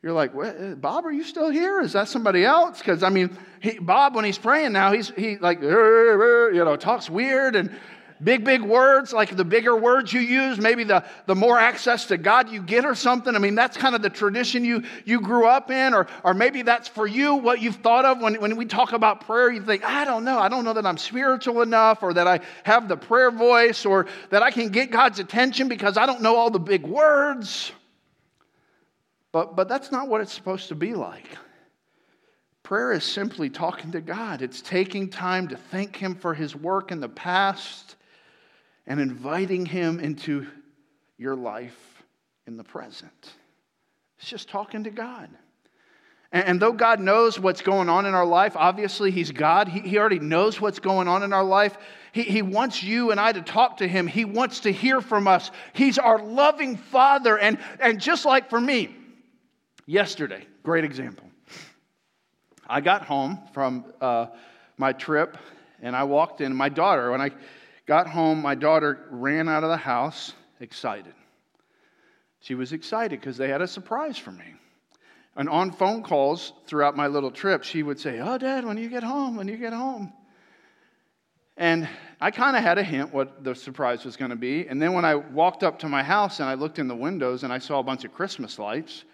You're 0.05 0.13
like, 0.13 0.33
Bob, 0.79 1.03
are 1.07 1.11
you 1.11 1.23
still 1.23 1.49
here? 1.49 1.81
Is 1.81 1.93
that 1.93 2.07
somebody 2.07 2.45
else? 2.45 2.77
Because 2.77 3.01
I 3.01 3.09
mean, 3.09 3.35
he, 3.59 3.79
Bob, 3.79 4.13
when 4.13 4.23
he's 4.23 4.37
praying 4.37 4.71
now, 4.71 4.93
he's 4.93 5.09
he 5.09 5.39
like, 5.39 5.63
you 5.63 6.61
know, 6.63 6.75
talks 6.75 7.09
weird 7.09 7.55
and 7.55 7.75
big, 8.23 8.43
big 8.43 8.61
words. 8.61 9.13
Like 9.13 9.35
the 9.35 9.43
bigger 9.43 9.75
words 9.75 10.13
you 10.13 10.19
use, 10.19 10.59
maybe 10.59 10.83
the 10.83 11.03
the 11.25 11.33
more 11.33 11.57
access 11.57 12.05
to 12.05 12.17
God 12.17 12.49
you 12.51 12.61
get 12.61 12.85
or 12.85 12.93
something. 12.93 13.35
I 13.35 13.39
mean, 13.39 13.55
that's 13.55 13.77
kind 13.77 13.95
of 13.95 14.03
the 14.03 14.11
tradition 14.11 14.63
you 14.63 14.83
you 15.05 15.21
grew 15.21 15.47
up 15.47 15.71
in, 15.71 15.95
or 15.95 16.05
or 16.23 16.35
maybe 16.35 16.61
that's 16.61 16.87
for 16.87 17.07
you 17.07 17.37
what 17.37 17.59
you've 17.59 17.77
thought 17.77 18.05
of 18.05 18.21
when 18.21 18.35
when 18.35 18.57
we 18.57 18.65
talk 18.65 18.93
about 18.93 19.25
prayer. 19.25 19.51
You 19.51 19.63
think, 19.63 19.83
I 19.83 20.05
don't 20.05 20.23
know, 20.23 20.37
I 20.37 20.49
don't 20.49 20.65
know 20.65 20.73
that 20.73 20.85
I'm 20.85 20.99
spiritual 20.99 21.63
enough, 21.63 22.03
or 22.03 22.13
that 22.13 22.27
I 22.27 22.41
have 22.61 22.87
the 22.87 22.95
prayer 22.95 23.31
voice, 23.31 23.87
or 23.87 24.05
that 24.29 24.43
I 24.43 24.51
can 24.51 24.69
get 24.69 24.91
God's 24.91 25.17
attention 25.17 25.67
because 25.67 25.97
I 25.97 26.05
don't 26.05 26.21
know 26.21 26.35
all 26.35 26.51
the 26.51 26.59
big 26.59 26.83
words. 26.85 27.71
But, 29.35 29.57
but 29.57 29.67
that's 29.67 29.91
not 29.91 30.07
what 30.07 30.21
it's 30.21 30.31
supposed 30.31 30.69
to 30.69 30.75
be 30.75 30.93
like. 30.93 31.27
Prayer 32.63 32.93
is 32.93 33.03
simply 33.03 33.49
talking 33.49 33.91
to 33.91 33.99
God, 33.99 34.41
it's 34.41 34.61
taking 34.61 35.09
time 35.09 35.49
to 35.49 35.57
thank 35.57 35.97
Him 35.97 36.15
for 36.15 36.33
His 36.33 36.55
work 36.55 36.89
in 36.89 37.01
the 37.01 37.09
past 37.09 37.97
and 38.87 38.97
inviting 38.97 39.65
Him 39.65 39.99
into 39.99 40.47
your 41.17 41.35
life 41.35 42.05
in 42.47 42.55
the 42.55 42.63
present. 42.63 43.33
It's 44.17 44.29
just 44.29 44.47
talking 44.47 44.85
to 44.85 44.89
God. 44.89 45.27
And, 46.31 46.61
though 46.61 46.71
God 46.71 47.01
knows 47.01 47.37
what's 47.37 47.61
going 47.61 47.89
on 47.89 48.05
in 48.05 48.13
our 48.13 48.25
life, 48.25 48.55
obviously 48.55 49.11
He's 49.11 49.31
God, 49.31 49.67
He, 49.67 49.81
he 49.81 49.97
already 49.97 50.19
knows 50.19 50.61
what's 50.61 50.79
going 50.79 51.09
on 51.09 51.23
in 51.23 51.33
our 51.33 51.43
life. 51.43 51.77
He, 52.13 52.23
he 52.23 52.41
wants 52.41 52.81
you 52.81 53.11
and 53.11 53.19
I 53.19 53.33
to 53.33 53.41
talk 53.41 53.77
to 53.77 53.87
Him, 53.87 54.07
He 54.07 54.23
wants 54.23 54.61
to 54.61 54.71
hear 54.71 55.01
from 55.01 55.27
us. 55.27 55.51
He's 55.73 55.97
our 55.97 56.23
loving 56.23 56.77
Father. 56.77 57.37
And, 57.37 57.57
and 57.81 57.99
just 57.99 58.23
like 58.23 58.49
for 58.49 58.61
me, 58.61 58.95
Yesterday, 59.85 60.45
great 60.63 60.83
example. 60.83 61.29
I 62.67 62.81
got 62.81 63.05
home 63.05 63.39
from 63.53 63.85
uh, 64.01 64.27
my 64.77 64.93
trip 64.93 65.37
and 65.81 65.95
I 65.95 66.03
walked 66.03 66.41
in. 66.41 66.55
My 66.55 66.69
daughter, 66.69 67.11
when 67.11 67.21
I 67.21 67.29
got 67.85 68.07
home, 68.07 68.41
my 68.41 68.55
daughter 68.55 69.05
ran 69.11 69.47
out 69.47 69.63
of 69.63 69.69
the 69.69 69.77
house 69.77 70.33
excited. 70.59 71.13
She 72.39 72.55
was 72.55 72.73
excited 72.73 73.19
because 73.19 73.37
they 73.37 73.47
had 73.47 73.61
a 73.61 73.67
surprise 73.67 74.17
for 74.17 74.31
me. 74.31 74.55
And 75.35 75.49
on 75.49 75.71
phone 75.71 76.01
calls 76.01 76.53
throughout 76.65 76.95
my 76.95 77.07
little 77.07 77.31
trip, 77.31 77.63
she 77.63 77.83
would 77.83 77.99
say, 77.99 78.19
Oh, 78.19 78.37
Dad, 78.39 78.65
when 78.65 78.77
you 78.77 78.89
get 78.89 79.03
home, 79.03 79.35
when 79.35 79.47
you 79.47 79.57
get 79.57 79.73
home. 79.73 80.13
And 81.57 81.87
I 82.19 82.31
kind 82.31 82.57
of 82.57 82.63
had 82.63 82.77
a 82.77 82.83
hint 82.83 83.13
what 83.13 83.43
the 83.43 83.53
surprise 83.53 84.03
was 84.03 84.17
going 84.17 84.31
to 84.31 84.35
be. 84.35 84.67
And 84.67 84.81
then 84.81 84.93
when 84.93 85.05
I 85.05 85.15
walked 85.15 85.63
up 85.63 85.77
to 85.79 85.89
my 85.89 86.01
house 86.01 86.39
and 86.39 86.49
I 86.49 86.55
looked 86.55 86.79
in 86.79 86.87
the 86.87 86.95
windows 86.95 87.43
and 87.43 87.53
I 87.53 87.59
saw 87.59 87.79
a 87.79 87.83
bunch 87.83 88.03
of 88.03 88.13
Christmas 88.13 88.57
lights, 88.57 89.05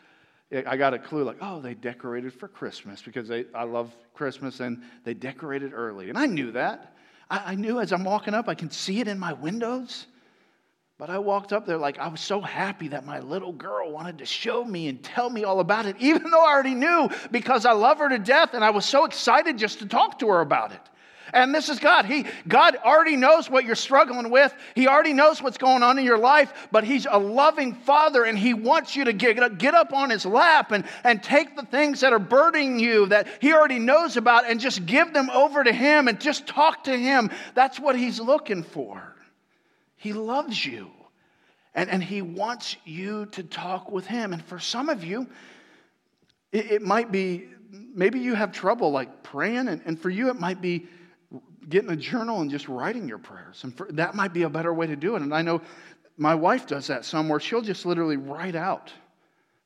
I 0.52 0.76
got 0.76 0.94
a 0.94 1.00
clue 1.00 1.24
like, 1.24 1.38
oh, 1.42 1.62
they 1.62 1.74
decorated 1.74 2.34
for 2.34 2.48
Christmas 2.48 3.02
because 3.02 3.28
they, 3.28 3.46
I 3.56 3.64
love 3.64 3.96
Christmas 4.14 4.60
and 4.60 4.84
they 5.06 5.14
decorated 5.14 5.72
early. 5.74 6.10
And 6.10 6.18
I 6.18 6.26
knew 6.26 6.52
that. 6.52 6.94
I, 7.30 7.54
I 7.54 7.56
knew 7.56 7.80
as 7.80 7.94
I'm 7.94 8.04
walking 8.04 8.34
up, 8.34 8.50
I 8.50 8.56
can 8.56 8.70
see 8.70 9.00
it 9.00 9.08
in 9.08 9.18
my 9.18 9.34
windows. 9.34 10.08
But 10.98 11.10
I 11.10 11.18
walked 11.18 11.52
up 11.52 11.66
there 11.66 11.78
like 11.78 11.98
I 11.98 12.10
was 12.10 12.20
so 12.20 12.42
happy 12.42 12.90
that 12.90 13.06
my 13.06 13.22
little 13.22 13.54
girl 13.54 13.92
wanted 13.92 14.20
to 14.20 14.26
show 14.26 14.64
me 14.64 14.88
and 14.88 15.02
tell 15.02 15.30
me 15.30 15.46
all 15.46 15.60
about 15.60 15.86
it, 15.86 15.96
even 16.00 16.30
though 16.30 16.46
I 16.46 16.52
already 16.52 16.76
knew 16.76 17.10
because 17.32 17.66
I 17.66 17.72
love 17.72 18.00
her 18.00 18.10
to 18.10 18.20
death 18.20 18.54
and 18.54 18.64
I 18.64 18.70
was 18.72 18.86
so 18.86 19.06
excited 19.06 19.58
just 19.58 19.80
to 19.80 19.88
talk 19.88 20.20
to 20.20 20.28
her 20.28 20.42
about 20.42 20.74
it. 20.74 20.82
And 21.34 21.54
this 21.54 21.70
is 21.70 21.80
God. 21.80 22.06
He, 22.06 22.26
God 22.48 22.76
already 22.78 23.16
knows 23.16 23.50
what 23.50 23.66
you're 23.66 23.76
struggling 23.76 24.30
with. 24.30 24.54
He 24.76 24.88
already 24.88 25.14
knows 25.14 25.42
what's 25.42 25.58
going 25.58 25.84
on 25.84 25.98
in 25.98 26.06
your 26.06 26.18
life, 26.18 26.54
but 26.72 26.84
He's 26.84 27.08
a 27.10 27.18
loving 27.18 27.74
Father 27.74 28.24
and 28.24 28.38
He 28.38 28.54
wants 28.54 28.96
you 28.96 29.06
to 29.06 29.14
get, 29.14 29.58
get 29.58 29.74
up 29.74 29.94
on 29.94 30.10
His 30.10 30.26
lap 30.26 30.72
and, 30.72 30.86
and 31.04 31.22
take 31.22 31.56
the 31.56 31.66
things 31.66 32.02
that 32.02 32.14
are 32.14 32.20
burdening 32.20 32.80
you 32.80 33.06
that 33.08 33.28
He 33.40 33.54
already 33.54 33.80
knows 33.80 34.18
about 34.18 34.50
and 34.50 34.60
just 34.60 34.86
give 34.86 35.14
them 35.14 35.30
over 35.30 35.64
to 35.64 35.72
Him 35.72 36.08
and 36.08 36.20
just 36.20 36.48
talk 36.48 36.86
to 36.86 36.98
Him. 36.98 37.30
That's 37.54 37.80
what 37.80 37.98
He's 37.98 38.20
looking 38.20 38.64
for. 38.64 39.16
He 39.96 40.14
loves 40.14 40.66
you 40.66 40.90
and, 41.74 41.90
and 41.90 42.04
He 42.04 42.22
wants 42.22 42.76
you 42.86 43.28
to 43.28 43.44
talk 43.44 43.92
with 43.92 44.06
Him. 44.06 44.34
And 44.34 44.44
for 44.44 44.60
some 44.60 44.90
of 44.90 45.04
you, 45.04 45.28
it, 46.52 46.72
it 46.72 46.82
might 46.82 47.12
be 47.12 47.48
maybe 47.72 48.20
you 48.20 48.36
have 48.36 48.52
trouble 48.52 48.92
like 48.92 49.24
praying, 49.24 49.68
and, 49.68 49.82
and 49.86 50.00
for 50.00 50.10
you, 50.10 50.30
it 50.30 50.40
might 50.40 50.62
be 50.62 50.88
getting 51.70 51.90
a 51.90 51.96
journal 51.96 52.42
and 52.42 52.50
just 52.50 52.68
writing 52.68 53.08
your 53.08 53.18
prayers. 53.18 53.64
And 53.64 53.76
for, 53.76 53.88
that 53.94 54.16
might 54.16 54.34
be 54.34 54.44
a 54.44 54.50
better 54.50 54.74
way 54.74 54.88
to 54.88 54.96
do 54.96 55.16
it. 55.16 55.22
And 55.22 55.34
I 55.34 55.42
know 55.42 55.62
my 56.18 56.36
wife 56.36 56.68
does 56.68 56.88
that 56.88 57.06
somewhere. 57.06 57.40
She'll 57.40 57.62
just 57.62 57.86
literally 57.86 58.18
write 58.18 58.56
out 58.56 58.92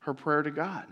her 0.00 0.14
prayer 0.14 0.42
to 0.42 0.50
God. 0.50 0.84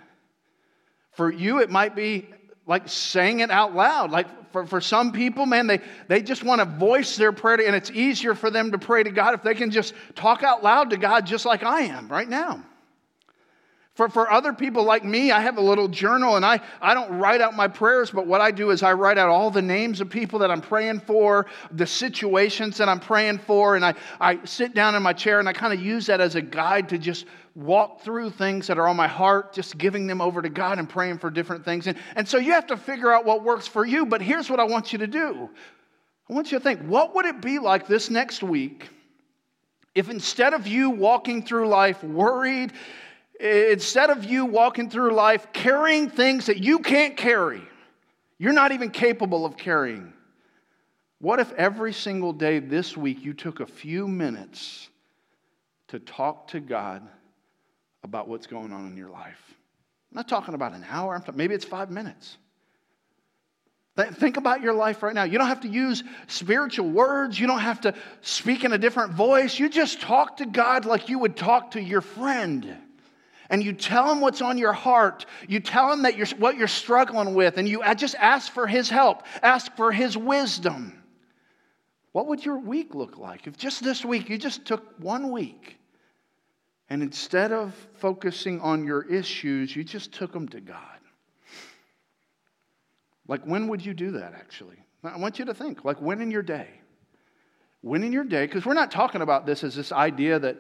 For 1.12 1.33
you, 1.33 1.61
it 1.61 1.70
might 1.70 1.95
be 1.95 2.27
like 2.66 2.89
saying 2.89 3.41
it 3.41 3.51
out 3.51 3.75
loud. 3.75 4.11
Like 4.11 4.53
for, 4.53 4.66
for 4.66 4.81
some 4.81 5.12
people, 5.12 5.47
man, 5.47 5.66
they, 5.66 5.81
they 6.09 6.22
just 6.22 6.43
want 6.43 6.61
to 6.61 6.64
voice 6.64 7.16
their 7.16 7.33
prayer, 7.33 7.59
to, 7.59 7.66
and 7.66 7.77
it's 7.77 7.91
easier 7.91 8.35
for 8.35 8.51
them 8.51 8.72
to 8.72 8.79
pray 8.79 9.03
to 9.03 9.11
God 9.11 9.35
if 9.35 9.43
they 9.43 9.55
can 9.55 9.70
just 9.70 9.95
talk 10.14 10.43
out 10.43 10.62
loud 10.62 10.91
to 10.91 10.97
God 10.97 11.27
just 11.27 11.47
like 11.47 11.62
I 11.62 11.83
am 11.83 12.09
right 12.09 12.29
now. 12.29 12.64
For, 13.95 14.09
for 14.09 14.28
other 14.28 14.53
people 14.53 14.82
like 14.82 15.05
me, 15.05 15.30
I 15.30 15.40
have 15.40 15.57
a 15.57 15.61
little 15.61 15.86
journal 15.86 16.34
and 16.34 16.45
I, 16.45 16.61
I 16.80 16.95
don't 16.95 17.16
write 17.16 17.40
out 17.40 17.55
my 17.55 17.68
prayers, 17.68 18.11
but 18.11 18.26
what 18.26 18.40
I 18.40 18.51
do 18.51 18.70
is 18.70 18.82
I 18.82 18.92
write 18.92 19.18
out 19.18 19.28
all 19.28 19.53
the 19.53 19.62
names 19.62 20.01
of 20.01 20.11
people 20.11 20.40
that 20.40 20.51
I'm 20.51 20.61
praying 20.61 20.99
for, 21.01 21.47
the 21.70 21.86
situations 21.86 22.76
that 22.78 22.88
I'm 22.88 22.99
praying 22.99 23.38
for, 23.38 23.76
and 23.76 23.84
I, 23.84 23.95
I 24.20 24.45
sit 24.45 24.74
down 24.74 24.97
in 24.97 25.03
my 25.03 25.12
chair 25.12 25.38
and 25.38 25.49
I 25.49 25.53
kind 25.53 25.72
of 25.72 25.80
use 25.80 26.07
that 26.07 26.20
as 26.20 26.34
a 26.34 26.42
guide 26.42 26.88
to 26.88 26.99
just 26.99 27.26
walk 27.55 28.01
through 28.01 28.30
things 28.30 28.66
that 28.66 28.78
are 28.78 28.88
on 28.88 28.97
my 28.97 29.07
heart, 29.07 29.53
just 29.53 29.78
giving 29.78 30.09
them 30.09 30.20
over 30.20 30.42
to 30.42 30.49
God 30.49 30.80
and 30.80 30.88
praying 30.88 31.18
for 31.18 31.30
different 31.30 31.64
things. 31.64 31.86
And, 31.86 31.97
and 32.16 32.28
so 32.28 32.38
you 32.38 32.51
have 32.51 32.66
to 32.66 32.76
figure 32.76 33.12
out 33.12 33.24
what 33.24 33.45
works 33.45 33.68
for 33.68 33.86
you, 33.86 34.07
but 34.07 34.20
here's 34.20 34.51
what 34.51 34.59
I 34.59 34.64
want 34.64 34.92
you 34.92 34.99
to 34.99 35.07
do 35.07 35.49
I 36.28 36.32
want 36.32 36.51
you 36.51 36.59
to 36.59 36.64
think 36.64 36.80
what 36.80 37.14
would 37.14 37.26
it 37.26 37.40
be 37.40 37.61
like 37.61 37.86
this 37.86 38.11
next 38.11 38.42
week 38.42 38.88
if 39.95 40.11
instead 40.11 40.55
of 40.55 40.66
you 40.66 40.90
walking 40.90 41.45
through 41.45 41.68
life 41.68 42.03
worried, 42.03 42.72
instead 43.41 44.11
of 44.11 44.24
you 44.24 44.47
walking 44.47 44.91
through 44.91 45.12
life 45.12 45.49
carrying 45.53 46.09
things 46.09 46.47
that 46.47 46.59
you 46.59 46.78
can't 46.78 47.16
carry, 47.16 47.62
you're 48.39 48.53
not 48.53 48.72
even 48.72 48.91
capable 48.91 49.45
of 49.45 49.57
carrying. 49.57 50.12
What 51.20 51.41
if 51.41 51.53
every 51.53 51.93
single 51.93 52.32
day 52.32 52.59
this 52.59 52.97
week 52.97 53.24
you 53.24 53.32
took 53.32 53.61
a 53.61 53.66
few 53.66 54.07
minutes 54.07 54.89
to 55.89 55.99
talk 55.99 56.49
to 56.49 56.61
God 56.61 57.07
about 58.03 58.28
what's 58.28 58.47
going 58.47 58.72
on 58.72 58.87
in 58.87 58.97
your 58.97 59.11
life? 59.11 59.41
I'm 60.11 60.16
not 60.16 60.28
talking 60.28 60.55
about 60.55 60.74
an 60.74 60.85
hour, 60.89 61.22
maybe 61.35 61.55
it's 61.55 61.64
five 61.64 61.91
minutes. 61.91 62.37
Think 63.97 64.37
about 64.37 64.61
your 64.61 64.72
life 64.72 65.05
right 65.05 65.14
now. 65.14 65.22
You 65.22 65.39
don't 65.39 65.47
have 65.47 65.61
to 65.61 65.68
use 65.68 66.03
spiritual 66.26 66.91
words. 66.91 67.39
You 67.39 67.47
don't 67.47 67.61
have 67.61 67.80
to 67.82 67.95
speak 68.22 68.64
in 68.64 68.72
a 68.72 68.78
different 68.78 69.12
voice. 69.12 69.57
You 69.57 69.68
just 69.68 70.01
talk 70.01 70.39
to 70.39 70.47
God 70.47 70.85
like 70.85 71.09
you 71.09 71.20
would 71.20 71.37
talk 71.37 71.70
to 71.72 71.80
your 71.80 72.01
friend 72.01 72.76
and 73.55 73.62
you 73.62 73.72
tell 73.72 74.11
him 74.11 74.20
what's 74.20 74.42
on 74.42 74.59
your 74.59 74.72
heart. 74.72 75.26
You 75.46 75.61
tell 75.61 75.92
him 75.92 76.02
that 76.02 76.16
you're, 76.16 76.26
what 76.38 76.57
you're 76.57 76.66
struggling 76.66 77.34
with, 77.34 77.57
and 77.57 77.68
you 77.68 77.84
just 77.94 78.16
ask 78.16 78.50
for 78.50 78.66
his 78.66 78.90
help, 78.90 79.22
ask 79.44 79.76
for 79.76 79.92
his 79.92 80.16
wisdom. 80.16 81.00
What 82.11 82.26
would 82.26 82.44
your 82.44 82.59
week 82.59 82.96
look 82.96 83.16
like 83.16 83.46
if 83.46 83.57
just 83.57 83.84
this 83.84 84.05
week 84.05 84.28
you 84.28 84.38
just 84.38 84.64
took 84.64 84.98
one 84.98 85.30
week 85.30 85.78
and 86.90 87.00
instead 87.00 87.52
of 87.52 87.72
focusing 87.98 88.61
on 88.61 88.84
your 88.84 89.02
issues, 89.02 89.76
you 89.76 89.84
just 89.84 90.11
took 90.11 90.32
them 90.32 90.48
to 90.48 90.61
God? 90.61 90.98
Like, 93.28 93.44
when 93.44 93.68
would 93.68 93.86
you 93.86 93.94
do 93.94 94.11
that 94.18 94.34
actually? 94.34 94.78
I 95.05 95.16
want 95.16 95.38
you 95.38 95.44
to 95.44 95.55
think, 95.55 95.84
like, 95.84 96.02
when 96.02 96.20
in 96.20 96.32
your 96.32 96.42
day? 96.42 96.70
When 97.82 98.02
in 98.02 98.12
your 98.12 98.24
day, 98.24 98.46
because 98.46 98.66
we're 98.66 98.74
not 98.74 98.90
talking 98.90 99.22
about 99.22 99.46
this 99.46 99.62
as 99.62 99.76
this 99.76 99.92
idea 99.92 100.40
that 100.40 100.57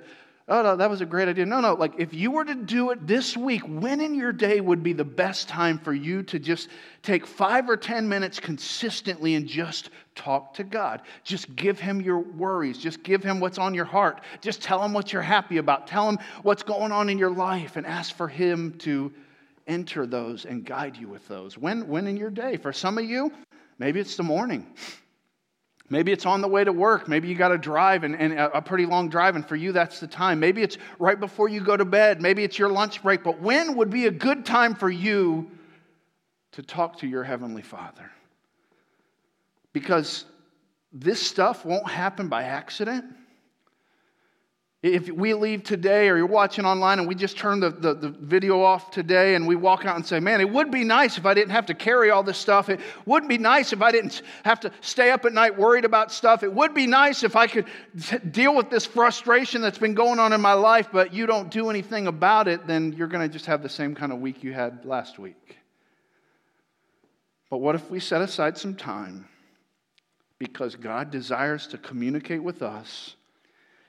Oh, 0.46 0.62
no, 0.62 0.76
that 0.76 0.90
was 0.90 1.00
a 1.00 1.06
great 1.06 1.26
idea. 1.26 1.46
No, 1.46 1.60
no, 1.60 1.72
like 1.72 1.94
if 1.96 2.12
you 2.12 2.30
were 2.30 2.44
to 2.44 2.54
do 2.54 2.90
it 2.90 3.06
this 3.06 3.34
week, 3.34 3.62
when 3.62 4.02
in 4.02 4.14
your 4.14 4.32
day 4.32 4.60
would 4.60 4.82
be 4.82 4.92
the 4.92 5.04
best 5.04 5.48
time 5.48 5.78
for 5.78 5.94
you 5.94 6.22
to 6.24 6.38
just 6.38 6.68
take 7.02 7.26
five 7.26 7.70
or 7.70 7.78
10 7.78 8.06
minutes 8.06 8.40
consistently 8.40 9.36
and 9.36 9.46
just 9.46 9.88
talk 10.14 10.52
to 10.54 10.64
God? 10.64 11.00
Just 11.22 11.56
give 11.56 11.80
Him 11.80 12.02
your 12.02 12.18
worries. 12.18 12.76
Just 12.76 13.02
give 13.02 13.22
Him 13.22 13.40
what's 13.40 13.56
on 13.56 13.72
your 13.72 13.86
heart. 13.86 14.20
Just 14.42 14.60
tell 14.60 14.84
Him 14.84 14.92
what 14.92 15.14
you're 15.14 15.22
happy 15.22 15.56
about. 15.56 15.86
Tell 15.86 16.10
Him 16.10 16.18
what's 16.42 16.62
going 16.62 16.92
on 16.92 17.08
in 17.08 17.16
your 17.16 17.30
life 17.30 17.76
and 17.76 17.86
ask 17.86 18.14
for 18.14 18.28
Him 18.28 18.74
to 18.80 19.10
enter 19.66 20.06
those 20.06 20.44
and 20.44 20.62
guide 20.62 20.94
you 20.94 21.08
with 21.08 21.26
those. 21.26 21.56
When, 21.56 21.88
when 21.88 22.06
in 22.06 22.18
your 22.18 22.28
day? 22.28 22.58
For 22.58 22.70
some 22.70 22.98
of 22.98 23.06
you, 23.06 23.32
maybe 23.78 23.98
it's 23.98 24.16
the 24.16 24.22
morning. 24.22 24.66
Maybe 25.90 26.12
it's 26.12 26.24
on 26.24 26.40
the 26.40 26.48
way 26.48 26.64
to 26.64 26.72
work. 26.72 27.08
Maybe 27.08 27.28
you 27.28 27.34
got 27.34 27.48
to 27.48 27.58
drive 27.58 28.04
and, 28.04 28.16
and, 28.16 28.32
a 28.32 28.62
pretty 28.62 28.86
long 28.86 29.10
drive, 29.10 29.36
and 29.36 29.46
for 29.46 29.54
you, 29.54 29.70
that's 29.72 30.00
the 30.00 30.06
time. 30.06 30.40
Maybe 30.40 30.62
it's 30.62 30.78
right 30.98 31.18
before 31.20 31.48
you 31.48 31.60
go 31.60 31.76
to 31.76 31.84
bed. 31.84 32.22
Maybe 32.22 32.42
it's 32.42 32.58
your 32.58 32.70
lunch 32.70 33.02
break. 33.02 33.22
But 33.22 33.40
when 33.40 33.76
would 33.76 33.90
be 33.90 34.06
a 34.06 34.10
good 34.10 34.46
time 34.46 34.74
for 34.74 34.88
you 34.88 35.50
to 36.52 36.62
talk 36.62 36.98
to 37.00 37.06
your 37.06 37.22
Heavenly 37.22 37.62
Father? 37.62 38.10
Because 39.74 40.24
this 40.90 41.20
stuff 41.20 41.66
won't 41.66 41.88
happen 41.88 42.28
by 42.28 42.44
accident. 42.44 43.04
If 44.84 45.08
we 45.08 45.32
leave 45.32 45.62
today 45.62 46.10
or 46.10 46.18
you're 46.18 46.26
watching 46.26 46.66
online 46.66 46.98
and 46.98 47.08
we 47.08 47.14
just 47.14 47.38
turn 47.38 47.58
the, 47.58 47.70
the, 47.70 47.94
the, 47.94 48.08
video 48.10 48.60
off 48.60 48.90
today 48.90 49.34
and 49.34 49.46
we 49.46 49.56
walk 49.56 49.86
out 49.86 49.96
and 49.96 50.04
say, 50.04 50.20
man, 50.20 50.42
it 50.42 50.50
would 50.50 50.70
be 50.70 50.84
nice 50.84 51.16
if 51.16 51.24
I 51.24 51.32
didn't 51.32 51.52
have 51.52 51.64
to 51.66 51.74
carry 51.74 52.10
all 52.10 52.22
this 52.22 52.36
stuff. 52.36 52.68
It 52.68 52.80
would 53.06 53.26
be 53.26 53.38
nice 53.38 53.72
if 53.72 53.80
I 53.80 53.90
didn't 53.90 54.20
have 54.44 54.60
to 54.60 54.70
stay 54.82 55.10
up 55.10 55.24
at 55.24 55.32
night 55.32 55.56
worried 55.56 55.86
about 55.86 56.12
stuff. 56.12 56.42
It 56.42 56.52
would 56.52 56.74
be 56.74 56.86
nice 56.86 57.24
if 57.24 57.34
I 57.34 57.46
could 57.46 57.64
deal 58.30 58.54
with 58.54 58.68
this 58.68 58.84
frustration 58.84 59.62
that's 59.62 59.78
been 59.78 59.94
going 59.94 60.18
on 60.18 60.34
in 60.34 60.42
my 60.42 60.52
life, 60.52 60.88
but 60.92 61.14
you 61.14 61.24
don't 61.24 61.50
do 61.50 61.70
anything 61.70 62.06
about 62.06 62.46
it, 62.46 62.66
then 62.66 62.92
you're 62.92 63.08
going 63.08 63.26
to 63.26 63.32
just 63.32 63.46
have 63.46 63.62
the 63.62 63.70
same 63.70 63.94
kind 63.94 64.12
of 64.12 64.20
week 64.20 64.44
you 64.44 64.52
had 64.52 64.84
last 64.84 65.18
week. 65.18 65.56
But 67.48 67.56
what 67.56 67.74
if 67.74 67.90
we 67.90 68.00
set 68.00 68.20
aside 68.20 68.58
some 68.58 68.74
time 68.74 69.28
because 70.38 70.76
God 70.76 71.10
desires 71.10 71.66
to 71.68 71.78
communicate 71.78 72.42
with 72.42 72.60
us? 72.60 73.16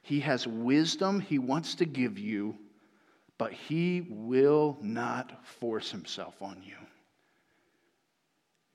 He 0.06 0.20
has 0.20 0.46
wisdom 0.46 1.20
he 1.20 1.40
wants 1.40 1.74
to 1.76 1.86
give 1.86 2.20
you, 2.20 2.56
but 3.40 3.52
he 3.52 4.06
will 4.08 4.78
not 4.80 5.44
force 5.44 5.90
himself 5.90 6.44
on 6.44 6.62
you. 6.64 6.76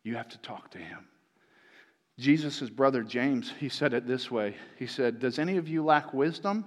You 0.03 0.17
have 0.17 0.29
to 0.31 0.39
talk 0.39 0.73
to 0.73 0.79
him. 0.79 1.07
Jesus' 2.19 2.69
brother 2.69 3.05
James, 3.05 3.53
he 3.61 3.69
said 3.69 3.95
it 3.95 4.09
this 4.09 4.29
way 4.29 4.57
He 4.77 4.89
said, 4.89 5.21
Does 5.21 5.39
any 5.39 5.57
of 5.57 5.69
you 5.69 5.85
lack 5.85 6.13
wisdom? 6.13 6.65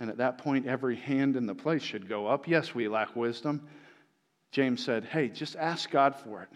And 0.00 0.10
at 0.10 0.16
that 0.16 0.38
point, 0.38 0.66
every 0.66 0.96
hand 0.96 1.36
in 1.36 1.46
the 1.46 1.54
place 1.54 1.82
should 1.82 2.08
go 2.08 2.26
up. 2.26 2.48
Yes, 2.48 2.74
we 2.74 2.88
lack 2.88 3.14
wisdom. 3.14 3.68
James 4.50 4.84
said, 4.84 5.04
Hey, 5.04 5.28
just 5.28 5.54
ask 5.54 5.88
God 5.88 6.16
for 6.16 6.42
it, 6.42 6.48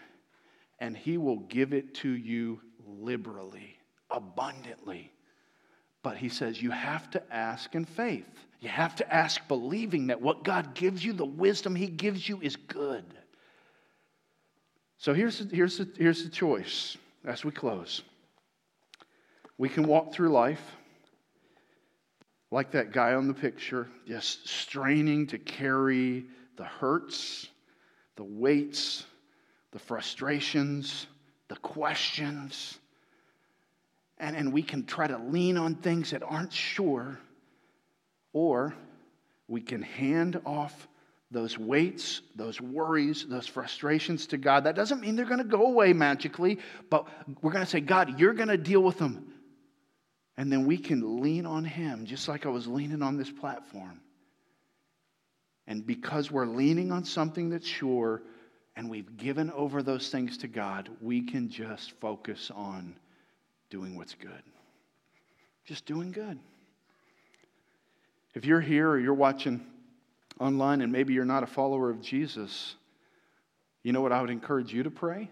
and 0.80 0.96
he 0.96 1.18
will 1.18 1.38
give 1.38 1.72
it 1.72 1.94
to 1.96 2.08
you 2.08 2.60
liberally, 2.84 3.78
abundantly. 4.10 5.12
But 6.06 6.18
he 6.18 6.28
says 6.28 6.62
you 6.62 6.70
have 6.70 7.10
to 7.10 7.34
ask 7.34 7.74
in 7.74 7.84
faith. 7.84 8.28
You 8.60 8.68
have 8.68 8.94
to 8.94 9.12
ask 9.12 9.40
believing 9.48 10.06
that 10.06 10.22
what 10.22 10.44
God 10.44 10.72
gives 10.72 11.04
you, 11.04 11.12
the 11.12 11.26
wisdom 11.26 11.74
he 11.74 11.88
gives 11.88 12.28
you, 12.28 12.40
is 12.40 12.54
good. 12.54 13.04
So 14.98 15.14
here's, 15.14 15.50
here's, 15.50 15.78
the, 15.78 15.88
here's 15.98 16.22
the 16.22 16.30
choice 16.30 16.96
as 17.24 17.44
we 17.44 17.50
close. 17.50 18.02
We 19.58 19.68
can 19.68 19.82
walk 19.82 20.12
through 20.12 20.28
life 20.28 20.62
like 22.52 22.70
that 22.70 22.92
guy 22.92 23.14
on 23.14 23.26
the 23.26 23.34
picture, 23.34 23.88
just 24.06 24.46
straining 24.46 25.26
to 25.26 25.38
carry 25.38 26.26
the 26.56 26.66
hurts, 26.66 27.48
the 28.14 28.22
weights, 28.22 29.04
the 29.72 29.80
frustrations, 29.80 31.08
the 31.48 31.56
questions, 31.56 32.78
and, 34.18 34.36
and 34.36 34.52
we 34.52 34.62
can 34.62 34.84
try 34.84 35.06
to 35.06 35.18
lean 35.18 35.56
on 35.56 35.74
things 35.74 36.10
that 36.10 36.22
aren't 36.22 36.52
sure, 36.52 37.18
or 38.32 38.74
we 39.48 39.60
can 39.60 39.82
hand 39.82 40.40
off 40.44 40.88
those 41.30 41.58
weights, 41.58 42.22
those 42.34 42.60
worries, 42.60 43.26
those 43.28 43.46
frustrations 43.46 44.26
to 44.28 44.36
God. 44.36 44.64
That 44.64 44.76
doesn't 44.76 45.00
mean 45.00 45.16
they're 45.16 45.24
going 45.24 45.38
to 45.38 45.44
go 45.44 45.66
away 45.66 45.92
magically, 45.92 46.58
but 46.88 47.06
we're 47.42 47.52
going 47.52 47.64
to 47.64 47.70
say, 47.70 47.80
God, 47.80 48.18
you're 48.18 48.32
going 48.32 48.48
to 48.48 48.56
deal 48.56 48.82
with 48.82 48.98
them. 48.98 49.32
And 50.36 50.52
then 50.52 50.66
we 50.66 50.78
can 50.78 51.20
lean 51.20 51.46
on 51.46 51.64
Him, 51.64 52.04
just 52.04 52.28
like 52.28 52.46
I 52.46 52.50
was 52.50 52.66
leaning 52.66 53.02
on 53.02 53.16
this 53.16 53.30
platform. 53.30 54.00
And 55.66 55.84
because 55.84 56.30
we're 56.30 56.46
leaning 56.46 56.92
on 56.92 57.04
something 57.04 57.50
that's 57.50 57.66
sure 57.66 58.22
and 58.76 58.88
we've 58.88 59.16
given 59.16 59.50
over 59.50 59.82
those 59.82 60.10
things 60.10 60.38
to 60.38 60.48
God, 60.48 60.90
we 61.00 61.22
can 61.22 61.48
just 61.48 61.92
focus 61.92 62.52
on 62.54 62.94
doing 63.70 63.96
what's 63.96 64.14
good. 64.14 64.42
Just 65.64 65.86
doing 65.86 66.12
good. 66.12 66.38
If 68.34 68.44
you're 68.44 68.60
here 68.60 68.88
or 68.88 68.98
you're 68.98 69.14
watching 69.14 69.64
online 70.38 70.82
and 70.82 70.92
maybe 70.92 71.14
you're 71.14 71.24
not 71.24 71.42
a 71.42 71.46
follower 71.46 71.90
of 71.90 72.00
Jesus, 72.00 72.76
you 73.82 73.92
know 73.92 74.00
what 74.00 74.12
I 74.12 74.20
would 74.20 74.30
encourage 74.30 74.72
you 74.72 74.82
to 74.82 74.90
pray? 74.90 75.30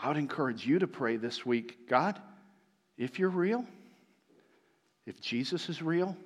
I 0.00 0.08
would 0.08 0.16
encourage 0.16 0.66
you 0.66 0.78
to 0.80 0.86
pray 0.86 1.16
this 1.16 1.44
week 1.46 1.88
God, 1.88 2.20
if 2.96 3.18
you're 3.18 3.28
real, 3.30 3.64
if 5.06 5.20
Jesus 5.20 5.68
is 5.68 5.80
real, 5.80 6.16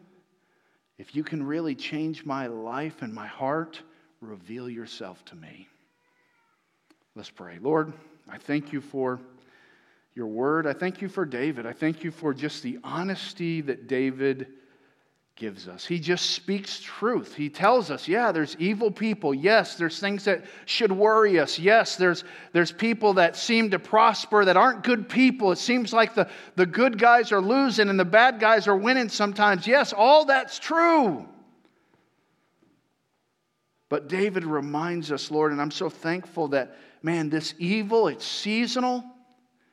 if 0.99 1.15
you 1.15 1.23
can 1.23 1.43
really 1.43 1.75
change 1.75 2.25
my 2.25 2.47
life 2.47 3.03
and 3.03 3.13
my 3.13 3.27
heart, 3.27 3.81
reveal 4.21 4.69
yourself 4.69 5.25
to 5.27 5.37
me. 5.37 5.69
Let's 7.15 7.31
pray. 7.31 7.59
Lord, 7.61 7.93
I 8.29 8.39
thank 8.39 8.73
you 8.73 8.81
for 8.81 9.21
your 10.15 10.27
word. 10.27 10.67
I 10.67 10.73
thank 10.73 11.01
you 11.01 11.09
for 11.09 11.25
David. 11.25 11.67
I 11.67 11.73
thank 11.73 12.05
you 12.05 12.11
for 12.11 12.35
just 12.35 12.63
the 12.63 12.79
honesty 12.85 13.61
that 13.63 13.87
David 13.87 14.49
gives 15.35 15.67
us. 15.67 15.87
He 15.87 15.99
just 15.99 16.31
speaks 16.31 16.81
truth. 16.81 17.35
He 17.35 17.49
tells 17.49 17.91
us, 17.91 18.07
yeah, 18.07 18.33
there's 18.33 18.55
evil 18.59 18.91
people. 18.91 19.33
Yes, 19.33 19.77
there's 19.77 19.99
things 19.99 20.25
that 20.27 20.45
should 20.67 20.93
worry 20.93 21.41
us. 21.41 21.59
Yes, 21.59 21.97
there's, 21.97 22.25
there's 22.53 22.71
people 22.71 23.15
that 23.15 23.35
seem 23.37 23.71
to 23.71 23.79
prosper 23.79 24.45
that 24.45 24.59
aren't 24.59 24.85
good 24.85 25.09
people. 25.09 25.51
It 25.51 25.59
seems 25.59 25.93
like 25.93 26.15
the, 26.15 26.29
the 26.57 26.67
good 26.67 26.99
guys 26.99 27.33
are 27.33 27.41
losing 27.41 27.89
and 27.89 27.99
the 27.99 28.05
bad 28.05 28.39
guys 28.41 28.69
are 28.69 28.77
winning 28.77 29.09
sometimes. 29.09 29.67
Yes, 29.67 29.95
all 29.95 30.27
that's 30.27 30.59
true. 30.59 31.27
But 33.89 34.09
David 34.09 34.45
reminds 34.45 35.11
us, 35.11 35.31
Lord, 35.31 35.53
and 35.53 35.61
I'm 35.61 35.71
so 35.71 35.89
thankful 35.89 36.49
that, 36.49 36.77
man, 37.03 37.31
this 37.31 37.55
evil, 37.59 38.09
it's 38.09 38.27
seasonal. 38.27 39.05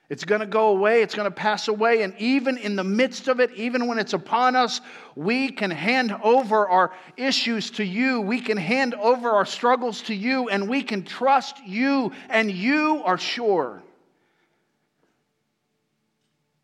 It's 0.09 0.25
going 0.25 0.41
to 0.41 0.47
go 0.47 0.69
away, 0.69 1.03
it's 1.03 1.13
going 1.13 1.27
to 1.27 1.35
pass 1.35 1.67
away. 1.67 2.01
And 2.01 2.15
even 2.17 2.57
in 2.57 2.75
the 2.75 2.83
midst 2.83 3.27
of 3.27 3.39
it, 3.39 3.51
even 3.53 3.87
when 3.87 3.99
it's 3.99 4.13
upon 4.13 4.55
us, 4.55 4.81
we 5.15 5.51
can 5.51 5.69
hand 5.69 6.15
over 6.23 6.67
our 6.67 6.91
issues 7.15 7.69
to 7.71 7.83
you. 7.83 8.19
We 8.19 8.41
can 8.41 8.57
hand 8.57 8.95
over 8.95 9.29
our 9.29 9.45
struggles 9.45 10.01
to 10.03 10.15
you, 10.15 10.49
and 10.49 10.67
we 10.67 10.81
can 10.81 11.03
trust 11.03 11.63
you, 11.63 12.11
and 12.27 12.49
you 12.49 13.03
are 13.05 13.19
sure. 13.19 13.83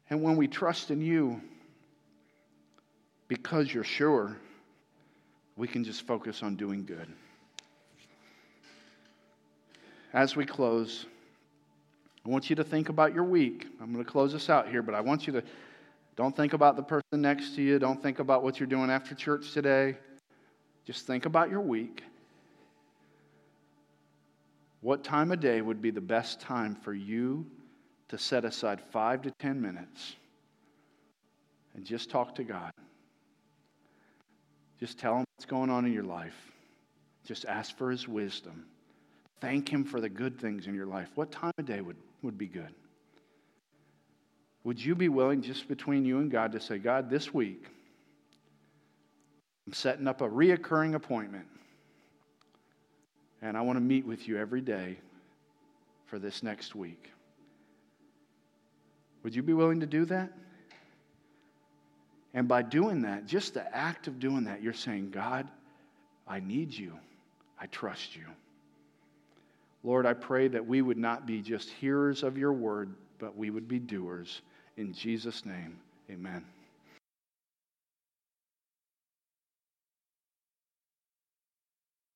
And 0.09 0.23
when 0.23 0.37
we 0.37 0.47
trust 0.47 0.89
in 0.89 1.01
you, 1.01 1.39
because 3.27 3.71
you're 3.71 3.83
sure, 3.83 4.37
we 5.55 5.67
can 5.67 5.83
just 5.83 6.07
focus 6.07 6.41
on 6.41 6.55
doing 6.55 6.83
good. 6.83 7.07
As 10.13 10.35
we 10.35 10.45
close, 10.45 11.05
I 12.25 12.29
want 12.29 12.49
you 12.49 12.55
to 12.55 12.63
think 12.63 12.89
about 12.89 13.13
your 13.13 13.23
week. 13.23 13.67
I'm 13.79 13.93
going 13.93 14.03
to 14.03 14.09
close 14.09 14.33
this 14.33 14.49
out 14.49 14.67
here, 14.67 14.81
but 14.81 14.95
I 14.95 15.01
want 15.01 15.27
you 15.27 15.33
to 15.33 15.43
don't 16.15 16.35
think 16.35 16.53
about 16.53 16.77
the 16.77 16.83
person 16.83 17.21
next 17.21 17.55
to 17.55 17.61
you. 17.61 17.77
Don't 17.77 18.01
think 18.01 18.19
about 18.19 18.41
what 18.41 18.59
you're 18.59 18.67
doing 18.67 18.89
after 18.89 19.13
church 19.13 19.51
today. 19.51 19.97
Just 20.85 21.05
think 21.05 21.25
about 21.25 21.49
your 21.49 21.61
week. 21.61 22.03
What 24.81 25.03
time 25.03 25.31
of 25.31 25.39
day 25.39 25.61
would 25.61 25.81
be 25.81 25.91
the 25.91 26.01
best 26.01 26.39
time 26.39 26.75
for 26.75 26.93
you 26.93 27.45
to 28.07 28.17
set 28.17 28.45
aside 28.45 28.79
five 28.91 29.23
to 29.23 29.31
ten 29.39 29.61
minutes 29.61 30.15
and 31.75 31.83
just 31.83 32.09
talk 32.09 32.35
to 32.35 32.43
God? 32.43 32.71
Just 34.79 34.97
tell 34.99 35.17
Him 35.17 35.25
what's 35.35 35.45
going 35.45 35.69
on 35.69 35.85
in 35.85 35.91
your 35.91 36.03
life. 36.03 36.51
Just 37.25 37.45
ask 37.45 37.77
for 37.77 37.91
His 37.91 38.07
wisdom. 38.07 38.65
Thank 39.41 39.67
Him 39.67 39.83
for 39.83 39.99
the 39.99 40.09
good 40.09 40.39
things 40.39 40.67
in 40.67 40.75
your 40.75 40.85
life. 40.85 41.09
What 41.15 41.31
time 41.31 41.53
of 41.57 41.65
day 41.65 41.81
would 41.81 41.97
would 42.25 42.37
be 42.37 42.47
good. 42.47 42.73
Would 44.63 44.83
you 44.83 44.95
be 44.95 45.09
willing, 45.09 45.41
just 45.41 45.67
between 45.67 46.05
you 46.05 46.19
and 46.19 46.29
God, 46.29 46.51
to 46.51 46.59
say, 46.59 46.79
God, 46.79 47.09
this 47.09 47.33
week, 47.33 47.65
I'm 49.65 49.73
setting 49.73 50.07
up 50.07 50.21
a 50.21 50.27
reoccurring 50.27 50.95
appointment, 50.95 51.45
and 53.41 53.55
I 53.55 53.61
want 53.61 53.77
to 53.77 53.81
meet 53.81 54.05
with 54.05 54.27
you 54.27 54.37
every 54.37 54.61
day 54.61 54.97
for 56.07 56.19
this 56.19 56.43
next 56.43 56.75
week? 56.75 57.11
Would 59.23 59.35
you 59.35 59.43
be 59.43 59.53
willing 59.53 59.79
to 59.79 59.87
do 59.87 60.05
that? 60.05 60.31
And 62.33 62.47
by 62.47 62.61
doing 62.61 63.01
that, 63.03 63.25
just 63.25 63.53
the 63.53 63.75
act 63.75 64.07
of 64.07 64.19
doing 64.19 64.43
that, 64.43 64.61
you're 64.61 64.73
saying, 64.73 65.11
God, 65.11 65.47
I 66.27 66.39
need 66.39 66.73
you. 66.73 66.93
I 67.59 67.67
trust 67.67 68.15
you. 68.15 68.25
Lord, 69.85 70.07
I 70.07 70.13
pray 70.13 70.47
that 70.47 70.65
we 70.65 70.81
would 70.81 70.97
not 70.97 71.27
be 71.27 71.43
just 71.43 71.69
hearers 71.69 72.23
of 72.23 72.39
your 72.39 72.53
word, 72.53 72.95
but 73.19 73.37
we 73.37 73.51
would 73.51 73.67
be 73.67 73.77
doers. 73.77 74.41
In 74.77 74.91
Jesus' 74.91 75.45
name, 75.45 75.77
amen. 76.09 76.43